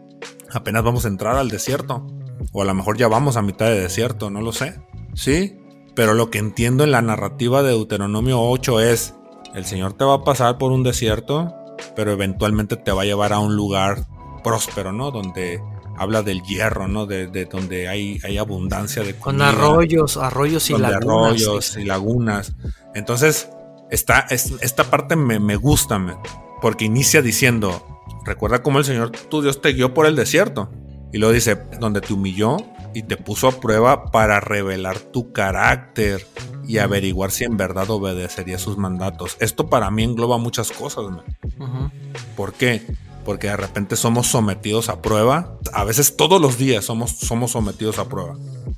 Apenas 0.52 0.82
vamos 0.84 1.04
a 1.04 1.08
entrar 1.08 1.36
al 1.36 1.48
desierto. 1.48 2.06
O 2.52 2.62
a 2.62 2.64
lo 2.64 2.74
mejor 2.74 2.96
ya 2.98 3.08
vamos 3.08 3.36
a 3.36 3.42
mitad 3.42 3.66
de 3.66 3.80
desierto, 3.80 4.30
no 4.30 4.40
lo 4.42 4.52
sé. 4.52 4.80
Sí, 5.14 5.58
pero 5.94 6.14
lo 6.14 6.30
que 6.30 6.38
entiendo 6.38 6.84
en 6.84 6.90
la 6.92 7.02
narrativa 7.02 7.62
de 7.62 7.70
Deuteronomio 7.70 8.40
8 8.42 8.80
es, 8.80 9.14
el 9.54 9.64
Señor 9.64 9.94
te 9.94 10.04
va 10.04 10.14
a 10.16 10.24
pasar 10.24 10.58
por 10.58 10.70
un 10.72 10.82
desierto, 10.82 11.54
pero 11.96 12.12
eventualmente 12.12 12.76
te 12.76 12.92
va 12.92 13.02
a 13.02 13.06
llevar 13.06 13.32
a 13.32 13.38
un 13.40 13.56
lugar 13.56 14.06
próspero, 14.44 14.92
¿no? 14.92 15.10
Donde 15.10 15.60
habla 15.98 16.22
del 16.22 16.42
hierro, 16.42 16.88
¿no? 16.88 17.06
De, 17.06 17.26
de 17.26 17.44
donde 17.46 17.88
hay, 17.88 18.18
hay 18.24 18.38
abundancia 18.38 19.02
de 19.02 19.14
Con 19.18 19.40
arroyos, 19.42 20.16
arroyos 20.18 20.68
y 20.70 20.74
donde 20.74 20.90
lagunas. 20.90 21.26
arroyos 21.26 21.76
y 21.76 21.84
lagunas. 21.84 22.52
Entonces, 22.94 23.48
esta, 23.90 24.20
es- 24.30 24.52
esta 24.60 24.84
parte 24.84 25.16
me, 25.16 25.38
me 25.40 25.56
gusta, 25.56 25.98
me- 25.98 26.16
porque 26.60 26.84
inicia 26.84 27.22
diciendo, 27.22 28.02
recuerda 28.24 28.62
cómo 28.62 28.78
el 28.78 28.84
Señor 28.84 29.10
tu 29.10 29.42
Dios 29.42 29.60
te 29.60 29.72
guió 29.72 29.94
por 29.94 30.06
el 30.06 30.16
desierto. 30.16 30.70
Y 31.12 31.18
luego 31.18 31.34
dice, 31.34 31.58
donde 31.80 32.00
te 32.00 32.12
humilló 32.12 32.58
y 32.94 33.02
te 33.02 33.16
puso 33.16 33.48
a 33.48 33.60
prueba 33.60 34.10
para 34.10 34.40
revelar 34.40 34.98
tu 34.98 35.32
carácter 35.32 36.26
y 36.66 36.78
averiguar 36.78 37.30
si 37.32 37.44
en 37.44 37.56
verdad 37.56 37.90
obedecería 37.90 38.58
sus 38.58 38.76
mandatos. 38.76 39.36
Esto 39.40 39.68
para 39.68 39.90
mí 39.90 40.04
engloba 40.04 40.38
muchas 40.38 40.70
cosas. 40.70 41.04
Ujú. 41.04 41.90
¿Por 42.36 42.52
qué? 42.52 42.86
Porque 43.24 43.48
de 43.48 43.56
repente 43.56 43.96
somos 43.96 44.28
sometidos 44.28 44.88
a 44.88 45.02
prueba. 45.02 45.58
A 45.72 45.84
veces 45.84 46.16
todos 46.16 46.40
los 46.40 46.58
días 46.58 46.84
somos, 46.84 47.10
somos 47.10 47.52
sometidos 47.52 47.98
a 47.98 48.08
prueba. 48.08 48.36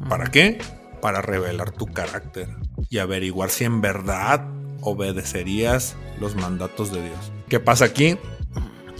¿Para 0.08 0.30
qué? 0.30 0.58
Para 1.02 1.20
revelar 1.20 1.70
tu 1.72 1.86
carácter 1.86 2.48
y 2.88 2.98
averiguar 2.98 3.50
si 3.50 3.64
en 3.64 3.80
verdad 3.80 4.46
obedecerías 4.82 5.96
los 6.20 6.34
mandatos 6.34 6.92
de 6.92 7.02
Dios. 7.02 7.32
¿Qué 7.48 7.60
pasa 7.60 7.86
aquí? 7.86 8.18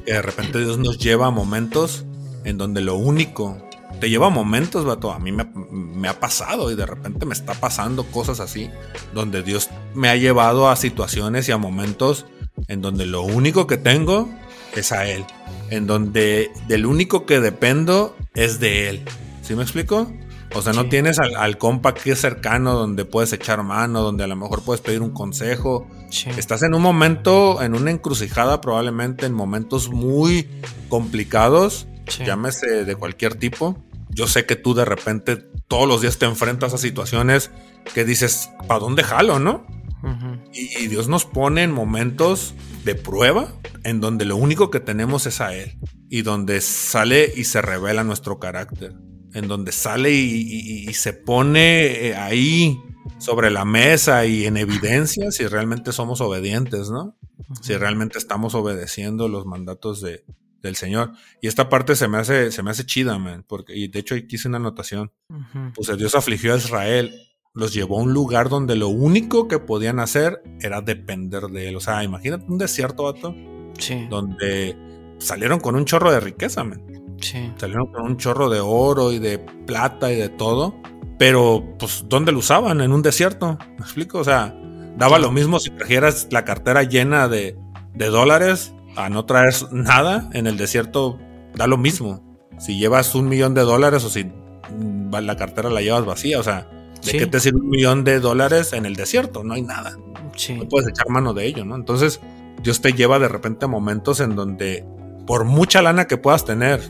Que 0.07 0.15
de 0.15 0.23
repente 0.23 0.59
Dios 0.59 0.79
nos 0.79 0.99
lleva 0.99 1.27
a 1.27 1.31
momentos 1.31 2.05
en 2.45 2.59
donde 2.59 2.81
lo 2.81 2.97
único 2.97 3.57
te 4.01 4.11
lleva 4.11 4.29
a 4.29 4.31
momentos, 4.31 4.85
vato. 4.85 5.13
A 5.13 5.19
mí 5.19 5.31
me, 5.31 5.47
me 5.71 6.09
ha 6.09 6.19
pasado 6.19 6.71
y 6.71 6.75
de 6.75 6.87
repente 6.87 7.27
me 7.27 7.35
está 7.35 7.55
pasando 7.55 8.05
cosas 8.05 8.41
así, 8.41 8.71
donde 9.15 9.43
Dios 9.43 9.71
me 9.95 10.09
ha 10.09 10.17
llevado 10.17 10.69
a 10.69 10.77
situaciones 10.77 11.49
y 11.49 11.53
a 11.53 11.59
momentos 11.59 12.27
en 12.69 12.83
donde 12.83 13.07
lo 13.07 13.23
único 13.23 13.67
que 13.67 13.77
tengo 13.77 14.29
es 14.75 14.93
a 14.93 15.07
Él, 15.07 15.25
en 15.71 15.87
donde 15.87 16.51
del 16.67 16.87
único 16.87 17.27
que 17.27 17.41
dependo 17.41 18.17
es 18.35 18.59
de 18.59 18.89
Él. 18.89 19.03
¿Sí 19.43 19.55
me 19.55 19.63
explico? 19.63 20.13
O 20.55 20.61
sea, 20.63 20.73
no 20.73 20.83
Sí. 20.83 20.89
tienes 20.91 21.19
al, 21.19 21.35
al 21.37 21.57
compa 21.59 21.95
que 21.95 22.13
es 22.13 22.21
cercano, 22.21 22.75
donde 22.75 23.05
puedes 23.05 23.33
echar 23.33 23.63
mano, 23.63 24.03
donde 24.03 24.25
a 24.25 24.27
lo 24.27 24.37
mejor 24.37 24.63
puedes 24.63 24.81
pedir 24.83 25.01
un 25.01 25.11
consejo. 25.13 25.89
Sí. 26.11 26.29
Estás 26.37 26.63
en 26.63 26.75
un 26.75 26.83
momento, 26.83 27.63
en 27.63 27.75
una 27.75 27.91
encrucijada, 27.91 28.61
probablemente 28.61 29.25
en 29.27 29.33
momentos 29.35 29.89
muy 29.91 30.49
complicados, 30.89 31.87
Sí. 32.09 32.25
llámese 32.25 32.85
de 32.85 32.97
cualquier 32.97 33.35
tipo. 33.37 33.77
Yo 34.11 34.27
sé 34.27 34.45
que 34.45 34.57
tú 34.57 34.75
de 34.75 34.85
repente 34.85 35.37
todos 35.69 35.89
los 35.89 36.03
días 36.03 36.19
te 36.19 36.27
enfrentas 36.27 36.75
a 36.75 36.79
situaciones 36.79 37.51
que 37.95 38.05
dices, 38.05 38.51
¿para 38.69 38.81
dónde 38.81 39.03
jalo, 39.03 39.39
no? 39.39 39.67
Ujú. 40.03 40.43
Y, 40.53 40.85
y 40.85 40.89
Dios 40.89 41.09
nos 41.09 41.25
pone 41.25 41.63
en 41.63 41.73
momentos 41.73 42.55
de 42.85 42.95
prueba 42.95 43.55
en 43.85 44.01
donde 44.01 44.25
lo 44.27 44.37
único 44.37 44.71
que 44.71 44.81
tenemos 44.81 45.27
es 45.27 45.41
a 45.41 45.55
Él. 45.55 45.79
Y 46.11 46.23
donde 46.23 46.61
sale 46.61 47.33
y 47.35 47.45
se 47.45 47.63
revela 47.63 48.05
nuestro 48.05 48.39
carácter. 48.39 48.93
En 49.35 49.49
donde 49.49 49.73
sale 49.73 50.11
y, 50.13 50.43
y- 50.43 50.89
y 50.91 50.95
se 50.95 51.13
pone 51.13 52.09
eh, 52.09 52.15
ahí 52.17 52.79
sobre 53.19 53.51
la 53.51 53.65
mesa 53.65 54.27
y 54.27 54.45
en 54.47 54.57
evidencia 54.57 55.31
si 55.31 55.47
realmente 55.47 55.93
somos 55.93 56.21
obedientes, 56.21 56.91
¿no? 56.91 57.17
Si 57.63 57.75
realmente 57.77 58.19
estamos 58.19 58.55
obedeciendo 58.55 59.29
los 59.29 59.47
mandatos 59.47 60.01
de, 60.01 60.25
del 60.63 60.77
Señor. 60.77 61.13
Y 61.41 61.49
esta 61.49 61.69
parte 61.69 61.97
se 61.97 62.09
me 62.09 62.19
hace, 62.19 62.53
se 62.53 62.63
me 62.63 62.71
hace 62.71 62.85
chida, 62.87 63.19
man. 63.19 63.45
Porque, 63.49 63.77
y 63.77 63.89
de 63.89 63.99
hecho 64.01 64.15
aquí 64.15 64.37
hice 64.37 64.49
una 64.49 64.59
anotación 64.59 65.13
Ujú. 65.29 65.73
pues 65.75 65.97
Dios 65.99 66.15
afligió 66.15 66.55
a 66.55 66.59
Israel, 66.59 67.13
los 67.55 67.75
llevó 67.75 67.99
a 67.99 68.03
un 68.03 68.13
lugar 68.13 68.49
donde 68.49 68.77
lo 68.77 68.89
único 68.89 69.49
que 69.49 69.59
podían 69.59 69.99
hacer 69.99 70.43
era 70.61 70.81
depender 70.81 71.45
de 71.45 71.69
él. 71.69 71.77
O 71.77 71.81
sea, 71.81 72.03
imagínate 72.05 72.45
un 72.49 72.59
desierto, 72.59 73.05
vato, 73.05 73.35
Sí. 73.79 74.07
donde 74.09 74.77
salieron 75.19 75.59
con 75.61 75.75
un 75.77 75.85
chorro 75.85 76.11
de 76.13 76.21
riqueza, 76.21 76.65
man. 76.65 76.83
Sí. 77.23 77.53
Salieron 77.57 77.87
con 77.93 78.03
un 78.03 78.17
chorro 78.19 78.49
de 78.51 78.61
oro 78.61 79.13
y 79.13 79.19
de 79.19 79.39
plata 79.39 80.13
y 80.13 80.17
de 80.17 80.29
todo. 80.29 80.75
Pero, 81.19 81.65
pues, 81.79 82.05
¿dónde 82.09 82.33
lo 82.33 82.39
usaban? 82.41 82.81
En 82.81 82.93
un 82.93 83.01
desierto. 83.03 83.59
¿Me 83.79 83.85
explico? 83.85 84.19
O 84.19 84.25
sea, 84.25 84.55
daba 84.97 85.19
lo 85.19 85.31
mismo 85.31 85.59
si 85.61 85.71
trajeras 85.71 86.29
la 86.31 86.45
cartera 86.45 86.83
llena 86.83 87.29
de, 87.29 87.57
de 87.95 88.07
dólares 88.07 88.75
a 88.97 89.09
no 89.09 89.25
traer 89.25 89.55
nada. 89.71 90.29
En 90.33 90.47
el 90.47 90.57
desierto 90.57 91.19
da 91.55 91.67
lo 91.67 91.77
mismo. 91.79 92.23
Si 92.59 92.79
llevas 92.79 93.15
un 93.15 93.29
millón 93.29 93.55
de 93.55 93.63
dólares 93.63 94.05
o 94.05 94.11
si 94.11 94.25
mm, 94.25 95.15
la 95.23 95.37
cartera 95.37 95.71
la 95.71 95.81
llevas 95.81 96.05
vacía. 96.05 96.41
O 96.41 96.43
sea, 96.43 96.69
¿de 97.05 97.11
Sí. 97.13 97.19
qué 97.19 97.27
te 97.27 97.41
sirve 97.41 97.61
un 97.61 97.71
millón 97.71 98.05
de 98.05 98.19
dólares 98.21 98.73
en 98.73 98.85
el 98.87 98.95
desierto? 98.97 99.43
No 99.45 99.55
hay 99.55 99.63
nada 99.63 99.97
Sí. 100.37 100.55
no 100.55 100.67
puedes 100.69 100.89
echar 100.89 101.09
mano 101.09 101.35
de 101.35 101.47
ello, 101.47 101.65
¿no? 101.65 101.77
Entonces, 101.77 102.21
Dios 102.63 102.81
te 102.81 102.93
lleva 102.95 103.19
de 103.19 103.29
repente 103.29 103.67
a 103.67 103.69
momentos 103.69 104.19
en 104.21 104.35
donde, 104.35 104.85
por 105.27 105.45
mucha 105.45 105.83
lana 105.83 106.07
que 106.07 106.17
puedas 106.17 106.45
tener, 106.45 106.81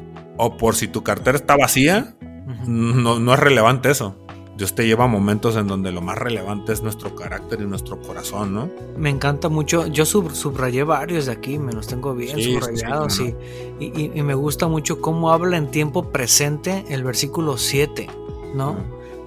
o 0.45 0.57
por 0.57 0.75
si 0.75 0.89
tu 0.89 1.03
cartera 1.03 1.37
está 1.37 1.57
vacía, 1.57 2.15
no, 2.67 3.19
no 3.19 3.35
es 3.35 3.41
relevante 3.41 3.91
eso. 3.91 4.17
Dios 4.57 4.75
te 4.75 4.87
lleva 4.87 5.05
a 5.05 5.09
momentos 5.09 5.57
en 5.57 5.67
donde 5.67 5.91
lo 5.93 6.03
más 6.03 6.19
relevante 6.19 6.73
es 6.73 6.83
nuestro 6.83 7.15
carácter 7.17 7.61
y 7.63 7.65
nuestro 7.65 8.01
corazón, 8.03 8.53
¿no? 8.53 8.69
Me 8.99 9.09
encanta 9.09 9.49
mucho. 9.49 9.87
Yo 9.87 10.05
sub- 10.05 10.35
subrayé 10.35 10.85
varios 10.85 11.27
de 11.27 11.33
aquí, 11.33 11.59
me 11.59 11.73
los 11.73 11.87
tengo 11.87 12.15
bien 12.15 12.37
Sí, 12.37 12.45
sí, 12.45 12.51
sí, 12.51 12.61
subrayados. 12.61 13.19
y, 13.21 13.35
y- 13.81 14.13
y 14.15 14.23
me 14.23 14.35
gusta 14.35 14.69
mucho 14.69 15.01
cómo 15.01 15.33
habla 15.33 15.57
en 15.57 15.71
tiempo 15.71 16.11
presente 16.13 16.85
el 16.91 17.03
versículo 17.03 17.57
7, 17.57 18.09
¿no? 18.55 18.77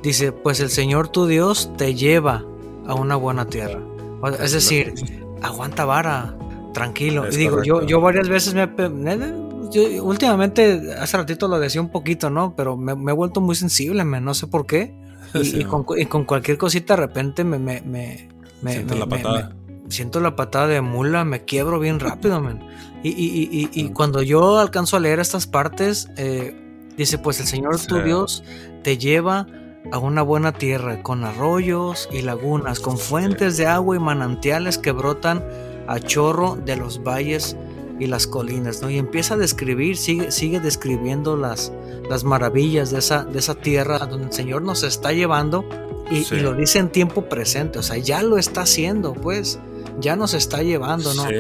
Dice, 0.04 0.32
pues 0.32 0.60
el 0.60 0.70
Señor 0.70 1.08
tu 1.08 1.26
Dios 1.26 1.72
te 1.76 1.96
lleva 1.96 2.46
a 2.86 2.94
una 2.94 3.16
buena 3.16 3.46
tierra. 3.48 3.82
Es 4.40 4.52
decir, 4.52 4.94
aguanta 5.42 5.86
vara, 5.86 6.38
tranquilo. 6.72 7.26
Es 7.26 7.36
y 7.36 7.40
digo, 7.40 7.64
yo, 7.64 7.74
correcto. 7.76 7.90
yo 7.90 8.00
varias 8.02 8.30
veces 8.30 8.54
me... 8.54 8.62
he 8.64 8.68
yo 9.72 10.04
últimamente, 10.04 10.94
hace 11.00 11.18
ratito 11.18 11.48
lo 11.48 11.60
decía 11.60 11.82
un 11.82 11.90
poquito, 11.90 12.30
¿no? 12.30 12.56
Pero 12.56 12.78
me, 12.78 12.96
me 12.96 13.12
he 13.12 13.16
vuelto 13.16 13.42
muy 13.42 13.56
sensible, 13.56 14.04
man, 14.04 14.24
no 14.24 14.34
sé 14.34 14.48
por 14.48 14.66
qué. 14.66 14.94
Y, 15.34 15.44
Sí, 15.44 15.60
y 15.60 15.64
con, 15.66 15.84
cu- 15.84 15.98
y 15.98 16.06
con 16.06 16.24
cualquier 16.24 16.58
cosita 16.58 16.96
de 16.96 17.02
repente 17.02 17.44
me... 17.44 17.60
me, 17.60 17.82
me, 17.82 18.30
me- 18.62 18.72
Sientes 18.74 18.94
me- 18.96 19.00
la 19.00 19.06
patada. 19.08 19.56
siento 19.90 20.20
la 20.22 20.36
patada 20.38 20.68
de 20.68 20.80
mula, 20.82 21.26
me 21.26 21.44
quiebro 21.44 21.80
bien 21.80 22.00
rápido, 22.00 22.40
man. 22.42 22.62
Y, 23.04 23.10
y- 23.10 23.70
y- 23.74 23.90
cuando 23.90 24.22
yo 24.22 24.58
alcanzo 24.60 24.96
a 24.98 25.00
leer 25.02 25.20
estas 25.20 25.46
partes, 25.46 26.10
eh, 26.18 26.56
dice, 26.98 27.18
pues 27.18 27.40
el 27.42 27.48
Señor 27.48 27.78
tu. 27.86 28.00
Dios 28.02 28.44
te 28.84 28.98
lleva 28.98 29.46
a 29.92 29.98
una 30.00 30.22
buena 30.24 30.54
tierra, 30.54 31.04
con 31.04 31.24
arroyos 31.26 32.08
y 32.12 32.22
lagunas, 32.22 32.80
con 32.80 32.98
fuentes 32.98 33.58
de 33.58 33.68
agua 33.68 33.96
y 33.96 34.00
manantiales 34.00 34.78
que 34.78 34.92
brotan 34.92 35.44
a 35.88 36.00
chorro 36.00 36.56
de 36.56 36.78
los 36.78 37.04
valles 37.04 37.56
y 38.00 38.08
las 38.08 38.28
colinas, 38.28 38.82
¿no? 38.82 38.90
Y 38.90 38.98
empieza 38.98 39.36
a 39.36 39.38
describir, 39.38 39.98
sigue, 39.98 40.32
sigue 40.32 40.60
describiendo 40.60 41.38
las, 41.38 41.72
las 42.10 42.24
maravillas 42.24 42.92
de 42.92 43.00
esa, 43.00 43.24
de 43.24 43.40
esa 43.40 43.56
tierra 43.56 44.00
donde 44.00 44.28
el 44.28 44.34
Señor 44.34 44.62
nos 44.64 44.84
está 44.84 45.12
llevando 45.14 45.68
y, 46.12 46.24
Sí. 46.24 46.36
y 46.36 46.40
lo 46.42 46.54
dice 46.54 46.80
en 46.80 46.90
tiempo 46.90 47.28
presente, 47.30 47.80
o 47.80 47.84
sea, 47.84 47.98
ya 47.98 48.22
lo 48.22 48.38
está 48.38 48.62
haciendo, 48.62 49.14
pues, 49.14 49.60
ya 50.00 50.16
nos 50.16 50.34
está 50.34 50.62
llevando, 50.62 51.14
¿no? 51.14 51.24
Sí. 51.28 51.36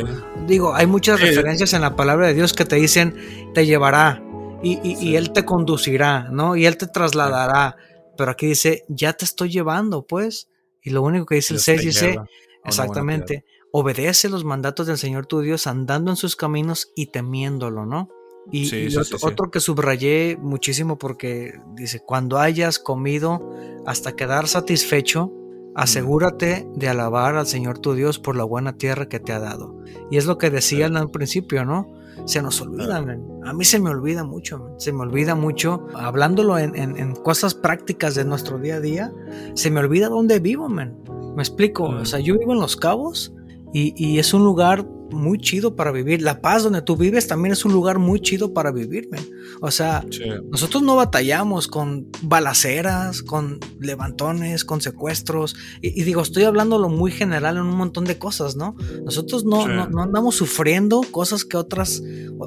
Digo, 0.48 0.74
hay 0.74 0.88
muchas 0.88 1.20
Sí. 1.20 1.26
referencias 1.26 1.74
en 1.74 1.82
la 1.82 1.96
palabra 1.96 2.28
de 2.28 2.34
Dios 2.34 2.54
que 2.54 2.66
te 2.66 2.78
dicen, 2.78 3.16
te 3.54 3.66
llevará 3.66 4.24
y, 4.64 4.80
y-. 4.84 5.16
Él 5.18 5.32
te 5.34 5.44
conducirá, 5.44 6.30
¿no? 6.32 6.56
Y 6.56 6.66
Él 6.66 6.78
te 6.78 6.88
trasladará. 6.88 7.76
Pero 8.18 8.32
aquí 8.32 8.48
dice, 8.48 8.86
ya 8.88 9.12
te 9.14 9.26
estoy 9.26 9.50
llevando, 9.50 10.04
pues. 10.08 10.48
Y 10.82 10.92
lo 10.92 11.02
único 11.02 11.26
que 11.26 11.36
dice 11.36 11.54
el 11.54 11.58
Dios 11.58 11.64
6 11.66 11.80
te 11.82 11.86
dice, 11.88 12.20
exactamente, 12.64 13.44
obedece 13.78 14.30
los 14.30 14.46
mandatos 14.46 14.88
del 14.88 14.98
Señor 14.98 15.26
tu 15.26 15.42
Dios 15.42 15.68
andando 15.68 16.10
en 16.12 16.16
sus 16.18 16.36
caminos 16.38 16.92
y 16.96 17.08
temiéndolo, 17.08 17.86
¿no? 17.86 18.08
Y, 18.52 18.68
Sí, 18.68 18.76
y 18.78 18.92
sí, 18.92 18.98
otro, 18.98 19.18
sí, 19.18 19.18
sí. 19.20 19.28
otro 19.28 19.52
que 19.52 19.60
subrayé 19.60 20.38
muchísimo 20.42 20.98
porque 20.98 21.60
dice, 21.76 22.00
cuando 22.00 22.38
hayas 22.40 22.80
comido 22.80 23.52
hasta 23.86 24.16
quedar 24.16 24.48
satisfecho, 24.48 25.34
asegúrate 25.76 26.68
de 26.76 26.88
alabar 26.88 27.36
al 27.36 27.48
Señor 27.48 27.80
tu 27.80 27.94
Dios 27.96 28.18
por 28.18 28.36
la 28.38 28.44
buena 28.46 28.78
tierra 28.78 29.10
que 29.10 29.20
te 29.20 29.34
ha 29.34 29.40
dado. 29.40 29.76
Y 30.10 30.18
es 30.18 30.26
lo 30.26 30.38
que 30.38 30.50
decían 30.50 30.96
al 30.96 31.12
principio, 31.12 31.66
¿no? 31.66 31.88
Se 32.26 32.42
nos 32.42 32.62
olvida, 32.62 33.02
men. 33.02 33.22
a 33.44 33.52
mí 33.54 33.66
se 33.66 33.78
me 33.78 33.90
olvida 33.90 34.24
mucho, 34.24 34.58
men. 34.60 34.80
se 34.80 34.94
me 34.94 35.02
olvida 35.02 35.36
mucho, 35.36 35.86
hablándolo 35.94 36.58
en, 36.58 36.76
en- 36.78 36.98
en 36.98 37.14
cosas 37.14 37.54
prácticas 37.56 38.16
de 38.16 38.24
nuestro 38.24 38.58
día 38.58 38.76
a 38.76 38.80
día, 38.80 39.12
se 39.54 39.70
me 39.70 39.82
olvida 39.82 40.08
dónde 40.08 40.40
vivo, 40.40 40.70
men. 40.70 40.96
Me 41.36 41.44
explico, 41.44 41.92
Mm. 41.92 41.98
o 41.98 42.06
sea, 42.06 42.20
yo 42.22 42.38
vivo 42.40 42.54
en 42.54 42.60
Los 42.62 42.78
Cabos 42.78 43.34
y, 43.78 43.94
y 43.98 44.20
es 44.20 44.34
un 44.34 44.46
lugar 44.46 44.88
muy 45.12 45.38
chido 45.38 45.76
para 45.76 45.92
vivir. 45.92 46.22
La 46.22 46.40
paz 46.40 46.64
donde 46.64 46.82
tú 46.82 46.96
vives 46.96 47.28
también 47.28 47.52
es 47.52 47.66
un 47.66 47.74
lugar 47.74 48.00
muy 48.00 48.22
chido 48.22 48.54
para 48.54 48.72
vivir, 48.72 49.10
man. 49.12 49.20
O 49.60 49.70
sea, 49.70 50.06
nosotros 50.50 50.82
no 50.82 50.96
batallamos 50.96 51.68
con 51.68 52.08
balaceras, 52.22 53.22
con 53.22 53.60
levantones, 53.82 54.64
con 54.64 54.80
secuestros. 54.80 55.58
Y, 55.82 56.04
digo, 56.04 56.22
estoy 56.22 56.44
hablando 56.44 56.80
lo 56.80 56.88
muy 56.88 57.12
general 57.12 57.58
en 57.58 57.64
un 57.64 57.76
montón 57.76 58.06
de 58.06 58.18
cosas, 58.18 58.56
¿no? 58.56 58.78
Nosotros 59.04 59.44
no, 59.44 59.68
no, 59.68 60.02
andamos 60.02 60.36
sufriendo 60.36 61.02
cosas 61.12 61.44
que 61.44 61.58
otras, 61.58 62.02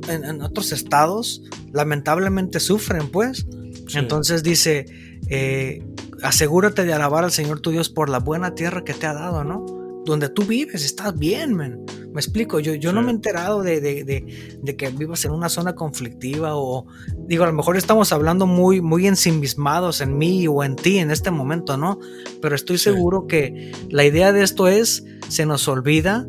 en, 0.08 0.40
otros 0.40 0.72
estados, 0.72 1.42
lamentablemente 1.74 2.58
sufren, 2.58 3.10
pues. 3.10 3.46
Entonces 3.94 4.42
dice, 4.42 4.86
eh, 5.28 5.84
asegúrate 6.22 6.86
de 6.86 6.94
alabar 6.94 7.24
al 7.24 7.32
Señor 7.32 7.60
tu 7.60 7.70
Dios 7.70 7.90
por 7.90 8.08
la 8.08 8.18
buena 8.18 8.54
tierra 8.54 8.82
que 8.82 8.94
te 8.94 9.06
ha 9.06 9.12
dado, 9.12 9.44
¿no? 9.44 9.77
Donde 10.08 10.30
tú 10.30 10.44
vives, 10.44 10.86
estás 10.86 11.18
bien, 11.18 11.52
man. 11.52 11.84
Me 12.14 12.18
explico, 12.18 12.60
yo, 12.60 12.72
yo 12.72 12.94
no 12.94 13.02
me 13.02 13.08
he 13.08 13.14
enterado 13.14 13.62
de, 13.62 13.78
de, 13.82 14.76
que 14.76 14.88
vivas 14.88 15.22
en 15.26 15.32
una 15.32 15.50
zona 15.50 15.74
conflictiva 15.74 16.56
o, 16.56 16.86
digo, 17.26 17.44
a 17.44 17.48
lo 17.48 17.52
mejor 17.52 17.76
estamos 17.76 18.10
hablando 18.10 18.46
muy, 18.46 18.80
muy 18.80 19.06
ensimismados 19.06 20.00
en 20.00 20.16
mí 20.16 20.48
o 20.48 20.64
en 20.64 20.76
ti 20.76 20.96
en 20.96 21.10
este 21.10 21.30
momento, 21.30 21.76
¿no? 21.76 21.98
Pero 22.40 22.54
estoy 22.54 22.78
seguro 22.78 23.26
que 23.26 23.70
la 23.90 24.06
idea 24.06 24.32
de 24.32 24.44
esto 24.44 24.66
es, 24.66 25.04
se 25.28 25.44
nos 25.44 25.68
olvida 25.68 26.26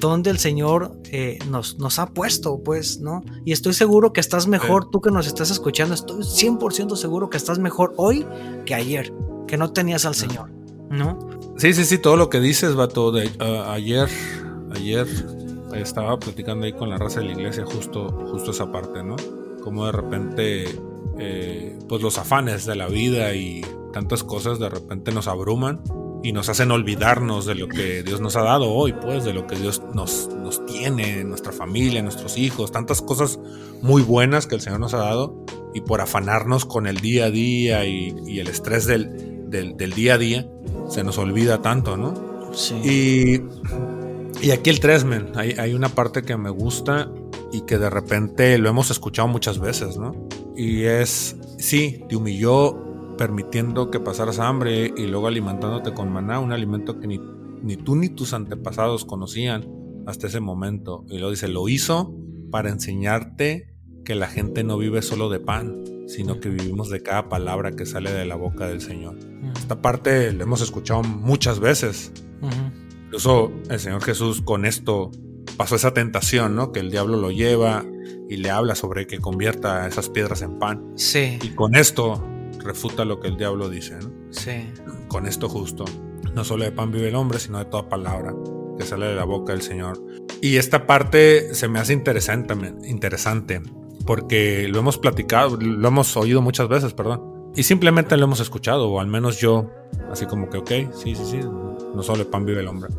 donde 0.00 0.30
el 0.30 0.38
Señor 0.38 0.98
eh, 1.12 1.38
nos, 1.48 1.78
nos 1.78 2.00
ha 2.00 2.06
puesto, 2.06 2.60
pues, 2.64 2.98
¿no? 2.98 3.22
Y 3.44 3.52
estoy 3.52 3.74
seguro 3.74 4.12
que 4.12 4.18
estás 4.18 4.48
mejor, 4.48 4.90
tú 4.90 5.00
que 5.00 5.12
nos 5.12 5.28
estás 5.28 5.52
escuchando, 5.52 5.94
estoy 5.94 6.24
100% 6.24 6.96
seguro 6.96 7.30
que 7.30 7.36
estás 7.36 7.60
mejor 7.60 7.94
hoy 7.96 8.26
que 8.66 8.74
ayer, 8.74 9.14
que 9.46 9.56
no 9.56 9.72
tenías 9.72 10.04
al 10.04 10.16
Señor, 10.16 10.50
¿no? 10.90 11.39
Sí, 11.60 11.74
sí, 11.74 11.84
sí, 11.84 11.98
todo 11.98 12.16
lo 12.16 12.30
que 12.30 12.40
dices, 12.40 12.74
vato, 12.74 13.12
de, 13.12 13.26
uh, 13.26 13.68
ayer, 13.68 14.08
ayer 14.74 15.06
estaba 15.74 16.18
platicando 16.18 16.64
ahí 16.64 16.72
con 16.72 16.88
la 16.88 16.96
raza 16.96 17.20
de 17.20 17.26
la 17.26 17.32
iglesia 17.32 17.66
justo, 17.66 18.08
justo 18.30 18.52
esa 18.52 18.72
parte, 18.72 19.04
¿no? 19.04 19.16
Como 19.62 19.84
de 19.84 19.92
repente, 19.92 20.64
eh, 21.18 21.78
pues 21.86 22.00
los 22.00 22.16
afanes 22.16 22.64
de 22.64 22.76
la 22.76 22.88
vida 22.88 23.34
y 23.34 23.60
tantas 23.92 24.24
cosas 24.24 24.58
de 24.58 24.70
repente 24.70 25.12
nos 25.12 25.28
abruman 25.28 25.82
y 26.22 26.32
nos 26.32 26.48
hacen 26.48 26.70
olvidarnos 26.70 27.44
de 27.44 27.54
lo 27.56 27.68
que 27.68 28.02
Dios 28.04 28.22
nos 28.22 28.36
ha 28.36 28.42
dado 28.42 28.72
hoy, 28.72 28.94
pues, 28.94 29.24
de 29.24 29.34
lo 29.34 29.46
que 29.46 29.56
Dios 29.56 29.82
nos, 29.94 30.30
nos 30.34 30.64
tiene, 30.64 31.24
nuestra 31.24 31.52
familia, 31.52 32.02
nuestros 32.02 32.38
hijos, 32.38 32.72
tantas 32.72 33.02
cosas 33.02 33.38
muy 33.82 34.00
buenas 34.00 34.46
que 34.46 34.54
el 34.54 34.62
Señor 34.62 34.80
nos 34.80 34.94
ha 34.94 34.98
dado, 34.98 35.44
y 35.74 35.82
por 35.82 36.00
afanarnos 36.00 36.64
con 36.64 36.86
el 36.86 36.96
día 37.02 37.26
a 37.26 37.30
día 37.30 37.84
y, 37.84 38.38
el 38.38 38.48
estrés 38.48 38.86
del, 38.86 39.29
del, 39.50 39.92
día 39.92 40.14
a 40.14 40.18
día, 40.18 40.48
se 40.88 41.04
nos 41.04 41.18
olvida 41.18 41.60
tanto, 41.60 41.96
¿no? 41.96 42.14
Sí. 42.54 43.42
Y, 44.42 44.46
y 44.46 44.50
aquí 44.52 44.70
el 44.70 44.80
Tresmen, 44.80 45.32
hay, 45.34 45.52
hay 45.52 45.74
una 45.74 45.88
parte 45.88 46.22
que 46.22 46.36
me 46.36 46.50
gusta 46.50 47.10
y 47.52 47.62
que 47.62 47.78
de 47.78 47.90
repente 47.90 48.56
lo 48.58 48.68
hemos 48.68 48.90
escuchado 48.90 49.28
muchas 49.28 49.58
veces, 49.58 49.98
¿no? 49.98 50.14
Y 50.56 50.84
es, 50.84 51.36
sí, 51.58 52.04
te 52.08 52.16
humilló 52.16 53.16
permitiendo 53.16 53.90
que 53.90 54.00
pasaras 54.00 54.38
hambre 54.38 54.92
y 54.96 55.06
luego 55.06 55.26
alimentándote 55.26 55.92
con 55.92 56.10
maná, 56.10 56.38
un 56.40 56.52
alimento 56.52 56.98
que 56.98 57.06
ni, 57.06 57.20
ni 57.62 57.76
tú 57.76 57.96
ni 57.96 58.08
tus 58.08 58.32
antepasados 58.32 59.04
conocían 59.04 59.68
hasta 60.06 60.28
ese 60.28 60.40
momento. 60.40 61.04
Y 61.10 61.18
lo 61.18 61.30
dice, 61.30 61.48
lo 61.48 61.68
hizo 61.68 62.14
para 62.50 62.70
enseñarte 62.70 63.74
que 64.04 64.14
la 64.14 64.26
gente 64.26 64.64
no 64.64 64.78
vive 64.78 65.02
solo 65.02 65.28
de 65.28 65.40
pan, 65.40 65.84
sino 66.06 66.40
que 66.40 66.48
vivimos 66.48 66.90
de 66.90 67.02
cada 67.02 67.28
palabra 67.28 67.72
que 67.72 67.86
sale 67.86 68.10
de 68.10 68.24
la 68.24 68.36
boca 68.36 68.66
del 68.66 68.80
Señor. 68.80 69.16
Esta 69.70 69.82
parte 69.82 70.32
la 70.32 70.42
hemos 70.42 70.62
escuchado 70.62 71.04
muchas 71.04 71.60
veces. 71.60 72.10
Incluso 73.04 73.52
el 73.68 73.78
Señor 73.78 74.02
Jesús 74.02 74.42
con 74.42 74.66
esto 74.66 75.12
pasó 75.56 75.76
esa 75.76 75.94
tentación, 75.94 76.56
¿no? 76.56 76.72
Que 76.72 76.80
el 76.80 76.90
diablo 76.90 77.16
lo 77.16 77.30
lleva 77.30 77.84
y 78.28 78.38
le 78.38 78.50
habla 78.50 78.74
sobre 78.74 79.06
que 79.06 79.20
convierta 79.20 79.86
esas 79.86 80.08
piedras 80.08 80.42
en 80.42 80.58
pan. 80.58 80.84
Sí. 80.96 81.38
Y 81.40 81.50
con 81.50 81.76
esto 81.76 82.20
refuta 82.58 83.04
lo 83.04 83.20
que 83.20 83.28
el 83.28 83.36
diablo 83.36 83.68
dice. 83.68 83.96
¿no? 84.00 84.10
Sí. 84.32 84.72
Con 85.06 85.28
esto 85.28 85.48
justo. 85.48 85.84
No 86.34 86.42
solo 86.42 86.64
de 86.64 86.72
pan 86.72 86.90
vive 86.90 87.06
el 87.06 87.14
hombre, 87.14 87.38
sino 87.38 87.58
de 87.58 87.66
toda 87.66 87.88
palabra 87.88 88.34
que 88.76 88.84
sale 88.84 89.06
de 89.06 89.14
la 89.14 89.24
boca 89.24 89.52
del 89.52 89.62
Señor. 89.62 90.04
Y 90.40 90.56
esta 90.56 90.88
parte 90.88 91.54
se 91.54 91.68
me 91.68 91.78
hace 91.78 91.92
interesante, 91.92 92.54
interesante 92.88 93.62
porque 94.04 94.66
lo 94.68 94.80
hemos 94.80 94.98
platicado, 94.98 95.56
lo 95.56 95.86
hemos 95.86 96.16
oído 96.16 96.42
muchas 96.42 96.68
veces, 96.68 96.92
perdón. 96.92 97.39
Y 97.56 97.62
simplemente 97.64 98.16
lo 98.16 98.24
hemos 98.24 98.40
escuchado, 98.40 98.88
o 98.88 99.00
al 99.00 99.06
menos 99.06 99.38
yo, 99.38 99.70
así 100.10 100.26
como 100.26 100.48
que, 100.48 100.58
ok, 100.58 100.70
sí, 100.94 101.14
sí, 101.14 101.24
sí, 101.24 101.40
no 101.94 102.02
solo 102.02 102.24
de 102.24 102.30
pan 102.30 102.44
vive 102.44 102.60
el 102.60 102.68
hombre. 102.68 102.90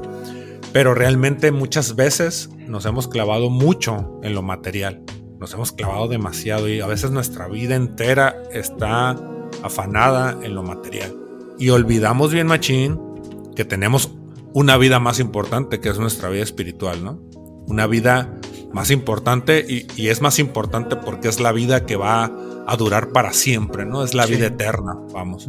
Pero 0.74 0.93
realmente 0.93 1.52
muchas 1.52 1.95
veces 1.95 2.49
nos 2.68 2.86
hemos 2.86 3.08
clavado 3.08 3.49
mucho 3.49 4.20
en 4.24 4.34
lo 4.34 4.41
material. 4.41 5.04
Nos 5.39 5.54
hemos 5.54 5.72
clavado 5.72 6.08
demasiado 6.08 6.70
y 6.70 6.82
a 6.82 6.88
veces 6.88 7.12
nuestra 7.12 7.47
vida 7.47 7.76
entera 7.76 8.41
está 8.54 9.18
afanada 9.64 10.38
en 10.43 10.56
lo 10.56 10.64
material. 10.64 11.16
Y 11.58 11.70
olvidamos 11.70 12.32
bien, 12.32 12.47
machín, 12.47 12.99
que 13.56 13.66
tenemos 13.66 14.12
una 14.54 14.78
vida 14.78 14.99
más 14.99 15.20
importante, 15.20 15.80
que 15.80 15.89
es 15.89 15.99
nuestra 15.99 16.30
vida 16.30 16.43
espiritual, 16.43 17.04
¿no? 17.04 17.20
Una 17.68 17.88
vida 17.88 18.39
más 18.74 18.91
importante 18.91 19.65
y, 19.67 20.07
es 20.07 20.22
más 20.22 20.39
importante 20.39 20.95
porque 20.95 21.28
es 21.28 21.39
la 21.39 21.51
vida 21.51 21.86
que 21.86 21.95
va 21.95 22.32
a 22.67 22.78
durar 22.78 23.09
para 23.09 23.34
siempre, 23.34 23.86
¿no? 23.86 24.03
Es 24.03 24.13
la 24.13 24.26
vida 24.26 24.47
eterna, 24.47 24.97
vamos. 25.13 25.47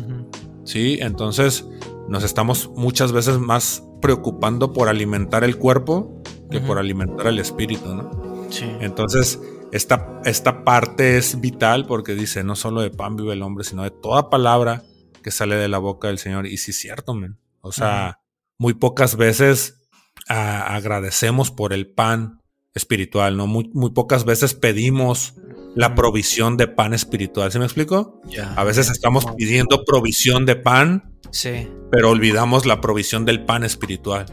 Sí, 0.64 0.98
entonces 1.00 1.66
nos 2.08 2.24
estamos 2.24 2.70
muchas 2.74 3.12
veces 3.12 3.38
más 3.38 3.84
preocupando 4.00 4.72
por 4.72 4.88
alimentar 4.88 5.44
el 5.44 5.56
cuerpo 5.56 6.22
que 6.50 6.60
por 6.60 6.78
alimentar 6.78 7.28
el 7.28 7.38
espíritu, 7.38 7.94
¿no? 7.94 8.10
Sí. 8.50 8.70
Entonces, 8.80 9.40
esta, 9.72 10.20
esta 10.26 10.64
parte 10.64 11.16
es 11.16 11.40
vital 11.40 11.86
porque 11.86 12.14
dice, 12.14 12.44
no 12.44 12.56
solo 12.56 12.82
de 12.82 12.90
pan 12.90 13.16
vive 13.16 13.32
el 13.32 13.42
hombre, 13.42 13.64
sino 13.64 13.84
de 13.84 13.90
toda 13.90 14.28
palabra 14.28 14.82
que 15.22 15.30
sale 15.30 15.56
de 15.56 15.68
la 15.68 15.78
boca 15.78 16.08
del 16.08 16.18
Señor. 16.18 16.46
Y 16.46 16.58
sí 16.58 16.72
es 16.72 16.78
cierto, 16.78 17.14
men. 17.14 17.38
O 17.62 17.72
sea, 17.72 18.20
muy 18.58 18.74
pocas 18.74 19.16
veces 19.16 19.88
agradecemos 20.28 21.50
por 21.50 21.72
el 21.72 21.90
pan 21.90 22.41
espiritual, 22.74 23.36
¿no? 23.36 23.46
Muy, 23.46 23.70
muy 23.72 23.90
pocas 23.90 24.24
veces 24.24 24.54
pedimos 24.54 25.34
la 25.74 25.94
provisión 25.94 26.56
de 26.56 26.68
pan 26.68 26.94
espiritual. 26.94 27.50
¿Sí 27.52 27.58
me 27.58 27.64
explico? 27.64 28.20
a 28.56 28.64
veces 28.64 28.90
estamos 28.90 29.26
pidiendo 29.36 29.84
provisión 29.84 30.46
de 30.46 30.56
pan, 30.56 31.14
sí. 31.30 31.68
pero 31.90 32.10
olvidamos 32.10 32.66
la 32.66 32.80
provisión 32.80 33.24
del 33.24 33.44
pan 33.44 33.64
espiritual. 33.64 34.26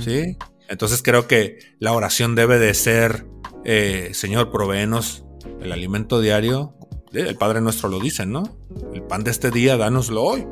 ¿Sí? 0.00 0.36
Entonces 0.68 1.02
creo 1.02 1.28
que 1.28 1.58
la 1.78 1.92
oración 1.92 2.34
debe 2.34 2.58
de 2.58 2.74
ser 2.74 3.26
eh, 3.70 4.10
Señor, 4.14 4.50
proveenos 4.50 5.24
el 5.60 5.72
alimento 5.72 6.20
diario. 6.20 6.74
El 7.12 7.36
Padre 7.36 7.60
nuestro 7.60 7.88
lo 7.88 8.00
dice, 8.00 8.24
¿no? 8.24 8.58
El 8.94 9.02
pan 9.02 9.24
de 9.24 9.30
este 9.30 9.50
día, 9.50 9.76
dánoslo 9.76 10.22
hoy. 10.22 10.46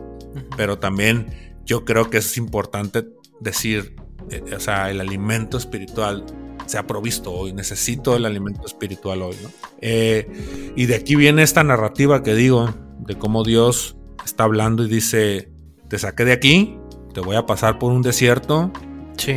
Pero 0.56 0.78
también 0.78 1.56
yo 1.64 1.84
creo 1.84 2.10
que 2.10 2.18
es 2.18 2.36
importante 2.36 3.06
decir, 3.40 3.96
eh, 4.30 4.42
o 4.54 4.60
sea, 4.60 4.90
el 4.90 5.00
alimento 5.00 5.56
espiritual 5.56 6.26
se 6.66 6.78
ha 6.78 6.86
provisto 6.86 7.32
hoy, 7.32 7.52
necesito 7.52 8.16
el 8.16 8.24
alimento 8.24 8.66
espiritual 8.66 9.22
hoy, 9.22 9.36
¿no? 9.42 9.50
Eh, 9.80 10.72
y 10.76 10.86
de 10.86 10.94
aquí 10.96 11.16
viene 11.16 11.42
esta 11.42 11.64
narrativa 11.64 12.22
que 12.22 12.34
digo, 12.34 12.74
de 13.00 13.16
cómo 13.16 13.44
Dios 13.44 13.96
está 14.24 14.44
hablando 14.44 14.84
y 14.84 14.88
dice, 14.88 15.50
te 15.88 15.98
saqué 15.98 16.24
de 16.24 16.32
aquí, 16.32 16.78
te 17.14 17.20
voy 17.20 17.36
a 17.36 17.46
pasar 17.46 17.78
por 17.78 17.92
un 17.92 18.02
desierto, 18.02 18.72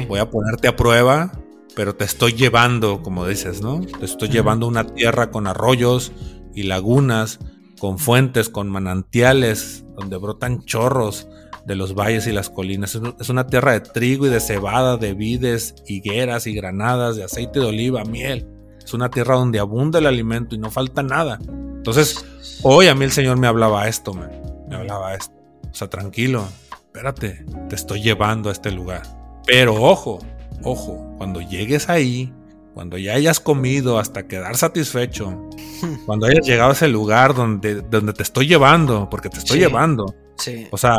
voy 0.07 0.19
a 0.19 0.29
ponerte 0.29 0.67
a 0.67 0.75
prueba, 0.75 1.31
pero 1.75 1.95
te 1.95 2.03
estoy 2.03 2.33
llevando, 2.33 3.01
como 3.01 3.27
dices, 3.27 3.61
¿no? 3.61 3.79
Te 3.79 4.05
estoy 4.05 4.29
llevando 4.29 4.65
a 4.65 4.69
una 4.69 4.87
tierra 4.87 5.31
con 5.31 5.47
arroyos 5.47 6.11
y 6.53 6.63
lagunas, 6.63 7.39
con 7.79 7.99
fuentes, 7.99 8.49
con 8.49 8.69
manantiales, 8.69 9.85
donde 9.95 10.17
brotan 10.17 10.63
chorros 10.65 11.29
de 11.65 11.75
los 11.75 11.95
valles 11.95 12.27
y 12.27 12.31
las 12.31 12.49
colinas. 12.49 12.97
Es 13.19 13.29
una 13.29 13.47
tierra 13.47 13.73
de 13.73 13.81
trigo 13.81 14.25
y 14.25 14.29
de 14.29 14.39
cebada, 14.39 14.97
de 14.97 15.13
vides, 15.13 15.75
higueras 15.87 16.47
y 16.47 16.53
granadas, 16.53 17.15
de 17.15 17.23
aceite 17.23 17.59
de 17.59 17.65
oliva, 17.65 18.03
miel. 18.03 18.47
Es 18.83 18.93
una 18.93 19.09
tierra 19.09 19.35
donde 19.35 19.59
abunda 19.59 19.99
el 19.99 20.07
alimento 20.07 20.55
y 20.55 20.57
no 20.57 20.71
falta 20.71 21.03
nada. 21.03 21.39
Entonces, 21.47 22.25
hoy 22.63 22.87
a 22.87 22.95
mí 22.95 23.05
el 23.05 23.11
Señor 23.11 23.37
me 23.37 23.47
hablaba 23.47 23.87
esto, 23.87 24.13
me, 24.13 24.27
me 24.67 24.75
hablaba 24.75 25.13
esto. 25.13 25.33
O 25.71 25.75
sea, 25.75 25.89
tranquilo, 25.89 26.47
espérate, 26.71 27.45
te 27.69 27.75
estoy 27.75 28.01
llevando 28.01 28.49
a 28.49 28.51
este 28.51 28.71
lugar. 28.71 29.03
Pero 29.45 29.75
ojo, 29.75 30.19
Ojo, 30.63 31.13
cuando 31.17 31.41
llegues 31.41 31.89
ahí, 31.89 32.33
cuando 32.73 32.97
ya 32.97 33.13
hayas 33.13 33.39
comido 33.39 33.97
hasta 33.97 34.27
quedar 34.27 34.57
satisfecho, 34.57 35.49
cuando 36.05 36.27
hayas 36.27 36.45
llegado 36.45 36.71
a 36.71 36.73
ese 36.73 36.87
lugar 36.87 37.33
donde, 37.33 37.81
donde 37.81 38.13
te 38.13 38.23
estoy 38.23 38.47
llevando, 38.47 39.09
porque 39.09 39.29
te 39.29 39.39
estoy 39.39 39.59
llevando. 39.59 40.13
Sí. 40.39 40.67
O 40.71 40.77
sea, 40.77 40.95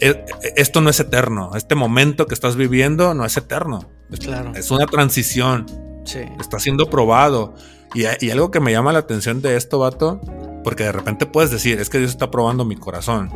e, 0.00 0.24
esto 0.56 0.80
no 0.80 0.90
es 0.90 0.98
eterno. 0.98 1.52
Este 1.54 1.74
momento 1.74 2.26
que 2.26 2.34
estás 2.34 2.56
viviendo 2.56 3.14
no 3.14 3.24
es 3.24 3.36
eterno. 3.36 3.88
Claro. 4.18 4.52
Es 4.54 4.70
una 4.70 4.86
transición. 4.86 5.66
Sí. 6.04 6.20
Está 6.40 6.58
siendo 6.58 6.90
probado. 6.90 7.54
Y, 7.94 8.04
y, 8.24 8.30
algo 8.30 8.50
que 8.50 8.60
me 8.60 8.72
llama 8.72 8.92
la 8.92 9.00
atención 9.00 9.42
de 9.42 9.56
esto, 9.56 9.78
vato, 9.78 10.20
porque 10.64 10.84
de 10.84 10.92
repente 10.92 11.26
puedes 11.26 11.50
decir, 11.50 11.80
es 11.80 11.90
que 11.90 11.98
Dios 11.98 12.10
está 12.10 12.30
probando 12.30 12.64
mi 12.64 12.76
corazón. 12.76 13.30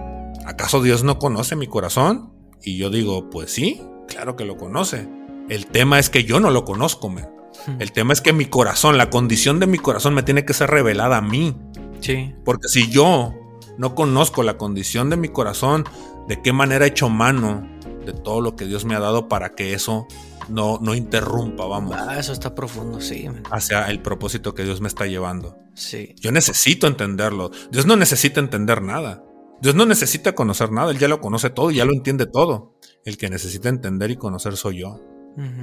¿Acaso 0.46 0.82
Dios 0.82 1.04
no 1.04 1.18
conoce 1.18 1.56
mi 1.56 1.66
corazón? 1.66 2.32
Y 2.62 2.76
yo 2.76 2.90
digo, 2.90 3.30
pues 3.30 3.52
sí, 3.52 3.82
claro 4.08 4.36
que 4.36 4.44
lo 4.44 4.56
conoce. 4.56 5.08
El 5.48 5.66
tema 5.66 5.98
es 5.98 6.08
que 6.08 6.24
yo 6.24 6.40
no 6.40 6.50
lo 6.50 6.64
conozco, 6.64 7.12
El 7.78 7.92
tema 7.92 8.12
es 8.12 8.20
que 8.20 8.32
mi 8.32 8.46
corazón, 8.46 8.96
la 8.96 9.10
condición 9.10 9.60
de 9.60 9.66
mi 9.66 9.78
corazón 9.78 10.14
me 10.14 10.22
tiene 10.22 10.44
que 10.44 10.54
ser 10.54 10.70
revelada 10.70 11.18
a 11.18 11.20
mí. 11.20 11.56
Sí. 12.00 12.34
Porque 12.44 12.68
si 12.68 12.90
yo 12.90 13.34
no 13.78 13.94
conozco 13.94 14.42
la 14.42 14.56
condición 14.58 15.10
de 15.10 15.16
mi 15.16 15.28
corazón, 15.28 15.84
de 16.28 16.40
qué 16.42 16.52
manera 16.52 16.84
he 16.84 16.88
hecho 16.88 17.08
mano 17.08 17.68
de 18.06 18.12
todo 18.12 18.40
lo 18.40 18.56
que 18.56 18.66
Dios 18.66 18.84
me 18.84 18.94
ha 18.94 19.00
dado 19.00 19.28
para 19.28 19.50
que 19.50 19.72
eso 19.74 20.06
no, 20.48 20.78
no 20.82 20.94
interrumpa, 20.94 21.64
vamos, 21.66 21.94
Ah, 21.98 22.18
eso 22.18 22.32
está 22.32 22.54
profundo, 22.54 23.00
sí. 23.00 23.26
man. 23.28 23.42
hacia 23.50 23.88
el 23.90 24.00
propósito 24.02 24.54
que 24.54 24.64
Dios 24.64 24.80
me 24.80 24.88
está 24.88 25.06
llevando. 25.06 25.56
Sí. 25.74 26.14
Yo 26.20 26.30
necesito 26.32 26.86
entenderlo. 26.86 27.50
Dios 27.70 27.86
no 27.86 27.96
necesita 27.96 28.40
entender 28.40 28.82
nada. 28.82 29.24
Dios 29.62 29.74
no 29.74 29.86
necesita 29.86 30.34
conocer 30.34 30.70
nada. 30.70 30.90
Él 30.90 30.98
ya 30.98 31.08
lo 31.08 31.20
conoce 31.20 31.48
todo 31.50 31.70
y 31.70 31.76
ya 31.76 31.84
lo 31.86 31.92
entiende 31.92 32.26
todo. 32.26 32.78
El 33.04 33.16
que 33.16 33.30
necesita 33.30 33.68
entender 33.70 34.10
y 34.10 34.16
conocer 34.16 34.56
soy 34.56 34.80
yo. 34.80 35.00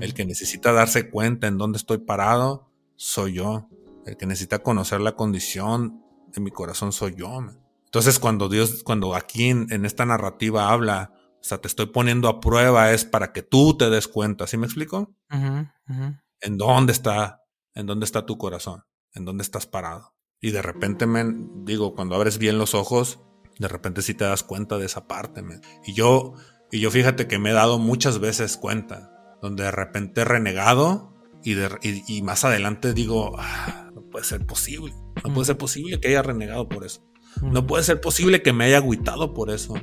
El 0.01 0.13
que 0.13 0.25
necesita 0.25 0.73
darse 0.73 1.09
cuenta 1.09 1.47
en 1.47 1.57
dónde 1.57 1.77
estoy 1.77 1.99
parado 1.99 2.67
soy 2.95 3.33
yo. 3.33 3.69
El 4.05 4.17
que 4.17 4.25
necesita 4.25 4.59
conocer 4.59 4.99
la 4.99 5.15
condición 5.15 6.01
de 6.33 6.41
mi 6.41 6.49
corazón 6.51 6.91
soy 6.91 7.13
yo. 7.15 7.39
man. 7.39 7.57
Entonces 7.93 8.19
cuando 8.19 8.47
Dios, 8.47 8.83
cuando 8.83 9.15
aquí 9.15 9.49
en, 9.49 9.67
en 9.71 9.85
esta 9.85 10.05
narrativa 10.05 10.69
habla, 10.71 11.11
o 11.41 11.43
sea, 11.43 11.57
te 11.59 11.67
estoy 11.67 11.87
poniendo 11.87 12.29
a 12.29 12.39
prueba 12.39 12.91
es 12.93 13.03
para 13.03 13.33
que 13.33 13.41
tú 13.41 13.75
te 13.75 13.89
des 13.89 14.07
cuenta. 14.07 14.47
¿Sí 14.47 14.57
me 14.57 14.65
explico? 14.65 15.13
Ujú, 15.29 15.67
ujú. 15.89 16.15
en 16.43 16.57
dónde 16.57 16.93
está, 16.93 17.41
en 17.75 17.85
dónde 17.87 18.05
está 18.05 18.25
tu 18.25 18.37
corazón, 18.37 18.83
en 19.13 19.25
dónde 19.25 19.43
estás 19.43 19.67
parado. 19.67 20.13
Y 20.39 20.51
de 20.51 20.61
repente, 20.61 21.05
men, 21.05 21.65
digo, 21.65 21.93
cuando 21.93 22.15
abres 22.15 22.37
bien 22.37 22.57
los 22.57 22.73
ojos, 22.73 23.19
de 23.59 23.67
repente 23.67 24.01
sí 24.01 24.13
te 24.13 24.23
das 24.23 24.41
cuenta 24.43 24.77
de 24.77 24.85
esa 24.85 25.05
parte. 25.07 25.43
Y 25.85 25.93
yo, 25.93 26.33
y 26.71 26.79
yo 26.79 26.89
fíjate 26.91 27.27
que 27.27 27.37
me 27.39 27.49
he 27.51 27.53
dado 27.53 27.77
muchas 27.77 28.19
veces 28.19 28.55
cuenta, 28.57 29.11
donde 29.41 29.65
de 29.65 29.71
repente 29.71 30.21
he 30.21 30.25
renegado 30.25 31.13
y, 31.43 31.53
de- 31.55 31.77
y- 31.83 32.03
y 32.17 32.21
más 32.23 32.43
adelante 32.45 32.93
digo, 32.93 33.33
"Ah, 33.37 33.89
no 33.93 34.01
puede 34.09 34.25
ser 34.25 34.45
posible, 34.47 34.93
no 35.23 35.33
puede 35.33 35.45
ser 35.45 35.57
posible 35.57 35.99
que 35.99 36.07
haya 36.07 36.23
renegado 36.23 36.67
por 36.69 36.85
eso. 36.85 37.03
No 37.41 37.65
puede 37.65 37.83
ser 37.83 38.01
posible 38.01 38.41
que 38.41 38.53
me 38.53 38.65
haya 38.65 38.77
agüitado 38.77 39.33
por 39.33 39.49
eso. 39.49 39.73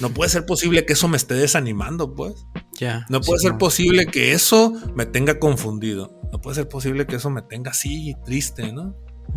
No 0.00 0.10
puede 0.10 0.30
ser 0.30 0.46
posible 0.46 0.84
que 0.86 0.92
eso 0.92 1.08
me 1.08 1.16
esté 1.16 1.34
desanimando, 1.34 2.14
pues. 2.14 2.46
Ya. 2.78 3.06
No 3.08 3.20
puede 3.20 3.40
sí, 3.40 3.44
ser 3.44 3.52
no. 3.52 3.58
posible 3.58 4.06
que 4.06 4.32
eso 4.32 4.72
me 4.94 5.06
tenga 5.06 5.38
confundido. 5.38 6.20
No 6.32 6.40
puede 6.40 6.56
ser 6.56 6.68
posible 6.68 7.06
que 7.06 7.16
eso 7.16 7.30
me 7.30 7.42
tenga 7.42 7.70
así 7.70 8.14
triste, 8.24 8.72
¿no? 8.72 8.96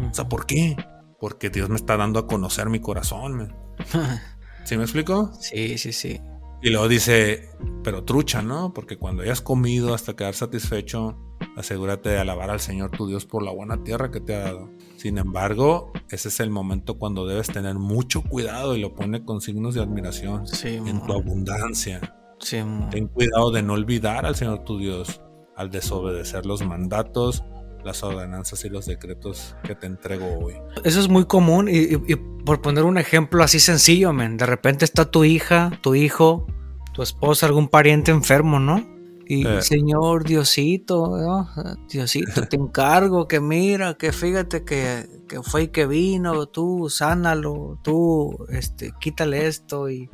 O 0.10 0.14
sea, 0.14 0.28
¿por 0.30 0.46
qué? 0.46 0.76
Porque 1.20 1.50
Dios 1.50 1.70
me 1.70 1.76
está 1.76 1.98
dando 1.98 2.20
a 2.20 2.28
conocer 2.28 2.70
mi 2.70 2.80
corazón. 2.80 3.34
man. 3.36 3.56
¿Sí 4.66 4.78
me 4.78 4.84
explico? 4.84 5.32
sí, 5.40 5.78
sí, 5.78 5.92
sí. 5.92 6.22
Y 6.64 6.70
luego 6.70 6.88
dice, 6.88 7.50
pero 7.84 8.04
trucha, 8.04 8.44
¿no? 8.44 8.72
Porque 8.72 8.98
cuando 8.98 9.24
hayas 9.24 9.42
comido 9.42 9.96
hasta 9.96 10.16
quedar 10.16 10.36
satisfecho, 10.36 11.18
asegúrate 11.58 12.10
de 12.10 12.20
alabar 12.20 12.52
al 12.52 12.60
Señor 12.60 12.92
tu 12.92 13.08
Dios 13.08 13.26
por 13.26 13.42
la 13.42 13.52
buena 13.52 13.84
tierra 13.84 14.12
que 14.12 14.22
te 14.22 14.36
ha 14.36 14.40
dado. 14.42 14.70
Sin 15.02 15.18
embargo, 15.18 15.92
ese 16.12 16.28
es 16.30 16.40
el 16.42 16.52
momento 16.52 17.00
cuando 17.00 17.26
debes 17.26 17.48
tener 17.48 17.74
mucho 17.76 18.22
cuidado 18.22 18.76
y 18.76 18.82
lo 18.82 18.94
pone 18.94 19.26
con 19.26 19.42
signos 19.42 19.74
de 19.74 19.82
admiración. 19.82 20.46
Sí, 20.46 20.76
En 20.76 21.02
tu 21.08 21.14
abundancia. 21.14 22.00
Sí. 22.40 22.58
Ten 22.92 23.08
cuidado 23.08 23.50
de 23.52 23.64
no 23.64 23.74
olvidar 23.74 24.28
al 24.28 24.36
Señor 24.36 24.64
tu 24.64 24.78
Dios 24.78 25.20
al 25.56 25.72
desobedecer 25.72 26.46
los 26.46 26.64
mandatos, 26.66 27.44
las 27.84 28.04
ordenanzas 28.04 28.64
y 28.64 28.70
los 28.70 28.86
decretos 28.86 29.56
que 29.64 29.74
te 29.74 29.88
entrego 29.88 30.38
hoy. 30.40 30.54
Eso 30.84 31.00
es 31.00 31.08
muy 31.10 31.26
común 31.26 31.68
y, 31.68 31.78
y- 31.80 32.02
y 32.08 32.16
por 32.46 32.62
poner 32.62 32.84
un 32.84 33.00
ejemplo 33.00 33.44
así 33.44 33.60
sencillo, 33.60 34.14
men, 34.14 34.38
de 34.38 34.46
repente 34.46 34.86
está 34.86 35.10
tu 35.10 35.24
hija, 35.24 35.80
tu 35.82 35.96
hijo, 35.96 36.46
tu 36.94 37.02
esposa, 37.02 37.48
algún 37.48 37.70
pariente 37.70 38.12
enfermo, 38.12 38.60
¿no? 38.60 38.86
Y 39.28 39.48
Eh. 39.48 39.62
Señor 39.62 40.24
Diosito, 40.26 41.18
¿no? 41.18 41.48
Diosito, 41.90 42.48
te 42.48 42.56
encargo 42.58 43.28
que 43.28 43.40
mira, 43.40 43.94
que 43.94 44.12
fíjate 44.12 44.64
que, 44.66 45.06
que 45.28 45.42
fue 45.42 45.64
y 45.64 45.68
que 45.70 45.86
vino, 45.88 46.48
tú 46.48 46.90
sánalo, 46.90 47.80
tú 47.84 48.46
este, 48.50 48.92
quítale 49.00 49.48
esto 49.48 49.90
y, 49.90 50.10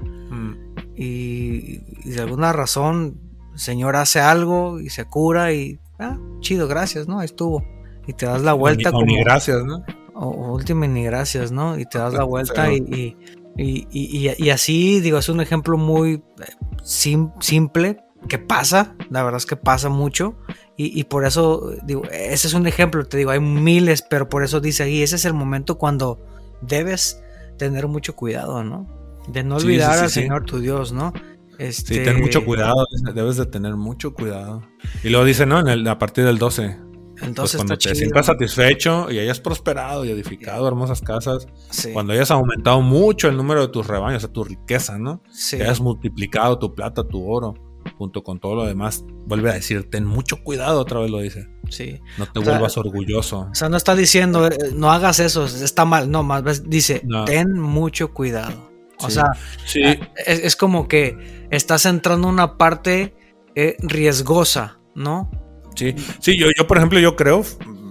y, 0.95 1.81
y 2.03 2.09
de 2.11 2.21
alguna 2.21 2.53
razón 2.53 3.19
el 3.53 3.59
Señor 3.59 3.95
hace 3.95 4.19
algo 4.19 4.79
y 4.79 4.89
se 4.89 5.05
cura 5.05 5.53
y, 5.53 5.79
ah, 5.99 6.17
chido, 6.41 6.67
gracias, 6.67 7.07
¿no? 7.07 7.19
Ahí 7.19 7.25
estuvo. 7.25 7.63
Y 8.07 8.13
te 8.13 8.25
das 8.25 8.41
la 8.43 8.53
vuelta 8.53 8.89
O 8.89 8.91
ni- 8.91 8.97
o 8.97 8.99
como... 9.01 9.05
ni 9.17 9.19
gracias, 9.23 9.63
¿no? 9.65 9.83
O, 10.13 10.55
o 10.55 10.59
ni 10.87 11.03
gracias, 11.03 11.51
¿no? 11.51 11.77
Y 11.79 11.85
te 11.85 11.97
das 11.97 12.13
la 12.13 12.23
vuelta 12.23 12.67
Sí. 12.67 12.83
y, 12.87 12.95
y, 12.95 13.15
y- 13.57 13.87
y- 13.91 14.29
y- 14.29 14.43
y 14.45 14.49
así, 14.51 14.99
digo, 15.01 15.17
es 15.17 15.29
un 15.29 15.41
ejemplo 15.41 15.77
muy 15.77 16.13
eh, 16.39 16.53
sim- 16.83 17.31
simple 17.39 17.97
que 18.27 18.39
pasa, 18.39 18.95
la 19.09 19.23
verdad 19.23 19.37
es 19.37 19.45
que 19.45 19.55
pasa 19.55 19.89
mucho 19.89 20.35
y, 20.77 20.99
y 20.99 21.03
por 21.05 21.25
eso, 21.25 21.71
digo, 21.83 22.03
ese 22.11 22.47
es 22.47 22.53
un 22.53 22.67
ejemplo, 22.67 23.05
te 23.05 23.17
digo, 23.17 23.31
hay 23.31 23.39
miles, 23.39 24.03
pero 24.07 24.29
por 24.29 24.43
eso 24.43 24.59
dice 24.59 24.83
ahí, 24.83 25.01
ese 25.01 25.15
es 25.17 25.25
el 25.25 25.33
momento 25.33 25.77
cuando 25.77 26.19
debes 26.61 27.21
tener 27.57 27.87
mucho 27.87 28.15
cuidado, 28.15 28.63
¿no? 28.63 28.87
De 29.27 29.43
no 29.43 29.55
olvidar 29.57 29.93
sí, 29.93 29.97
sí, 29.99 30.03
al. 30.03 30.09
Señor 30.09 30.45
tu 30.45 30.59
Dios, 30.59 30.93
¿no? 30.93 31.13
Este, 31.59 31.95
Sí, 31.95 32.03
ten 32.03 32.19
mucho 32.19 32.45
cuidado, 32.45 32.85
debes 33.15 33.35
de 33.37 33.45
tener 33.47 33.75
mucho 33.75 34.13
cuidado. 34.13 34.61
Y 35.03 35.09
luego 35.09 35.25
dice, 35.25 35.45
¿no? 35.45 35.59
En 35.59 35.67
el- 35.67 35.87
a 35.87 35.97
partir 35.97 36.23
del 36.23 36.37
12. 36.37 36.77
Pues 37.17 37.27
Entonces 37.29 37.55
cuando 37.57 37.73
está 37.73 37.89
te 37.89 37.95
chido. 37.95 37.99
sientas 38.05 38.25
satisfecho 38.27 39.09
y 39.09 39.17
hayas 39.17 39.39
prosperado 39.39 40.05
y 40.05 40.11
edificado 40.11 40.67
hermosas 40.67 41.01
casas, 41.01 41.47
Sí, 41.71 41.91
cuando 41.91 42.13
hayas 42.13 42.29
aumentado 42.29 42.81
mucho 42.81 43.27
el 43.27 43.35
número 43.35 43.61
de 43.61 43.69
tus 43.69 43.87
rebaños, 43.87 44.17
o 44.23 44.27
sea, 44.27 44.31
tu 44.33 44.43
riqueza, 44.43 44.99
¿no? 44.99 45.23
sí. 45.31 45.57
Que 45.57 45.63
hayas 45.63 45.81
multiplicado 45.81 46.59
tu 46.59 46.75
plata, 46.75 47.03
tu 47.07 47.27
oro, 47.27 47.55
junto 47.97 48.23
con 48.23 48.39
todo 48.39 48.55
lo 48.55 48.65
demás, 48.65 49.03
vuelve 49.25 49.49
a 49.49 49.53
decir, 49.53 49.89
ten 49.89 50.05
mucho 50.05 50.43
cuidado, 50.43 50.79
otra 50.79 50.99
vez 50.99 51.09
lo 51.11 51.19
dice. 51.19 51.47
sí. 51.69 51.99
No 52.17 52.25
te 52.31 52.39
O 52.39 52.43
sea, 52.43 52.53
vuelvas 52.53 52.77
orgulloso. 52.77 53.49
O 53.51 53.55
sea, 53.55 53.67
no 53.69 53.75
está 53.77 53.95
diciendo, 53.95 54.47
eh, 54.47 54.57
no 54.73 54.91
hagas 54.91 55.19
eso, 55.19 55.45
está 55.45 55.83
mal. 55.85 56.09
No, 56.09 56.23
más 56.23 56.43
bien 56.43 56.69
dice, 56.69 57.01
No. 57.03 57.25
ten 57.25 57.51
mucho 57.59 58.13
cuidado. 58.13 58.71
O 58.99 59.07
Sí. 59.09 59.15
sea, 59.15 59.31
Sí, 59.65 59.81
es, 59.83 60.39
es 60.39 60.55
como 60.55 60.87
que 60.87 61.47
estás 61.51 61.85
entrando 61.85 62.27
en 62.29 62.33
una 62.35 62.57
parte 62.57 63.15
eh, 63.55 63.75
riesgosa, 63.79 64.79
¿no? 64.95 65.29
Sí, 65.75 65.93
sí, 66.19 66.37
yo, 66.39 66.47
yo 66.57 66.67
por 66.67 66.77
ejemplo, 66.77 66.99
yo 66.99 67.15
creo 67.15 67.43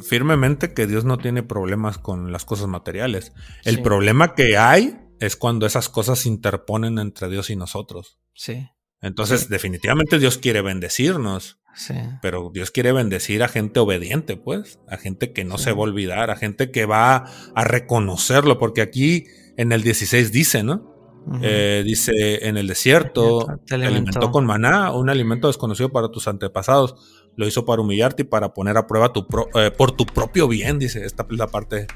firmemente 0.03 0.73
que 0.75 0.87
Dios 0.87 1.05
no 1.05 1.19
tiene 1.19 1.43
problemas 1.43 1.99
con 1.99 2.33
las 2.33 2.45
cosas 2.45 2.67
materiales. 2.69 3.33
El 3.65 3.77
Sí. 3.77 3.83
problema 3.83 4.35
que 4.35 4.57
hay 4.57 4.97
es 5.21 5.37
cuando 5.37 5.67
esas 5.67 5.89
cosas 5.89 6.21
se 6.21 6.29
interponen 6.29 6.99
entre 6.99 7.29
Dios 7.29 7.51
y 7.51 7.57
nosotros. 7.57 8.19
Sí, 8.35 8.69
Entonces, 9.07 9.49
definitivamente 9.49 10.19
Dios 10.19 10.39
quiere 10.39 10.61
bendecirnos, 10.63 11.59
sí. 11.75 11.95
pero 12.23 12.51
Dios 12.53 12.71
quiere 12.71 12.93
bendecir 12.93 13.43
a 13.43 13.49
gente 13.49 13.81
obediente, 13.81 14.37
pues, 14.37 14.81
a 14.89 14.97
gente 14.97 15.33
que 15.33 15.45
no 15.45 15.59
Sí. 15.59 15.65
se 15.65 15.73
va 15.73 15.79
a 15.79 15.83
olvidar, 15.83 16.31
a 16.31 16.37
gente 16.37 16.71
que 16.71 16.87
va 16.87 17.25
a 17.55 17.65
reconocerlo, 17.65 18.59
porque 18.59 18.83
aquí 18.83 19.25
en 19.57 19.73
el 19.73 19.83
16 19.83 20.33
dice, 20.33 20.63
¿no? 20.63 20.95
Eh, 21.43 21.83
dice, 21.85 22.47
en 22.47 22.57
el 22.57 22.69
desierto 22.69 23.47
Te 23.67 23.77
te 23.79 23.85
alimentó. 23.87 24.31
con 24.31 24.47
maná, 24.47 24.93
un 24.93 25.11
alimento 25.11 25.49
desconocido 25.49 25.89
para 25.91 26.09
tus 26.09 26.29
antepasados. 26.29 26.95
Lo 27.35 27.49
hizo 27.49 27.65
para 27.65 27.83
humillarte 27.83 28.23
y 28.23 28.27
para 28.27 28.55
poner 28.55 28.77
a 28.77 28.87
prueba 28.87 29.13
tu 29.13 29.27
pro- 29.27 29.49
eh, 29.57 29.73
por 29.73 29.91
tu 29.91 30.07
propio 30.07 30.47
bien, 30.47 30.79
dice. 30.79 31.05
Esta 31.05 31.27
es 31.29 31.37
la 31.37 31.49
parte 31.49 31.89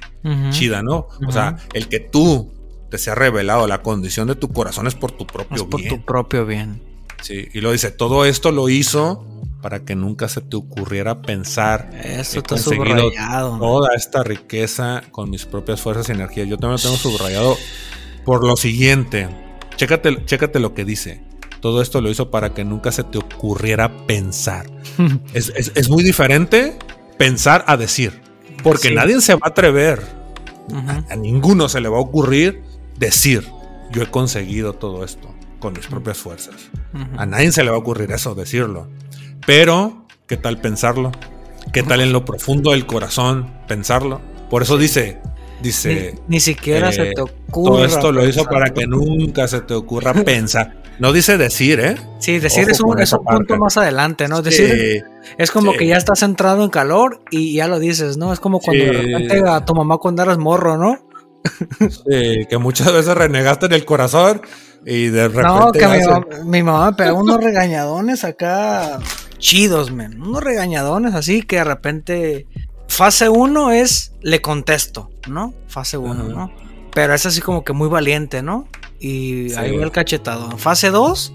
chida, 0.51 0.83
¿no? 0.83 1.07
O 1.29 1.31
sea, 1.31 1.57
el 1.75 1.89
que 1.89 2.01
tú 2.01 2.53
te 2.91 2.99
sea 2.99 3.15
revelado 3.15 3.69
la 3.69 3.83
condición 3.83 4.27
de 4.27 4.35
tu 4.35 4.49
corazón 4.49 4.89
es 4.89 4.97
por 4.97 5.13
tu 5.13 5.25
propio 5.29 5.57
Es 5.59 5.63
por 5.63 5.81
bien. 5.81 5.95
tu 6.01 6.05
propio 6.05 6.45
bien. 6.45 6.83
Sí, 7.23 7.49
y 7.53 7.61
lo 7.61 7.73
dice, 7.73 7.91
todo 7.91 8.25
esto 8.25 8.51
lo 8.53 8.69
hizo 8.69 9.27
para 9.63 9.85
que 9.85 9.95
nunca 9.95 10.29
se 10.29 10.41
te 10.41 10.57
ocurriera 10.57 11.21
pensar 11.21 11.91
Eso 12.03 12.37
He 12.37 12.39
está 12.39 12.43
conseguido 12.55 13.11
toda 13.59 13.95
esta 13.95 14.23
riqueza 14.23 15.03
con 15.11 15.29
mis 15.31 15.45
propias 15.45 15.81
fuerzas 15.83 16.09
y 16.09 16.13
energías. 16.13 16.49
Yo 16.49 16.57
también 16.57 16.79
lo 16.79 16.83
tengo 16.83 16.97
subrayado 16.97 17.57
por 18.25 18.45
lo 18.47 18.57
siguiente. 18.57 19.29
Chécate, 19.77 20.25
chécate 20.25 20.61
lo 20.61 20.73
que 20.75 20.85
dice. 20.85 21.23
Todo 21.61 21.83
esto 21.83 22.01
lo 22.01 22.11
hizo 22.11 22.31
para 22.31 22.55
que 22.55 22.65
nunca 22.65 22.91
se 22.91 23.05
te 23.05 23.19
ocurriera 23.19 24.07
pensar. 24.07 24.67
Es, 25.35 25.53
es- 25.55 25.73
es 25.75 25.89
muy 25.91 26.03
diferente 26.03 26.79
pensar 27.19 27.65
a 27.67 27.77
decir. 27.77 28.23
Porque 28.63 28.89
Sí. 28.89 28.95
nadie 28.95 29.21
se 29.21 29.35
va 29.35 29.41
a 29.45 29.49
atrever. 29.51 30.03
A 31.11 31.17
ninguno 31.17 31.69
se 31.69 31.81
le 31.81 31.89
va 31.89 31.99
a 31.99 32.01
ocurrir 32.01 32.63
decir, 32.97 33.47
yo 33.91 34.03
he 34.03 34.07
conseguido 34.07 34.73
todo 34.75 35.05
esto 35.05 35.35
con 35.61 35.75
mis 35.75 35.87
propias 35.87 36.19
fuerzas. 36.19 36.55
Ujú. 36.95 37.05
A 37.21 37.27
nadie 37.27 37.53
se 37.53 37.63
le 37.63 37.71
va 37.71 37.77
a 37.77 37.79
ocurrir 37.81 38.11
eso, 38.13 38.35
decirlo. 38.35 38.89
Pero, 39.47 40.07
¿qué 40.27 40.37
tal 40.37 40.61
pensarlo? 40.61 41.13
¿Qué 41.73 41.83
tal 41.83 42.01
en 42.01 42.13
lo 42.13 42.25
profundo 42.25 42.73
del 42.73 42.87
corazón 42.87 43.53
pensarlo? 43.69 44.21
Por 44.51 44.63
eso 44.63 44.77
dice, 44.79 45.19
dice, 45.63 46.15
Ni, 46.27 46.37
ni 46.37 46.41
siquiera 46.41 46.89
eh, 46.91 46.93
se 46.93 47.05
te 47.13 47.21
ocurre. 47.21 47.37
todo 47.71 47.85
esto 47.85 48.11
lo 48.13 48.27
hizo 48.27 48.45
para 48.45 48.71
que 48.71 48.87
nunca 48.87 49.47
se 49.47 49.61
te 49.61 49.75
ocurra 49.75 50.13
pensar. 50.25 50.81
No 50.99 51.13
dice 51.13 51.39
decir, 51.39 51.81
¿eh? 51.81 51.95
Sí, 52.19 52.39
decir 52.41 52.65
Ojo 52.65 52.73
es 52.73 52.81
un, 52.81 53.01
es 53.01 53.13
un 53.15 53.25
punto 53.25 53.57
más 53.57 53.77
adelante, 53.79 54.29
¿no? 54.29 54.43
Decir 54.43 54.69
Sí, 54.69 55.31
es 55.39 55.51
como 55.51 55.73
sí. 55.73 55.79
que 55.79 55.87
ya 55.87 55.97
estás 55.97 56.23
entrado 56.23 56.63
en 56.63 56.69
calor 56.71 57.23
y 57.31 57.55
ya 57.55 57.69
lo 57.69 57.79
dices, 57.79 58.19
¿no? 58.19 58.33
Es 58.35 58.41
como 58.41 58.61
cuando 58.61 58.85
de 58.85 58.91
Sí. 58.91 58.97
repente 59.15 59.49
a 59.49 59.65
tu 59.65 59.75
mamá 59.75 59.97
cuando 59.99 60.23
eras 60.23 60.37
morro, 60.37 60.77
¿no? 60.77 60.99
sí, 61.89 62.47
que 62.49 62.59
muchas 62.59 62.93
veces 62.93 63.15
renegaste 63.15 63.67
en 63.67 63.73
el 63.73 63.85
corazón 63.87 64.43
y 64.87 65.07
de 65.09 65.29
repente... 65.29 65.47
No, 65.49 65.73
que 65.73 65.87
mi, 65.87 66.47
mi 66.47 66.63
mamá 66.63 66.91
me 66.91 66.97
pegó 66.97 67.19
unos 67.21 67.37
regañadones 67.43 68.25
acá 68.25 68.99
chidos, 69.39 69.91
men. 69.91 70.21
Unos 70.21 70.43
regañadones 70.43 71.15
así 71.15 71.43
que 71.43 71.57
de 71.57 71.65
repente. 71.65 72.47
Fase 72.89 73.29
1 73.29 73.71
es 73.73 74.13
le 74.21 74.43
contesto, 74.43 75.11
¿no? 75.29 75.55
Fase 75.69 75.97
1, 75.97 76.13
Ajá. 76.13 76.23
¿no? 76.25 76.53
Pero 76.93 77.15
es 77.15 77.25
así 77.25 77.41
como 77.41 77.63
que 77.65 77.73
muy 77.73 77.89
valiente, 77.89 78.43
¿no? 78.43 78.67
Y 78.99 79.51
Sí. 79.51 79.57
ahí 79.57 79.77
va 79.77 79.85
el 79.85 79.93
cachetado. 79.93 80.51
Fase 80.59 80.91
2, 80.91 81.33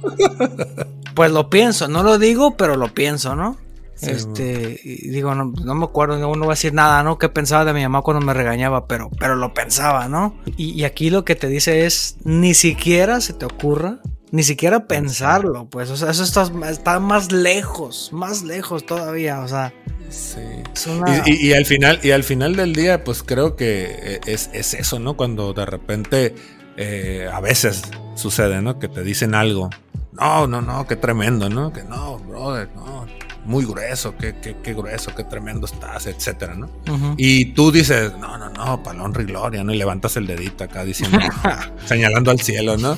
pues 1.16 1.32
lo 1.32 1.50
pienso. 1.50 1.88
No 1.88 2.04
lo 2.04 2.18
digo, 2.20 2.58
pero 2.58 2.76
lo 2.76 2.94
pienso, 2.94 3.36
¿no? 3.36 3.58
Sí, 3.96 4.12
este, 4.12 4.80
y 4.84 5.10
digo, 5.10 5.34
no, 5.36 5.46
no 5.64 5.74
me 5.76 5.86
acuerdo, 5.86 6.18
no, 6.20 6.28
no 6.34 6.40
voy 6.40 6.48
a 6.48 6.50
decir 6.50 6.74
nada, 6.74 7.02
¿no? 7.04 7.18
¿Qué 7.18 7.30
pensaba 7.30 7.64
de 7.66 7.74
mi 7.74 7.82
mamá 7.84 8.02
cuando 8.02 8.26
me 8.26 8.34
regañaba? 8.34 8.88
Pero, 8.88 9.10
pero 9.20 9.36
lo 9.36 9.54
pensaba, 9.54 10.08
¿no? 10.10 10.36
Y, 10.58 10.72
y 10.72 10.84
aquí 10.84 11.10
lo 11.10 11.24
que 11.24 11.36
te 11.36 11.48
dice 11.48 11.86
es, 11.86 12.18
ni 12.26 12.54
siquiera 12.54 13.22
se 13.22 13.34
te 13.34 13.46
ocurra, 13.46 14.00
ni 14.32 14.44
siquiera 14.44 14.86
pensarlo, 14.88 15.68
pues, 15.70 15.90
o 15.90 15.96
sea, 15.98 16.12
eso 16.12 16.24
está, 16.24 16.44
está 16.70 17.00
más 17.00 17.32
lejos, 17.32 18.10
más 18.12 18.44
lejos 18.44 18.86
todavía, 18.86 19.40
o 19.40 19.48
sea, 19.48 19.74
Sí. 20.10 20.40
es 20.74 20.88
una... 20.88 21.24
Y, 21.26 21.32
y- 21.32 21.48
y 21.50 21.54
al 21.54 21.66
final, 21.66 22.00
y 22.04 22.12
al 22.12 22.24
final 22.24 22.56
del 22.56 22.74
día, 22.74 23.04
pues 23.04 23.24
creo 23.24 23.56
que 23.56 23.86
eh, 24.16 24.20
es, 24.28 24.50
es 24.54 24.74
eso, 24.74 25.00
¿no? 25.00 25.16
Cuando 25.18 25.54
de 25.54 25.66
repente 25.66 26.36
eh, 26.78 27.28
a 27.32 27.40
veces 27.40 27.82
sucede, 28.16 28.62
¿no? 28.62 28.78
Que 28.78 28.88
te 28.88 29.04
dicen 29.04 29.34
algo. 29.34 29.70
No, 30.12 30.48
no, 30.48 30.62
no, 30.62 30.86
qué 30.86 30.96
tremendo, 30.96 31.50
¿no? 31.50 31.74
Que 31.74 31.84
no, 31.84 32.20
brother, 32.20 32.70
no. 32.76 33.06
Muy 33.46 33.66
grueso, 33.66 34.16
qué, 34.18 34.36
qué, 34.42 34.58
qué 34.64 34.74
grueso, 34.74 35.14
qué 35.16 35.24
tremendo 35.24 35.66
estás, 35.68 36.08
etcétera, 36.08 36.56
¿no? 36.56 36.70
Y 37.18 37.54
tú 37.54 37.72
dices, 37.72 38.12
no, 38.20 38.38
no, 38.38 38.50
no, 38.50 39.22
y 39.22 39.24
gloria, 39.26 39.64
¿no? 39.64 39.74
Y 39.74 39.78
levantas 39.78 40.18
el 40.18 40.26
dedito 40.26 40.64
acá 40.64 40.84
diciendo, 40.84 41.20
señalando 41.86 42.32
al 42.32 42.40
cielo, 42.40 42.78
¿no? 42.78 42.96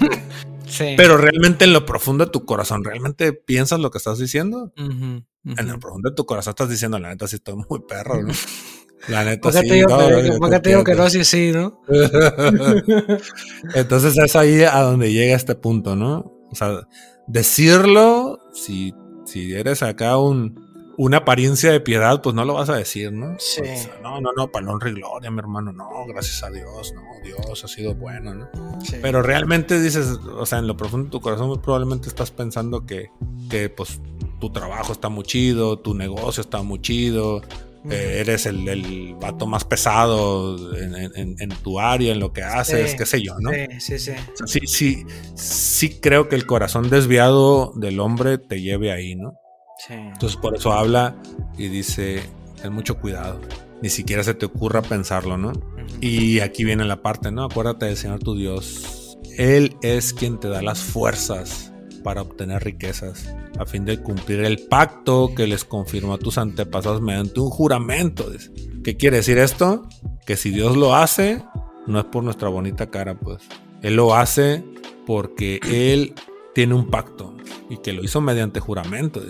Sí. 0.65 0.95
Pero 0.97 1.17
realmente 1.17 1.65
en 1.65 1.73
lo 1.73 1.85
profundo 1.85 2.25
de 2.25 2.31
tu 2.31 2.45
corazón, 2.45 2.83
¿realmente 2.83 3.33
piensas 3.33 3.79
lo 3.79 3.91
que 3.91 3.97
estás 3.97 4.19
diciendo? 4.19 4.73
En 4.77 5.67
lo 5.67 5.79
profundo 5.79 6.09
de 6.09 6.15
tu 6.15 6.25
corazón 6.25 6.51
estás 6.51 6.69
diciendo, 6.69 6.99
la 6.99 7.09
neta, 7.09 7.27
sí 7.27 7.37
estoy 7.37 7.55
muy 7.55 7.81
perro, 7.87 8.21
¿no? 8.21 8.33
La 9.07 9.23
neta, 9.23 9.41
¿Por 9.41 9.51
qué 9.53 9.59
sí. 9.59 9.67
te 9.67 9.73
digo, 9.75 9.89
no, 9.89 10.49
que, 10.49 10.59
te 10.59 10.69
digo 10.69 10.83
que 10.83 10.95
no? 10.95 11.07
Sí, 11.07 11.23
sí, 11.23 11.51
¿no? 11.51 11.81
Entonces 13.75 14.17
es 14.17 14.35
ahí 14.35 14.63
a 14.63 14.81
donde 14.81 15.13
llega 15.13 15.35
este 15.35 15.53
punto, 15.53 15.95
¿no? 15.95 16.33
O 16.49 16.55
sea, 16.55 16.87
decirlo, 17.27 18.39
si, 18.53 18.93
si 19.27 19.53
eres 19.53 19.83
acá 19.83 20.17
un, 20.17 20.93
una 20.97 21.17
apariencia 21.17 21.71
de 21.71 21.79
piedad, 21.79 22.21
pues 22.21 22.33
no 22.33 22.43
lo 22.45 22.55
vas 22.55 22.69
a 22.69 22.75
decir, 22.75 23.11
¿no? 23.11 23.35
Sí. 23.37 23.61
Pues, 23.61 23.89
no, 24.01 24.19
no, 24.19 24.31
no, 24.35 24.49
honra 24.71 24.89
y 24.89 24.93
gloria, 24.93 25.29
mi 25.29 25.39
hermano, 25.39 25.71
no, 25.71 26.05
gracias 26.07 26.43
a 26.43 26.49
Dios, 26.49 26.93
no, 26.95 27.03
Dios 27.23 27.63
ha 27.63 27.67
sido 27.67 27.93
bueno, 27.93 28.33
¿no? 28.33 28.49
Sí. 28.83 28.95
Pero 29.01 29.21
realmente 29.21 29.79
dices, 29.79 30.07
o 30.07 30.45
sea, 30.45 30.59
en 30.59 30.67
lo 30.67 30.75
profundo 30.75 31.05
de 31.05 31.11
tu 31.11 31.21
corazón 31.21 31.49
muy 31.49 31.59
probablemente 31.59 32.07
estás 32.07 32.31
pensando 32.31 32.85
que, 32.85 33.11
que 33.49 33.69
pues 33.69 34.01
tu 34.39 34.51
trabajo 34.51 34.93
está 34.93 35.09
muy 35.09 35.23
chido, 35.23 35.77
tu 35.77 35.93
negocio 35.93 36.41
está 36.41 36.63
muy 36.63 36.81
chido, 36.81 37.41
eh, 37.89 38.17
eres 38.21 38.45
el, 38.45 38.67
el 38.67 39.15
vato 39.19 39.45
más 39.47 39.63
pesado 39.65 40.75
en, 40.77 40.95
en- 40.95 41.35
en 41.39 41.49
tu 41.63 41.79
área, 41.79 42.13
en 42.13 42.19
lo 42.19 42.33
que 42.33 42.43
haces, 42.43 42.91
Sí, 42.91 42.97
qué 42.97 43.05
sé 43.05 43.21
yo, 43.21 43.35
¿no? 43.39 43.51
Sí, 43.51 43.79
sí, 43.79 43.99
sí. 43.99 44.11
Sí, 44.45 44.59
sí, 44.67 45.05
sí 45.35 45.89
creo 46.01 46.27
que 46.29 46.35
el 46.35 46.45
corazón 46.45 46.89
desviado 46.89 47.73
del 47.75 47.99
hombre 47.99 48.37
te 48.37 48.61
lleve 48.61 48.91
ahí, 48.91 49.15
¿no? 49.15 49.33
Sí. 49.87 49.93
Entonces 49.93 50.37
por 50.37 50.55
eso 50.55 50.73
habla 50.73 51.15
y 51.57 51.67
dice, 51.67 52.21
ten 52.61 52.73
mucho 52.73 52.97
cuidado, 52.99 53.39
ni 53.81 53.89
siquiera 53.89 54.23
se 54.23 54.33
te 54.33 54.45
ocurra 54.47 54.81
pensarlo, 54.81 55.37
¿no? 55.37 55.53
Y 56.01 56.39
aquí 56.39 56.63
viene 56.63 56.83
la 56.85 57.01
parte, 57.01 57.31
¿no? 57.31 57.43
Acuérdate 57.45 57.85
del 57.85 57.97
Señor 57.97 58.19
tu 58.19 58.35
Dios. 58.35 59.17
Él 59.37 59.75
es 59.83 60.13
quien 60.13 60.39
te 60.39 60.47
da 60.49 60.61
las 60.63 60.79
fuerzas 60.81 61.71
para 62.07 62.21
obtener 62.21 62.63
riquezas, 62.63 63.35
a 63.59 63.65
fin 63.65 63.83
de 63.83 64.01
cumplir 64.01 64.39
el 64.45 64.59
pacto 64.59 65.33
que 65.35 65.45
les 65.45 65.65
confirmó 65.65 66.13
a 66.13 66.17
tus 66.17 66.37
antepasados 66.37 67.01
mediante 67.01 67.41
un 67.41 67.49
juramento. 67.49 68.31
¿Qué 68.81 68.95
quiere 68.95 69.17
decir 69.17 69.37
esto? 69.37 69.85
Que 70.25 70.37
si 70.37 70.49
Dios 70.51 70.77
lo 70.77 70.95
hace, 70.95 71.43
no 71.85 71.99
es 71.99 72.05
por 72.05 72.23
nuestra 72.23 72.47
bonita 72.47 72.89
cara, 72.89 73.19
pues. 73.19 73.43
Él 73.81 73.97
lo 73.97 74.15
hace 74.15 74.63
porque 75.05 75.59
Él 75.65 76.13
tiene 76.55 76.75
un 76.75 76.89
pacto 76.89 77.35
y 77.69 77.75
que 77.75 77.91
lo 77.91 78.05
hizo 78.05 78.21
mediante 78.21 78.61
juramento. 78.61 79.21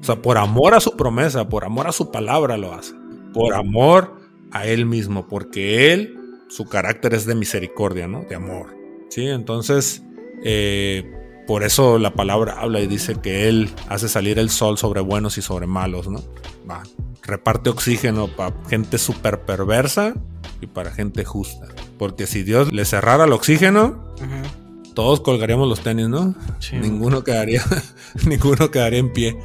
O 0.00 0.02
sea, 0.02 0.20
por 0.20 0.36
amor 0.36 0.74
a 0.74 0.80
su 0.80 0.96
promesa, 0.96 1.48
por 1.48 1.64
amor 1.64 1.86
a 1.86 1.92
su 1.92 2.10
palabra 2.10 2.56
lo 2.56 2.74
hace. 2.74 2.94
Por 3.32 3.54
amor 3.54 4.12
a 4.50 4.66
Él 4.66 4.86
mismo, 4.86 5.28
porque 5.28 5.92
Él, 5.92 6.18
su 6.48 6.64
carácter 6.64 7.14
es 7.14 7.26
de 7.26 7.36
misericordia, 7.36 8.08
¿no? 8.08 8.24
De 8.24 8.34
amor. 8.34 8.76
Sí, 9.08 9.24
entonces, 9.24 10.02
eh, 10.42 11.23
por 11.46 11.62
eso 11.62 11.98
la 11.98 12.14
palabra 12.14 12.56
habla 12.58 12.80
y 12.80 12.86
dice 12.86 13.16
que 13.16 13.48
Él 13.48 13.70
hace 13.88 14.08
salir 14.08 14.38
el 14.38 14.50
sol 14.50 14.78
sobre 14.78 15.00
buenos 15.00 15.38
y 15.38 15.42
sobre 15.42 15.66
malos, 15.66 16.08
¿no? 16.08 16.22
Va, 16.68 16.82
reparte 17.22 17.70
oxígeno 17.70 18.28
para 18.28 18.54
gente 18.68 18.98
súper 18.98 19.42
perversa 19.42 20.14
y 20.60 20.66
para 20.66 20.90
gente 20.90 21.24
justa. 21.24 21.66
Porque 21.98 22.26
si 22.26 22.42
Dios 22.42 22.72
le 22.72 22.84
cerrara 22.84 23.24
el 23.24 23.32
oxígeno, 23.32 24.14
todos 24.94 25.20
colgaríamos 25.20 25.68
los 25.68 25.80
tenis, 25.80 26.08
¿no? 26.08 26.34
Sí. 26.60 26.76
Ninguno 26.76 27.24
quedaría, 27.24 27.62
ninguno 28.26 28.70
quedaría 28.70 29.00
en 29.00 29.12
pie. 29.12 29.36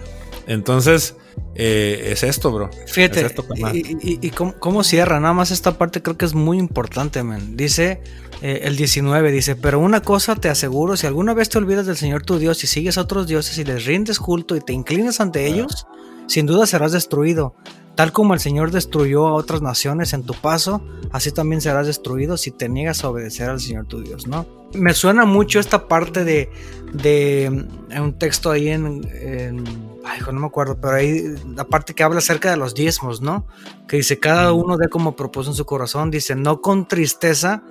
Entonces, 0.47 1.15
eh, 1.55 2.09
es 2.11 2.23
esto, 2.23 2.51
bro. 2.51 2.69
Fíjate, 2.87 3.19
Es 3.21 3.25
esto, 3.27 3.45
carnal. 3.47 3.75
y, 3.75 3.97
y- 4.01 4.19
y 4.21 4.29
cómo, 4.31 4.53
cómo 4.59 4.83
cierra, 4.83 5.19
nada 5.19 5.33
más 5.33 5.51
esta 5.51 5.77
parte 5.77 6.01
creo 6.01 6.17
que 6.17 6.25
es 6.25 6.33
muy 6.33 6.57
importante, 6.57 7.21
man. 7.23 7.57
Dice 7.57 8.01
eh, 8.41 8.61
el 8.63 8.75
19, 8.77 9.31
dice, 9.31 9.55
pero 9.55 9.79
una 9.79 10.01
cosa 10.01 10.35
te 10.35 10.49
aseguro, 10.49 10.95
si 10.95 11.07
alguna 11.07 11.33
vez 11.33 11.49
te 11.49 11.57
olvidas 11.57 11.85
del 11.85 11.97
Señor 11.97 12.23
tu 12.23 12.37
Dios 12.39 12.63
y 12.63 12.67
sigues 12.67 12.97
a 12.97 13.01
otros 13.01 13.27
dioses 13.27 13.57
y 13.57 13.63
les 13.65 13.85
rindes 13.85 14.19
culto 14.19 14.55
y 14.55 14.61
te 14.61 14.73
inclinas 14.73 15.19
ante 15.19 15.45
ellos, 15.47 15.85
sin 16.27 16.45
duda 16.45 16.65
serás 16.65 16.91
destruido. 16.93 17.55
Tal 17.95 18.13
como 18.13 18.33
el 18.33 18.39
Señor 18.39 18.71
destruyó 18.71 19.27
a 19.27 19.33
otras 19.33 19.61
naciones 19.61 20.13
en 20.13 20.23
tu 20.23 20.33
paso, 20.33 20.81
así 21.11 21.31
también 21.33 21.59
serás 21.59 21.85
destruido 21.85 22.37
si 22.37 22.51
te 22.51 22.69
niegas 22.69 23.03
a 23.03 23.09
obedecer 23.09 23.49
al 23.49 23.59
Señor 23.59 23.87
tu 23.87 24.01
Dios, 24.01 24.25
¿no? 24.25 24.45
Me 24.73 24.93
suena 24.93 25.25
mucho 25.25 25.59
esta 25.59 25.89
parte 25.89 26.23
de, 26.23 26.49
de 26.93 27.49
mm, 27.91 28.01
un 28.01 28.17
texto 28.17 28.51
ahí 28.51 28.69
en, 28.69 28.85
en- 29.21 29.63
ay, 30.05 30.19
no 30.31 30.39
me 30.39 30.47
acuerdo, 30.47 30.79
pero 30.79 30.93
ahí 30.95 31.23
la 31.55 31.65
parte 31.65 31.93
que 31.93 32.03
habla 32.03 32.19
acerca 32.19 32.49
de 32.49 32.57
los 32.57 32.73
diezmos, 32.73 33.21
¿no? 33.21 33.47
Que 33.87 33.97
dice, 33.97 34.19
cada 34.19 34.53
uno 34.53 34.77
dé 34.77 34.87
como 34.89 35.15
propuso 35.15 35.49
en 35.51 35.55
su 35.55 35.65
corazón, 35.65 36.11
dice, 36.11 36.35
no 36.35 36.61
con 36.61 36.87
tristeza 36.87 37.63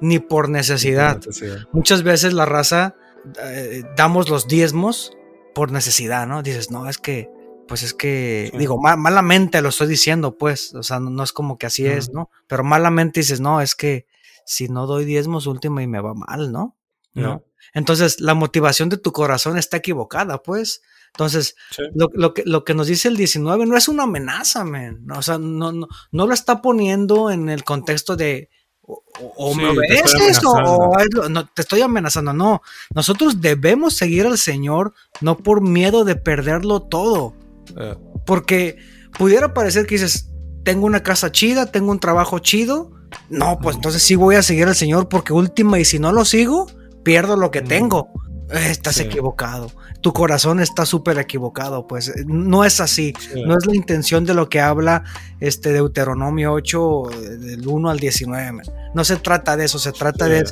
ni 0.00 0.18
por 0.18 0.48
necesidad. 0.48 1.16
necesidad. 1.16 1.58
Muchas 1.72 2.02
veces 2.02 2.32
la 2.32 2.44
raza 2.46 2.94
eh, 3.42 3.82
damos 3.96 4.28
los 4.28 4.46
diezmos 4.48 5.12
por 5.54 5.70
necesidad, 5.72 6.26
¿no? 6.26 6.42
Dices, 6.42 6.70
no, 6.70 6.88
es 6.88 6.98
que, 6.98 7.30
pues 7.66 7.82
es 7.82 7.92
que, 7.94 8.48
Sí. 8.52 8.58
digo, 8.58 8.80
ma- 8.80 8.96
malamente 8.96 9.60
lo 9.60 9.68
estoy 9.70 9.88
diciendo, 9.88 10.38
pues, 10.38 10.74
o 10.74 10.82
sea, 10.82 11.00
no, 11.00 11.10
no 11.10 11.22
es 11.22 11.32
como 11.32 11.58
que 11.58 11.66
así 11.66 11.86
es, 11.86 12.10
¿no? 12.12 12.30
Pero 12.46 12.64
malamente 12.64 13.20
dices, 13.20 13.40
no, 13.40 13.60
es 13.60 13.74
que 13.74 14.06
si 14.46 14.68
no 14.68 14.86
doy 14.86 15.04
diezmos 15.04 15.46
último 15.46 15.80
y 15.80 15.86
me 15.86 16.00
va 16.00 16.14
mal, 16.14 16.52
¿no? 16.52 16.76
¿No? 17.14 17.42
Entonces, 17.74 18.20
la 18.20 18.34
motivación 18.34 18.88
de 18.88 18.96
tu 18.96 19.10
corazón 19.12 19.58
está 19.58 19.78
equivocada, 19.78 20.42
pues. 20.42 20.82
Entonces, 21.12 21.56
Sí. 21.70 21.82
lo, 21.94 22.08
lo 22.14 22.34
que, 22.34 22.42
lo 22.46 22.64
que 22.64 22.74
nos 22.74 22.86
dice 22.86 23.08
el 23.08 23.16
19 23.16 23.66
no 23.66 23.76
es 23.76 23.88
una 23.88 24.04
amenaza, 24.04 24.64
man. 24.64 25.06
O 25.14 25.22
sea, 25.22 25.38
no, 25.38 25.72
no, 25.72 25.88
no 26.12 26.26
lo 26.26 26.34
está 26.34 26.62
poniendo 26.62 27.30
en 27.30 27.48
el 27.48 27.64
contexto 27.64 28.16
de 28.16 28.50
o, 28.82 29.02
o- 29.20 29.50
o 29.50 29.52
Sí, 29.54 29.60
me 29.60 29.68
obedeces 29.68 30.40
o, 30.44 31.28
no, 31.28 31.46
te 31.46 31.62
estoy 31.62 31.82
amenazando. 31.82 32.32
No, 32.32 32.62
nosotros 32.94 33.40
debemos 33.40 33.94
seguir 33.94 34.26
al 34.26 34.38
Señor 34.38 34.94
no 35.20 35.36
por 35.36 35.60
miedo 35.60 36.04
de 36.04 36.16
perderlo 36.16 36.80
todo. 36.82 37.34
Eh, 37.78 37.96
Porque 38.24 38.78
pudiera 39.18 39.52
parecer 39.54 39.86
que 39.86 39.96
dices, 39.96 40.30
tengo 40.64 40.86
una 40.86 41.02
casa 41.02 41.30
chida, 41.32 41.66
tengo 41.70 41.90
un 41.90 42.00
trabajo 42.00 42.38
chido. 42.38 42.90
No, 43.30 43.58
pues 43.58 43.76
entonces 43.76 44.02
sí 44.02 44.16
voy 44.16 44.36
a 44.36 44.42
seguir 44.42 44.66
al 44.68 44.74
Señor 44.76 45.08
porque 45.08 45.32
última 45.32 45.78
y 45.78 45.84
si 45.84 45.98
no 45.98 46.12
lo 46.12 46.24
sigo, 46.24 46.66
pierdo 47.04 47.36
lo 47.36 47.50
que 47.50 47.62
tengo. 47.62 48.10
Estás 48.50 48.96
Sí. 48.96 49.02
equivocado. 49.02 49.70
Tu 50.00 50.12
corazón 50.12 50.60
está 50.60 50.86
súper 50.86 51.18
equivocado, 51.18 51.86
pues 51.86 52.08
eh, 52.08 52.24
no 52.26 52.64
es 52.64 52.80
así. 52.80 53.12
sí. 53.18 53.42
No 53.44 53.56
es 53.58 53.66
la 53.66 53.74
intención 53.74 54.24
de 54.24 54.32
lo 54.34 54.48
que 54.48 54.60
habla 54.60 55.04
este 55.40 55.72
Deuteronomio 55.72 56.52
8, 56.52 57.10
eh, 57.10 57.16
del 57.36 57.66
1 57.66 57.90
al 57.90 57.98
19. 57.98 58.52
man. 58.52 58.64
No 58.94 59.04
se 59.04 59.16
trata 59.16 59.56
de 59.56 59.64
eso, 59.66 59.78
se 59.78 59.92
trata 59.92 60.26
Sí. 60.26 60.30
de 60.32 60.44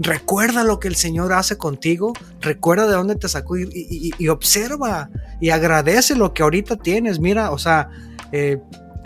recuerda 0.00 0.62
lo 0.64 0.78
que 0.78 0.88
el 0.88 0.96
Señor 0.96 1.32
hace 1.32 1.56
contigo, 1.56 2.12
recuerda 2.40 2.86
de 2.86 2.92
dónde 2.94 3.16
te 3.16 3.28
sacó 3.28 3.56
y, 3.56 3.62
y- 3.62 4.08
y- 4.08 4.10
y 4.18 4.28
observa 4.28 5.08
y 5.40 5.50
agradece 5.50 6.14
lo 6.16 6.34
que 6.34 6.42
ahorita 6.42 6.76
tienes. 6.76 7.18
Mira, 7.20 7.50
o 7.50 7.58
sea, 7.58 7.88
eh, 8.32 8.58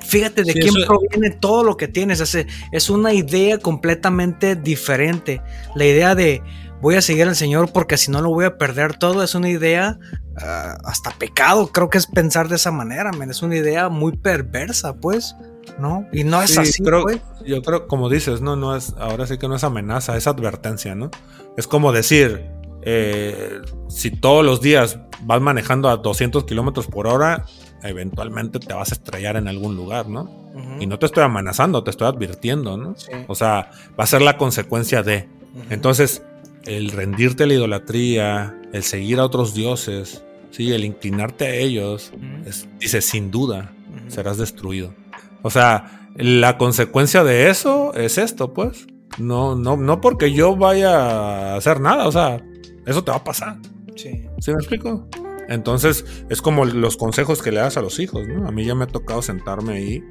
fíjate 0.05 0.43
de 0.43 0.53
Sí, 0.53 0.59
quién 0.59 0.75
eso- 0.77 0.87
proviene 0.87 1.31
todo 1.31 1.63
lo 1.63 1.77
que 1.77 1.87
tienes. 1.87 2.19
Es, 2.21 2.37
es 2.73 2.91
una 2.91 3.13
idea 3.13 3.59
completamente 3.59 4.57
diferente. 4.57 5.41
La 5.77 5.85
idea 5.85 6.15
de 6.17 6.43
voy 6.83 6.97
a 6.97 7.01
seguir 7.01 7.27
al 7.29 7.37
Señor 7.37 7.73
porque 7.73 7.97
si 7.97 8.11
no 8.11 8.21
lo 8.21 8.29
voy 8.31 8.45
a 8.45 8.59
perder 8.59 8.99
todo 8.99 9.23
es 9.23 9.35
una 9.35 9.49
idea 9.49 9.99
ah, 10.37 10.77
hasta 10.85 11.13
pecado. 11.13 11.69
Creo 11.69 11.89
que 11.89 11.97
es 11.99 12.07
pensar 12.07 12.49
de 12.49 12.57
esa 12.57 12.71
manera, 12.73 13.13
man. 13.13 13.31
Es 13.31 13.41
una 13.43 13.57
idea 13.57 13.89
muy 13.89 14.17
perversa, 14.17 14.95
pues, 14.97 15.35
¿no? 15.79 16.07
Y 16.13 16.25
no 16.25 16.43
es 16.43 16.51
Sí, 16.51 16.59
así, 16.59 16.83
creo- 16.83 17.03
pues. 17.05 17.21
Yo 17.47 17.63
creo, 17.63 17.87
como 17.87 18.09
dices, 18.11 18.41
no, 18.43 18.57
no 18.57 18.77
es, 18.77 18.95
ahora 18.99 19.27
sí 19.27 19.39
que 19.39 19.49
no 19.49 19.55
es 19.57 19.65
amenaza, 19.65 20.17
es 20.17 20.27
advertencia, 20.27 20.95
¿no? 20.95 21.11
Es 21.57 21.67
como 21.67 21.93
decir, 21.93 22.51
eh, 22.83 23.61
si 23.89 24.11
todos 24.11 24.45
los 24.45 24.61
días 24.61 24.99
vas 25.23 25.41
manejando 25.41 25.89
a 25.89 25.97
200 25.97 26.45
kilómetros 26.45 26.89
por 26.89 27.07
hora, 27.07 27.45
eventualmente 27.85 28.59
te 28.59 28.75
vas 28.75 28.91
a 28.91 28.95
estrellar 28.95 29.37
en 29.37 29.47
algún 29.49 29.77
lugar, 29.77 30.09
¿no? 30.09 30.43
Y 30.81 30.87
no 30.87 30.99
te 30.99 31.07
estoy 31.07 31.23
amenazando, 31.25 31.83
te 31.83 31.91
estoy 31.91 32.09
advirtiendo, 32.09 32.77
¿no? 32.77 32.95
Sí. 32.97 33.11
O 33.27 33.35
sea, 33.35 33.71
va 33.99 34.05
a 34.05 34.07
ser 34.07 34.21
la 34.21 34.37
consecuencia 34.37 35.03
de. 35.03 35.27
Entonces, 35.71 36.23
el 36.67 36.91
rendirte 36.91 37.45
a 37.45 37.47
la 37.47 37.55
idolatría, 37.55 38.57
el 38.73 38.83
seguir 38.83 39.19
a 39.21 39.25
otros 39.25 39.55
dioses, 39.55 40.23
sí, 40.51 40.73
el 40.73 40.85
inclinarte 40.85 41.47
a 41.47 41.55
ellos, 41.55 42.13
es- 42.47 42.69
dice, 42.79 43.01
sin 43.03 43.31
duda, 43.31 43.73
serás 44.09 44.39
destruido. 44.39 44.95
O 45.43 45.51
sea, 45.51 46.09
la 46.17 46.59
consecuencia 46.59 47.25
de 47.25 47.51
eso 47.51 47.95
es 47.95 48.19
esto, 48.19 48.53
pues. 48.53 48.87
No, 49.19 49.55
no, 49.57 49.77
no 49.77 50.01
porque 50.01 50.33
yo 50.33 50.57
vaya 50.57 51.53
a 51.53 51.57
hacer 51.57 51.81
nada, 51.81 52.07
o 52.07 52.13
sea, 52.13 52.43
eso 52.87 53.05
te 53.05 53.11
va 53.11 53.19
a 53.19 53.25
pasar. 53.25 53.59
Sí. 53.97 54.23
¿Sí 54.41 54.51
me 54.53 54.57
explico? 54.59 55.07
Entonces, 55.49 56.05
es 56.31 56.41
como 56.41 56.65
los 56.65 56.97
consejos 56.97 57.43
que 57.43 57.53
le 57.53 57.61
das 57.61 57.77
a 57.77 57.83
los 57.83 57.99
hijos, 57.99 58.27
¿no? 58.27 58.47
A 58.49 58.53
mí 58.53 58.65
ya 58.65 58.75
me 58.75 58.85
ha 58.85 58.87
tocado 58.87 59.21
sentarme 59.21 59.75
ahí 59.75 60.03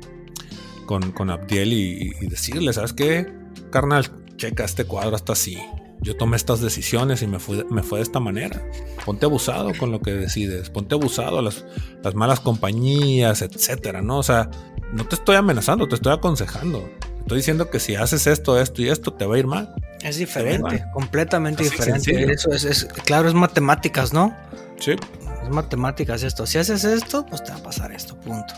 con, 0.85 1.11
con 1.13 1.29
Abdiel 1.31 1.73
y, 1.73 2.11
y 2.21 2.27
decirle, 2.27 2.73
¿sabes 2.73 2.93
qué? 2.93 3.25
Carnal, 3.71 4.05
checa, 4.35 4.65
este 4.65 4.85
cuadro 4.85 5.15
está 5.15 5.33
así. 5.33 5.57
Yo 6.01 6.17
tomé 6.17 6.35
estas 6.35 6.61
decisiones 6.61 7.21
y 7.21 7.27
me, 7.27 7.39
fui, 7.39 7.63
me 7.69 7.83
fue 7.83 7.99
de 7.99 8.03
esta 8.03 8.19
manera. 8.19 8.61
Ponte 9.05 9.25
abusado 9.25 9.71
con 9.77 9.91
lo 9.91 9.99
que 10.01 10.11
decides. 10.13 10.69
Ponte 10.69 10.95
abusado 10.95 11.39
a 11.39 11.41
las, 11.43 11.63
las 12.03 12.15
malas 12.15 12.39
compañías, 12.39 13.41
etcétera, 13.43 14.01
¿no? 14.01 14.17
O 14.17 14.23
sea, 14.23 14.49
no 14.93 15.05
te 15.05 15.15
estoy 15.15 15.35
amenazando, 15.35 15.87
te 15.87 15.95
estoy 15.95 16.13
aconsejando. 16.13 16.89
Estoy 17.19 17.37
diciendo 17.37 17.69
que 17.69 17.79
si 17.79 17.95
haces 17.95 18.25
esto, 18.25 18.59
esto 18.59 18.81
y 18.81 18.89
esto, 18.89 19.13
te 19.13 19.25
va 19.27 19.35
a 19.35 19.37
ir 19.39 19.45
mal. 19.47 19.73
Es 20.01 20.17
diferente, 20.17 20.83
completamente 20.93 21.61
Así 21.61 21.69
diferente. 21.71 22.33
Eso 22.33 22.51
es, 22.51 22.63
es- 22.63 22.85
claro, 22.85 23.27
es 23.27 23.35
matemáticas, 23.35 24.11
¿no? 24.11 24.35
Sí. 24.79 24.95
Es 25.43 25.49
matemáticas 25.49 26.23
esto. 26.23 26.47
Si 26.47 26.57
haces 26.57 26.83
esto, 26.83 27.25
pues 27.27 27.43
te 27.43 27.51
va 27.51 27.57
a 27.59 27.63
pasar 27.63 27.91
esto, 27.91 28.19
punto. 28.19 28.53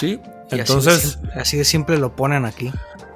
Sí. 0.00 0.20
Y 0.20 0.24
así 0.24 0.56
de 0.56 0.60
Entonces, 0.60 1.18
así 1.34 1.56
de 1.56 1.64
simple 1.64 1.96
lo 1.98 2.16
ponen 2.16 2.44
aquí. 2.44 2.72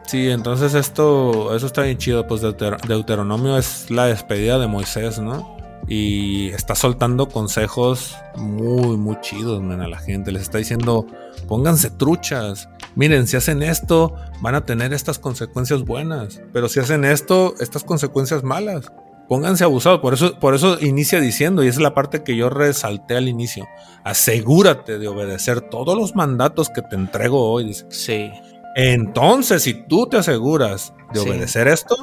Sí, 0.06 0.28
entonces 0.30 0.74
esto, 0.74 1.54
eso 1.54 1.66
está 1.66 1.82
bien 1.82 1.96
chido, 1.98 2.26
pues 2.26 2.42
Deuter- 2.42 2.80
Deuteronomio 2.86 3.56
es 3.56 3.90
la 3.90 4.06
despedida 4.06 4.58
de 4.58 4.66
Moisés, 4.66 5.18
¿no? 5.20 5.56
Y 5.88 6.48
está 6.50 6.74
soltando 6.74 7.28
consejos 7.28 8.14
muy, 8.36 8.96
muy 8.96 9.18
chidos, 9.20 9.60
man, 9.62 9.80
a 9.80 9.88
la 9.88 9.98
gente. 9.98 10.30
Les 10.30 10.42
está 10.42 10.58
diciendo, 10.58 11.06
pónganse 11.48 11.90
truchas. 11.90 12.68
Miren, 12.94 13.26
si 13.26 13.36
hacen 13.36 13.62
esto, 13.62 14.14
van 14.40 14.54
a 14.54 14.64
tener 14.66 14.92
estas 14.92 15.18
consecuencias 15.18 15.82
buenas. 15.84 16.40
Pero 16.52 16.68
si 16.68 16.78
hacen 16.80 17.04
esto, 17.04 17.54
estas 17.58 17.82
consecuencias 17.84 18.44
malas. 18.44 18.92
Pónganse 19.28 19.64
abusados. 19.64 20.00
Por 20.00 20.14
eso, 20.14 20.38
por 20.38 20.54
eso 20.54 20.78
inicia 20.80 21.20
diciendo, 21.20 21.64
y 21.64 21.68
esa 21.68 21.78
es 21.78 21.82
la 21.82 21.94
parte 21.94 22.22
que 22.22 22.36
yo 22.36 22.48
resalté 22.50 23.16
al 23.16 23.28
inicio. 23.28 23.66
Asegúrate 24.04 24.98
de 24.98 25.08
obedecer 25.08 25.62
todos 25.62 25.96
los 25.96 26.14
mandatos 26.14 26.68
que 26.68 26.82
te 26.82 26.96
entrego 26.96 27.50
hoy. 27.50 27.64
Dice, 27.64 27.86
Sí. 27.88 28.30
Entonces, 28.76 29.62
si 29.62 29.74
tú 29.74 30.06
te 30.06 30.16
aseguras 30.18 30.92
de 31.12 31.20
Sí. 31.20 31.28
obedecer 31.28 31.68
esto, 31.68 31.96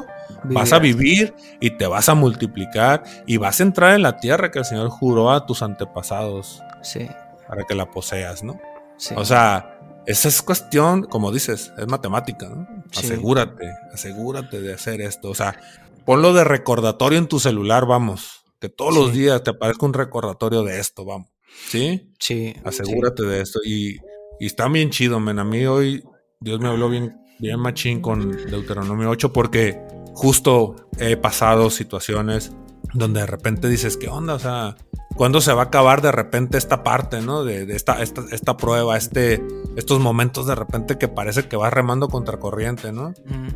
vas 0.45 0.71
a 0.73 0.79
vivir 0.79 1.33
y 1.59 1.71
te 1.71 1.87
vas 1.87 2.09
a 2.09 2.15
multiplicar 2.15 3.03
y 3.25 3.37
vas 3.37 3.59
a 3.59 3.63
entrar 3.63 3.95
en 3.95 4.03
la 4.03 4.17
tierra 4.17 4.51
que 4.51 4.59
el 4.59 4.65
Señor 4.65 4.89
juró 4.89 5.31
a 5.31 5.45
tus 5.45 5.61
antepasados 5.63 6.61
Sí. 6.81 7.07
para 7.47 7.63
que 7.65 7.75
la 7.75 7.89
poseas, 7.91 8.43
¿no? 8.43 8.59
sí. 8.97 9.15
O 9.17 9.25
sea, 9.25 9.75
esa 10.05 10.27
es 10.27 10.41
cuestión, 10.41 11.03
como 11.03 11.31
dices, 11.31 11.71
es 11.77 11.87
matemática, 11.87 12.49
¿no? 12.49 12.67
Sí. 12.91 13.05
Asegúrate, 13.05 13.65
asegúrate 13.93 14.59
de 14.61 14.73
hacer 14.73 15.01
esto. 15.01 15.29
O 15.29 15.35
sea, 15.35 15.59
ponlo 16.05 16.33
de 16.33 16.43
recordatorio 16.43 17.17
en 17.19 17.27
tu 17.27 17.39
celular, 17.39 17.85
vamos. 17.85 18.43
Que 18.59 18.69
todos 18.69 18.93
los 18.93 19.13
días 19.13 19.43
te 19.43 19.51
aparezca 19.51 19.85
un 19.85 19.93
recordatorio 19.93 20.63
de 20.63 20.79
esto, 20.79 21.05
vamos. 21.05 21.29
¿Sí? 21.69 22.11
sí. 22.19 22.55
Asegúrate 22.63 23.23
de 23.23 23.41
esto. 23.41 23.59
Y, 23.63 23.97
y 24.39 24.45
está 24.47 24.67
bien 24.67 24.89
chido, 24.89 25.19
men. 25.19 25.39
A 25.39 25.43
mí 25.43 25.65
hoy 25.65 26.03
Dios 26.41 26.61
me 26.61 26.69
habló 26.69 26.87
bien, 26.89 27.19
bien 27.39 27.59
machín 27.59 27.99
con 28.01 28.31
Deuteronomio 28.31 29.09
8 29.09 29.33
porque 29.33 29.77
justo 30.13 30.75
he 30.97 31.17
pasado 31.17 31.69
situaciones 31.69 32.53
donde 32.93 33.19
de 33.19 33.25
repente 33.25 33.67
dices, 33.67 33.97
¿qué 33.97 34.07
onda? 34.07 34.35
O 34.35 34.39
sea, 34.39 34.77
¿cuándo 35.17 35.41
se 35.41 35.51
va 35.51 35.63
a 35.63 35.65
acabar 35.65 36.01
de 36.01 36.13
repente 36.13 36.57
esta 36.57 36.81
parte, 36.81 37.19
¿no? 37.21 37.43
De, 37.43 37.65
de 37.65 37.75
esta, 37.75 38.01
esta, 38.01 38.23
esta 38.31 38.55
prueba, 38.55 38.95
este, 38.95 39.45
estos 39.75 39.99
momentos 39.99 40.47
de 40.47 40.55
repente 40.55 40.97
que 40.97 41.09
parece 41.09 41.49
que 41.49 41.57
vas 41.57 41.73
remando 41.73 42.07
contra 42.07 42.39
corriente, 42.39 42.93
¿no? 42.93 43.13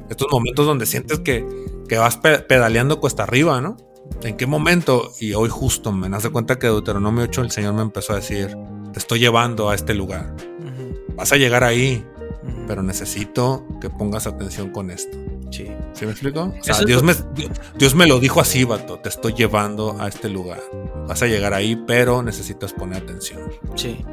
Estos 0.10 0.28
momentos 0.30 0.66
donde 0.66 0.86
sientes 0.86 1.20
que, 1.20 1.48
que 1.88 1.98
vas 1.98 2.18
pe- 2.18 2.40
pedaleando 2.40 3.00
cuesta 3.00 3.24
arriba, 3.24 3.62
¿no? 3.62 3.78
¿En 4.24 4.36
qué 4.36 4.46
momento? 4.46 5.14
Y 5.22 5.36
hoy 5.36 5.48
justo 5.48 5.94
me 5.94 6.10
das 6.10 6.24
de 6.24 6.32
cuenta 6.32 6.60
que 6.60 6.68
Deuteronomio 6.68 7.24
8 7.24 7.44
el 7.44 7.52
Señor 7.52 7.76
me 7.76 7.82
empezó 7.82 8.12
a 8.12 8.18
decir, 8.18 8.58
te 8.92 9.00
estoy 9.00 9.20
llevando 9.20 9.70
a 9.70 9.76
este 9.76 9.94
lugar. 9.94 10.36
Vas 11.16 11.32
a 11.32 11.38
llegar 11.38 11.64
ahí, 11.64 12.06
Pero 12.68 12.84
necesito 12.84 13.66
que 13.80 13.90
pongas 13.90 14.28
atención 14.28 14.70
con 14.70 14.92
esto. 14.92 15.18
Sí. 15.52 15.68
¿Sí 15.94 16.06
me 16.06 16.12
explico? 16.12 16.54
O 16.60 16.64
sea, 16.64 16.80
es 16.80 16.86
Dios 16.86 17.04
me, 17.04 17.14
Dios 17.78 17.96
me 17.96 18.08
lo 18.08 18.20
dijo 18.20 18.42
así, 18.42 18.64
vato, 18.64 19.00
te 19.00 19.10
estoy 19.10 19.34
llevando 19.34 19.98
a 20.00 20.08
este 20.08 20.30
lugar. 20.30 20.62
Vas 21.08 21.22
a 21.22 21.28
llegar 21.28 21.54
ahí, 21.54 21.76
pero 21.76 22.24
necesitas 22.24 22.74
poner 22.74 23.04
atención. 23.04 23.42
Sí. 23.76 24.04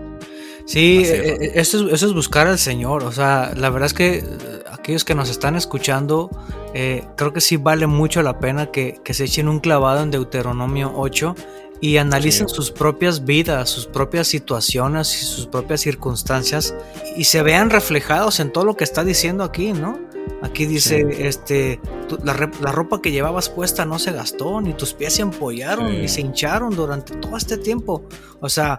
Sí, 0.67 1.03
eh, 1.05 1.37
eh, 1.41 1.51
eso, 1.55 1.89
es, 1.89 1.95
eso 1.95 2.07
es 2.07 2.13
buscar 2.13 2.47
al 2.47 2.59
Señor. 2.59 3.05
O 3.05 3.13
sea, 3.13 3.53
la 3.57 3.71
verdad 3.71 3.87
es 3.87 3.95
que 3.95 4.19
eh, 4.19 4.25
aquellos 4.71 5.05
que 5.05 5.15
nos 5.15 5.31
están 5.31 5.57
escuchando, 5.57 6.31
eh, 6.75 7.05
creo 7.17 7.33
que 7.33 7.41
sí 7.41 7.57
vale 7.57 7.87
mucho 7.87 8.23
la 8.23 8.39
pena 8.39 8.71
que, 8.71 9.01
que 9.03 9.15
se 9.15 9.25
echen 9.25 9.49
un 9.49 9.61
clavado 9.61 10.03
en 10.03 10.11
Deuteronomio 10.11 10.93
8 10.95 11.35
y 11.81 11.97
analicen 11.97 12.49
Sí. 12.49 12.55
sus 12.55 12.71
propias 12.71 13.25
vidas, 13.25 13.71
sus 13.71 13.87
propias 13.87 14.29
situaciones 14.29 15.23
y 15.23 15.25
sus 15.25 15.47
propias 15.47 15.81
circunstancias 15.81 16.75
y 17.17 17.25
se 17.25 17.43
vean 17.43 17.71
reflejados 17.71 18.41
en 18.41 18.53
todo 18.53 18.65
lo 18.65 18.77
que 18.77 18.85
está 18.85 19.05
diciendo 19.05 19.45
aquí, 19.45 19.73
¿no? 19.73 19.99
Aquí 20.43 20.67
dice, 20.67 21.07
Sí. 21.11 21.23
este, 21.23 21.81
tu- 22.09 22.19
la, 22.25 22.33
ropa 22.35 23.01
que 23.03 23.11
llevabas 23.13 23.49
puesta 23.49 23.85
no 23.85 23.99
se 23.99 24.13
gastó, 24.13 24.61
ni 24.61 24.75
tus 24.75 24.93
pies 24.95 25.15
se 25.15 25.23
empollaron, 25.23 25.91
Sí. 25.91 25.99
ni 25.99 26.09
se 26.09 26.21
hincharon 26.21 26.75
durante 26.77 27.15
todo 27.17 27.37
este 27.37 27.57
tiempo. 27.57 28.05
O 28.41 28.49
sea, 28.49 28.79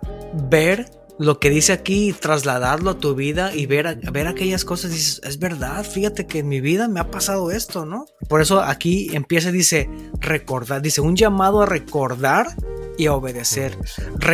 ver 0.50 0.90
lo 1.20 1.40
que 1.40 1.52
dice 1.52 1.72
aquí 1.74 2.10
y 2.10 2.14
trasladarlo 2.14 2.92
a 2.92 2.98
tu 2.98 3.14
vida 3.14 3.54
y 3.54 3.68
ver, 3.68 4.00
ver 4.12 4.26
aquellas 4.28 4.66
cosas, 4.66 4.90
dices, 4.92 5.22
es 5.24 5.38
verdad, 5.38 5.84
fíjate 5.86 6.26
que 6.26 6.40
en 6.40 6.48
mi 6.48 6.62
vida 6.62 6.88
me 6.88 7.00
ha 7.00 7.12
pasado 7.12 7.52
esto, 7.52 7.86
¿no? 7.86 8.06
Por 8.28 8.42
eso 8.42 8.62
aquí 8.62 9.10
empieza 9.14 9.50
y 9.50 9.52
dice, 9.52 9.88
recordar, 10.20 10.82
dice, 10.82 11.02
un 11.02 11.16
llamado 11.16 11.62
a 11.62 11.68
recordar 11.68 12.48
y 12.98 13.08
a 13.08 13.14
obedecer. 13.14 13.78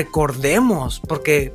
Recordemos, 0.01 1.01
porque, 1.07 1.53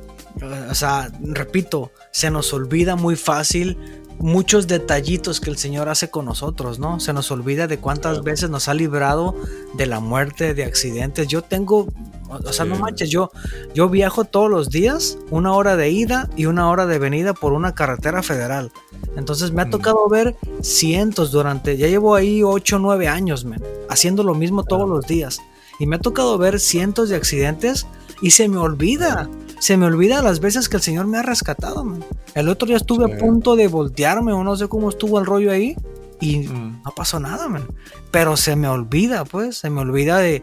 o 0.69 0.75
sea, 0.75 1.11
repito, 1.21 1.91
se 2.11 2.29
nos 2.31 2.53
olvida 2.53 2.95
muy 2.95 3.15
fácil 3.15 3.77
muchos 4.19 4.67
detallitos 4.67 5.39
que 5.39 5.49
el 5.49 5.57
Señor 5.57 5.89
hace 5.89 6.09
con 6.09 6.25
nosotros, 6.25 6.77
¿no? 6.79 6.99
Se 6.99 7.13
nos 7.13 7.31
olvida 7.31 7.67
de 7.67 7.79
cuántas 7.79 8.13
Claro. 8.13 8.23
veces 8.23 8.49
nos 8.49 8.67
ha 8.67 8.73
librado 8.73 9.35
de 9.75 9.85
la 9.87 9.99
muerte, 9.99 10.53
de 10.53 10.63
accidentes. 10.63 11.27
Yo 11.27 11.41
tengo, 11.41 11.87
o 12.29 12.53
sea, 12.53 12.63
no 12.65 12.75
manches, 12.75 13.09
yo, 13.09 13.31
yo 13.73 13.89
viajo 13.89 14.23
todos 14.23 14.49
los 14.51 14.69
días, 14.69 15.17
una 15.31 15.53
hora 15.53 15.75
de 15.75 15.89
ida 15.89 16.29
y 16.35 16.45
una 16.45 16.69
hora 16.69 16.85
de 16.85 16.99
venida 16.99 17.33
por 17.33 17.53
una 17.53 17.73
carretera 17.73 18.21
federal. 18.21 18.71
Entonces 19.17 19.51
me 19.51 19.63
ha 19.63 19.65
Mm. 19.65 19.71
tocado 19.71 20.07
ver 20.09 20.35
cientos 20.61 21.31
durante, 21.31 21.75
ya 21.77 21.87
llevo 21.87 22.13
ahí 22.15 22.43
8 22.43 22.75
o 22.75 22.79
9 22.79 23.07
años, 23.07 23.45
haciendo 23.89 24.23
lo 24.23 24.35
mismo 24.35 24.63
todos 24.63 24.87
los 24.87 25.05
días. 25.07 25.39
Y 25.83 25.85
me 25.85 25.97
ha 25.97 25.99
tocado 25.99 26.37
ver 26.37 26.61
cientos 26.61 27.09
de 27.09 27.17
accidentes 27.17 27.85
y 28.21 28.31
se 28.31 28.47
me 28.47 28.55
olvida. 28.57 29.29
Se 29.59 29.75
me 29.75 29.85
olvida 29.85 30.21
las 30.21 30.39
veces 30.39 30.69
que 30.69 30.77
el 30.77 30.81
Señor 30.81 31.07
me 31.07 31.17
ha 31.17 31.23
rescatado, 31.23 31.83
man. 31.83 32.05
El 32.35 32.47
otro 32.47 32.65
día 32.69 32.77
estuve 32.77 33.05
Sí. 33.07 33.11
a 33.11 33.17
punto 33.17 33.57
de 33.57 33.67
voltearme 33.67 34.31
o 34.31 34.45
no 34.45 34.55
sé 34.55 34.69
cómo 34.69 34.87
estuvo 34.87 35.19
el 35.19 35.25
rollo 35.25 35.51
ahí 35.51 35.75
y 36.21 36.47
Mm, 36.47 36.83
no 36.85 36.91
pasó 36.95 37.19
nada, 37.19 37.49
man. 37.49 37.67
Pero 38.11 38.37
se 38.37 38.55
me 38.55 38.69
olvida, 38.69 39.25
pues, 39.25 39.57
se 39.57 39.69
me 39.69 39.81
olvida 39.81 40.19
de... 40.19 40.41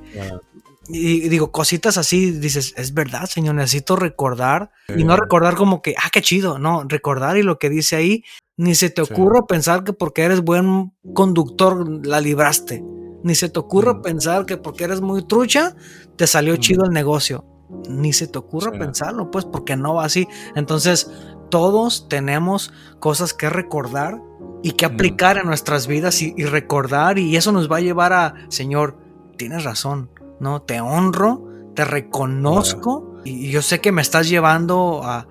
Y, 0.92 1.24
y 1.24 1.28
digo, 1.30 1.52
cositas 1.52 1.96
así, 1.96 2.32
dices, 2.32 2.74
es 2.76 2.92
verdad, 2.92 3.24
Señor, 3.24 3.54
necesito 3.54 3.96
recordar. 3.96 4.72
Y 4.94 5.04
no 5.04 5.16
recordar 5.16 5.54
como 5.54 5.80
que, 5.80 5.94
ah, 5.96 6.10
qué 6.12 6.20
chido, 6.20 6.58
no, 6.58 6.84
recordar 6.86 7.38
y 7.38 7.42
lo 7.42 7.58
que 7.58 7.70
dice 7.70 7.96
ahí, 7.96 8.24
ni 8.58 8.74
se 8.74 8.90
te 8.90 9.02
Sí. 9.06 9.10
ocurra 9.14 9.46
pensar 9.46 9.84
que 9.84 9.94
porque 9.94 10.22
eres 10.22 10.42
buen 10.42 10.92
conductor 11.14 12.04
la 12.06 12.20
libraste. 12.20 12.84
Ni 13.22 13.34
se 13.34 13.48
te 13.48 13.58
ocurra 13.58 13.94
Mm. 13.94 14.02
pensar 14.02 14.46
que 14.46 14.56
porque 14.56 14.84
eres 14.84 15.00
muy 15.00 15.22
trucha, 15.26 15.74
te 16.16 16.26
salió 16.26 16.54
Mm. 16.54 16.58
chido 16.58 16.84
el 16.84 16.90
negocio. 16.90 17.44
Ni 17.88 18.12
se 18.12 18.26
te 18.26 18.38
ocurra 18.38 18.72
Sí. 18.72 18.78
pensarlo, 18.78 19.30
pues, 19.30 19.44
porque 19.44 19.76
no 19.76 19.94
va 19.94 20.04
así. 20.04 20.26
Entonces, 20.56 21.10
todos 21.50 22.08
tenemos 22.08 22.72
cosas 22.98 23.34
que 23.34 23.48
recordar 23.50 24.20
y 24.62 24.72
que 24.72 24.88
Mm. 24.88 24.92
aplicar 24.94 25.38
en 25.38 25.46
nuestras 25.46 25.86
vidas 25.86 26.20
y, 26.22 26.34
y 26.36 26.44
recordar, 26.44 27.18
y 27.18 27.36
eso 27.36 27.52
nos 27.52 27.70
va 27.70 27.76
a 27.78 27.80
llevar 27.80 28.12
a, 28.12 28.34
Señor, 28.48 28.96
tienes 29.36 29.64
razón, 29.64 30.10
¿no? 30.40 30.62
Te 30.62 30.80
honro, 30.80 31.46
te 31.74 31.84
reconozco 31.84 33.06
Y 33.22 33.50
yo 33.50 33.60
sé 33.60 33.82
que 33.82 33.92
me 33.92 34.00
estás 34.00 34.30
llevando 34.30 35.02
a, 35.04 35.26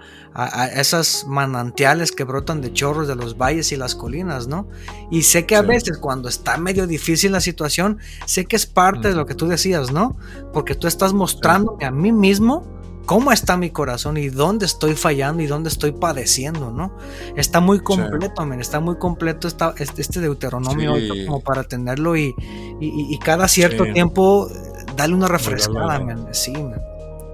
a, 0.45 0.67
esas 0.67 1.25
manantiales 1.27 2.11
que 2.11 2.23
brotan 2.23 2.61
de 2.61 2.73
chorros 2.73 3.07
de 3.07 3.15
los 3.15 3.37
valles 3.37 3.71
y 3.71 3.75
las 3.75 3.95
colinas, 3.95 4.47
¿no? 4.47 4.67
Y 5.11 5.23
sé 5.23 5.45
que 5.45 5.55
a 5.55 5.61
veces 5.61 5.97
cuando 5.97 6.29
está 6.29 6.57
medio 6.57 6.87
difícil 6.87 7.31
la 7.31 7.41
situación, 7.41 7.99
sé 8.25 8.45
que 8.45 8.55
es 8.55 8.65
parte 8.65 9.09
de 9.09 9.15
lo 9.15 9.25
que 9.25 9.35
tú 9.35 9.47
decías, 9.47 9.91
¿no? 9.91 10.17
Porque 10.53 10.75
tú 10.75 10.87
estás 10.87 11.13
mostrándome 11.13 11.85
a 11.85 11.91
mí 11.91 12.11
mismo 12.11 12.65
cómo 13.05 13.31
está 13.31 13.57
mi 13.57 13.71
corazón 13.71 14.17
y 14.17 14.29
dónde 14.29 14.67
estoy 14.67 14.93
fallando 14.93 15.41
y 15.41 15.47
dónde 15.47 15.69
estoy 15.69 15.91
padeciendo, 15.91 16.71
¿no? 16.71 16.95
Está 17.35 17.59
muy 17.59 17.79
completo, 17.79 18.43
está 18.59 18.79
muy 18.79 18.97
completo 18.97 19.47
esta, 19.47 19.73
este, 19.77 20.19
Deuteronomio 20.19 20.93
como 21.25 21.41
para 21.41 21.63
tenerlo 21.63 22.15
y, 22.15 22.35
y, 22.79 23.17
cada 23.19 23.47
cierto 23.47 23.85
tiempo 23.93 24.47
darle 24.95 25.15
una 25.15 25.27
refrescada, 25.27 25.99
Sí, 26.31 26.53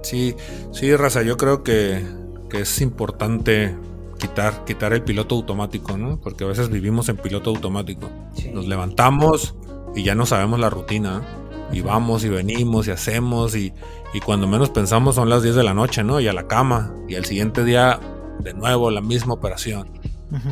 Sí, 0.06 0.36
sí, 0.70 0.94
Raza, 0.94 1.22
yo 1.22 1.36
creo 1.36 1.64
que 1.64 2.06
que 2.48 2.60
es 2.60 2.80
importante 2.80 3.76
quitar, 4.18 4.64
quitar 4.64 4.92
el 4.92 5.02
piloto 5.02 5.34
automático, 5.34 5.96
¿no? 5.96 6.18
Porque 6.20 6.44
a 6.44 6.46
veces 6.46 6.68
vivimos 6.70 7.08
en 7.08 7.16
piloto 7.16 7.50
automático. 7.50 8.10
Nos 8.52 8.66
levantamos 8.66 9.54
y 9.94 10.02
ya 10.02 10.14
no 10.14 10.26
sabemos 10.26 10.60
la 10.60 10.70
rutina. 10.70 11.22
Y 11.72 11.80
vamos 11.80 12.24
y 12.24 12.28
venimos 12.28 12.86
y 12.86 12.92
hacemos 12.92 13.56
y, 13.56 13.72
y, 14.14 14.20
cuando 14.20 14.46
menos 14.46 14.70
pensamos 14.70 15.16
son 15.16 15.28
las 15.28 15.42
10 15.42 15.56
de 15.56 15.64
la 15.64 15.74
noche, 15.74 16.04
¿no? 16.04 16.20
Y 16.20 16.28
a 16.28 16.32
la 16.32 16.46
cama. 16.46 16.94
Y 17.08 17.16
al 17.16 17.24
siguiente 17.24 17.64
día 17.64 17.98
de 18.38 18.54
nuevo 18.54 18.90
la 18.90 19.00
misma 19.00 19.34
operación. 19.34 19.88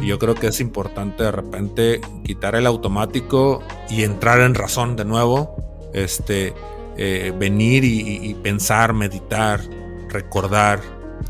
Y 0.00 0.06
yo 0.06 0.18
creo 0.20 0.34
que 0.34 0.46
es 0.48 0.60
importante 0.60 1.24
de 1.24 1.32
repente 1.32 2.00
quitar 2.24 2.54
el 2.54 2.66
automático 2.66 3.60
y 3.90 4.04
entrar 4.04 4.40
en 4.40 4.54
razón 4.54 4.96
de 4.96 5.04
nuevo. 5.04 5.56
Este, 5.92 6.54
eh, 6.96 7.32
venir 7.36 7.84
y 7.84 8.34
pensar, 8.34 8.92
meditar, 8.92 9.60
recordar, 10.08 10.80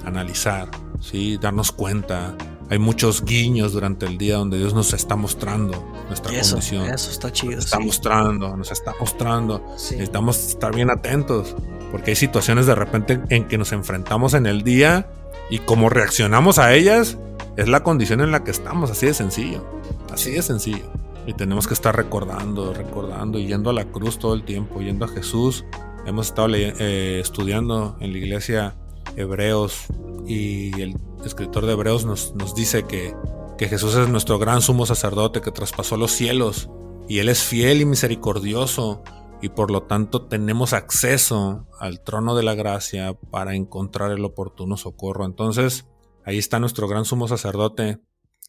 analizar, 0.05 0.69
¿sí? 1.01 1.39
darnos 1.39 1.73
cuenta. 1.73 2.37
Hay 2.71 2.79
muchos 2.79 3.25
guiños 3.25 3.73
durante 3.73 4.07
el 4.07 4.17
día 4.17 4.37
donde 4.37 4.57
Dios 4.59 4.73
nos 4.73 4.95
está 4.95 5.17
mostrando 5.17 5.73
nuestra 6.09 6.33
condición. 6.33 6.87
Eso 6.87 7.11
está 7.11 7.31
chido. 7.31 7.57
Nos 7.57 7.67
está 7.67 7.79
mostrando, 7.79 8.57
nos 8.57 8.73
está 8.73 8.95
mostrando. 8.99 9.63
Necesitamos 9.73 10.49
estar 10.49 10.75
bien 10.75 10.91
atentos, 10.91 11.55
porque 11.93 12.13
hay 12.13 12.17
situaciones 12.17 12.67
de 12.67 12.75
repente 12.75 13.21
en 13.29 13.47
que 13.49 13.59
nos 13.59 13.73
enfrentamos 13.73 14.35
en 14.35 14.47
el 14.47 14.63
día 14.63 15.09
y 15.51 15.59
como 15.59 15.91
reaccionamos 15.91 16.59
a 16.59 16.75
ellas 16.75 17.19
es 17.57 17.69
la 17.69 17.83
condición 17.83 18.21
en 18.21 18.33
la 18.33 18.45
que 18.45 18.51
estamos, 18.51 18.91
así 18.91 19.07
de 19.07 19.15
sencillo. 19.15 19.65
Así 20.13 20.33
de 20.33 20.43
sencillo. 20.43 20.91
Y 21.27 21.35
tenemos 21.35 21.67
que 21.67 21.75
estar 21.75 21.95
recordando, 21.95 22.75
recordando 22.75 23.39
y 23.39 23.47
yendo 23.47 23.71
a 23.71 23.73
la 23.73 23.85
cruz 23.87 24.19
todo 24.19 24.35
el 24.35 24.45
tiempo, 24.45 24.81
yendo 24.81 25.05
a 25.05 25.09
Jesús. 25.09 25.65
Hemos 26.07 26.27
estado 26.27 26.49
eh, 26.55 27.21
estudiando 27.21 27.97
en 28.01 28.13
la 28.13 28.19
iglesia 28.19 28.77
Hebreos 29.17 29.87
y 30.27 30.81
el 30.81 30.97
escritor 31.25 31.67
de 31.67 31.73
Hebreos 31.73 32.05
nos, 32.05 32.35
nos 32.35 32.55
dice 32.55 32.85
que, 32.85 33.15
que 33.59 33.69
Jesús 33.69 33.95
es 33.95 34.09
nuestro 34.09 34.39
gran 34.39 34.63
sumo 34.63 34.87
sacerdote 34.87 35.41
que 35.41 35.51
traspasó 35.51 35.97
los 35.97 36.13
cielos 36.13 36.69
y 37.09 37.19
Él 37.19 37.29
es 37.29 37.43
fiel 37.43 37.81
y 37.81 37.85
misericordioso 37.85 39.03
y 39.43 39.51
por 39.51 39.71
lo 39.71 39.83
tanto 39.83 40.23
tenemos 40.23 40.73
acceso 40.73 41.67
al 41.79 42.03
trono 42.03 42.35
de 42.35 42.43
la 42.43 42.55
gracia 42.55 43.15
para 43.31 43.55
encontrar 43.55 44.11
el 44.11 44.25
oportuno 44.25 44.77
socorro. 44.77 45.27
Entonces, 45.27 45.87
ahí 46.25 46.39
está 46.39 46.61
nuestro 46.61 46.89
gran 46.89 47.05
sumo 47.05 47.29
sacerdote, 47.29 48.01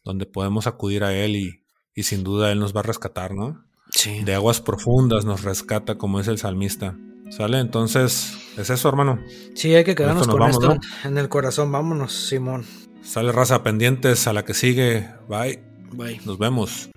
donde 0.04 0.24
podemos 0.24 0.66
acudir 0.66 1.04
a 1.04 1.12
Él 1.12 1.36
y, 1.36 1.64
y 1.94 2.04
sin 2.04 2.24
duda 2.24 2.50
Él 2.50 2.60
nos 2.60 2.74
va 2.74 2.80
a 2.80 2.84
rescatar, 2.84 3.34
¿no? 3.34 3.62
Sí. 3.90 4.24
De 4.24 4.34
aguas 4.34 4.60
profundas 4.60 5.24
nos 5.24 5.42
rescata, 5.42 5.98
como 5.98 6.18
es 6.18 6.28
el 6.28 6.38
salmista. 6.38 6.96
¿Sale? 7.30 7.58
Entonces, 7.58 8.36
es 8.56 8.70
eso, 8.70 8.88
hermano. 8.88 9.18
Sí, 9.54 9.74
hay 9.74 9.84
que 9.84 9.94
quedarnos 9.94 10.28
con 10.28 10.42
esto 10.42 10.76
en 11.04 11.18
el 11.18 11.28
corazón. 11.28 11.72
Vámonos, 11.72 12.12
Simón. 12.12 12.64
Sale 13.02 13.32
raza 13.32 13.62
pendientes 13.62 14.26
a 14.26 14.32
la 14.32 14.44
que 14.44 14.54
sigue. 14.54 15.08
Bye. 15.28 15.62
Bye. 15.92 16.20
Nos 16.24 16.38
vemos. 16.38 16.90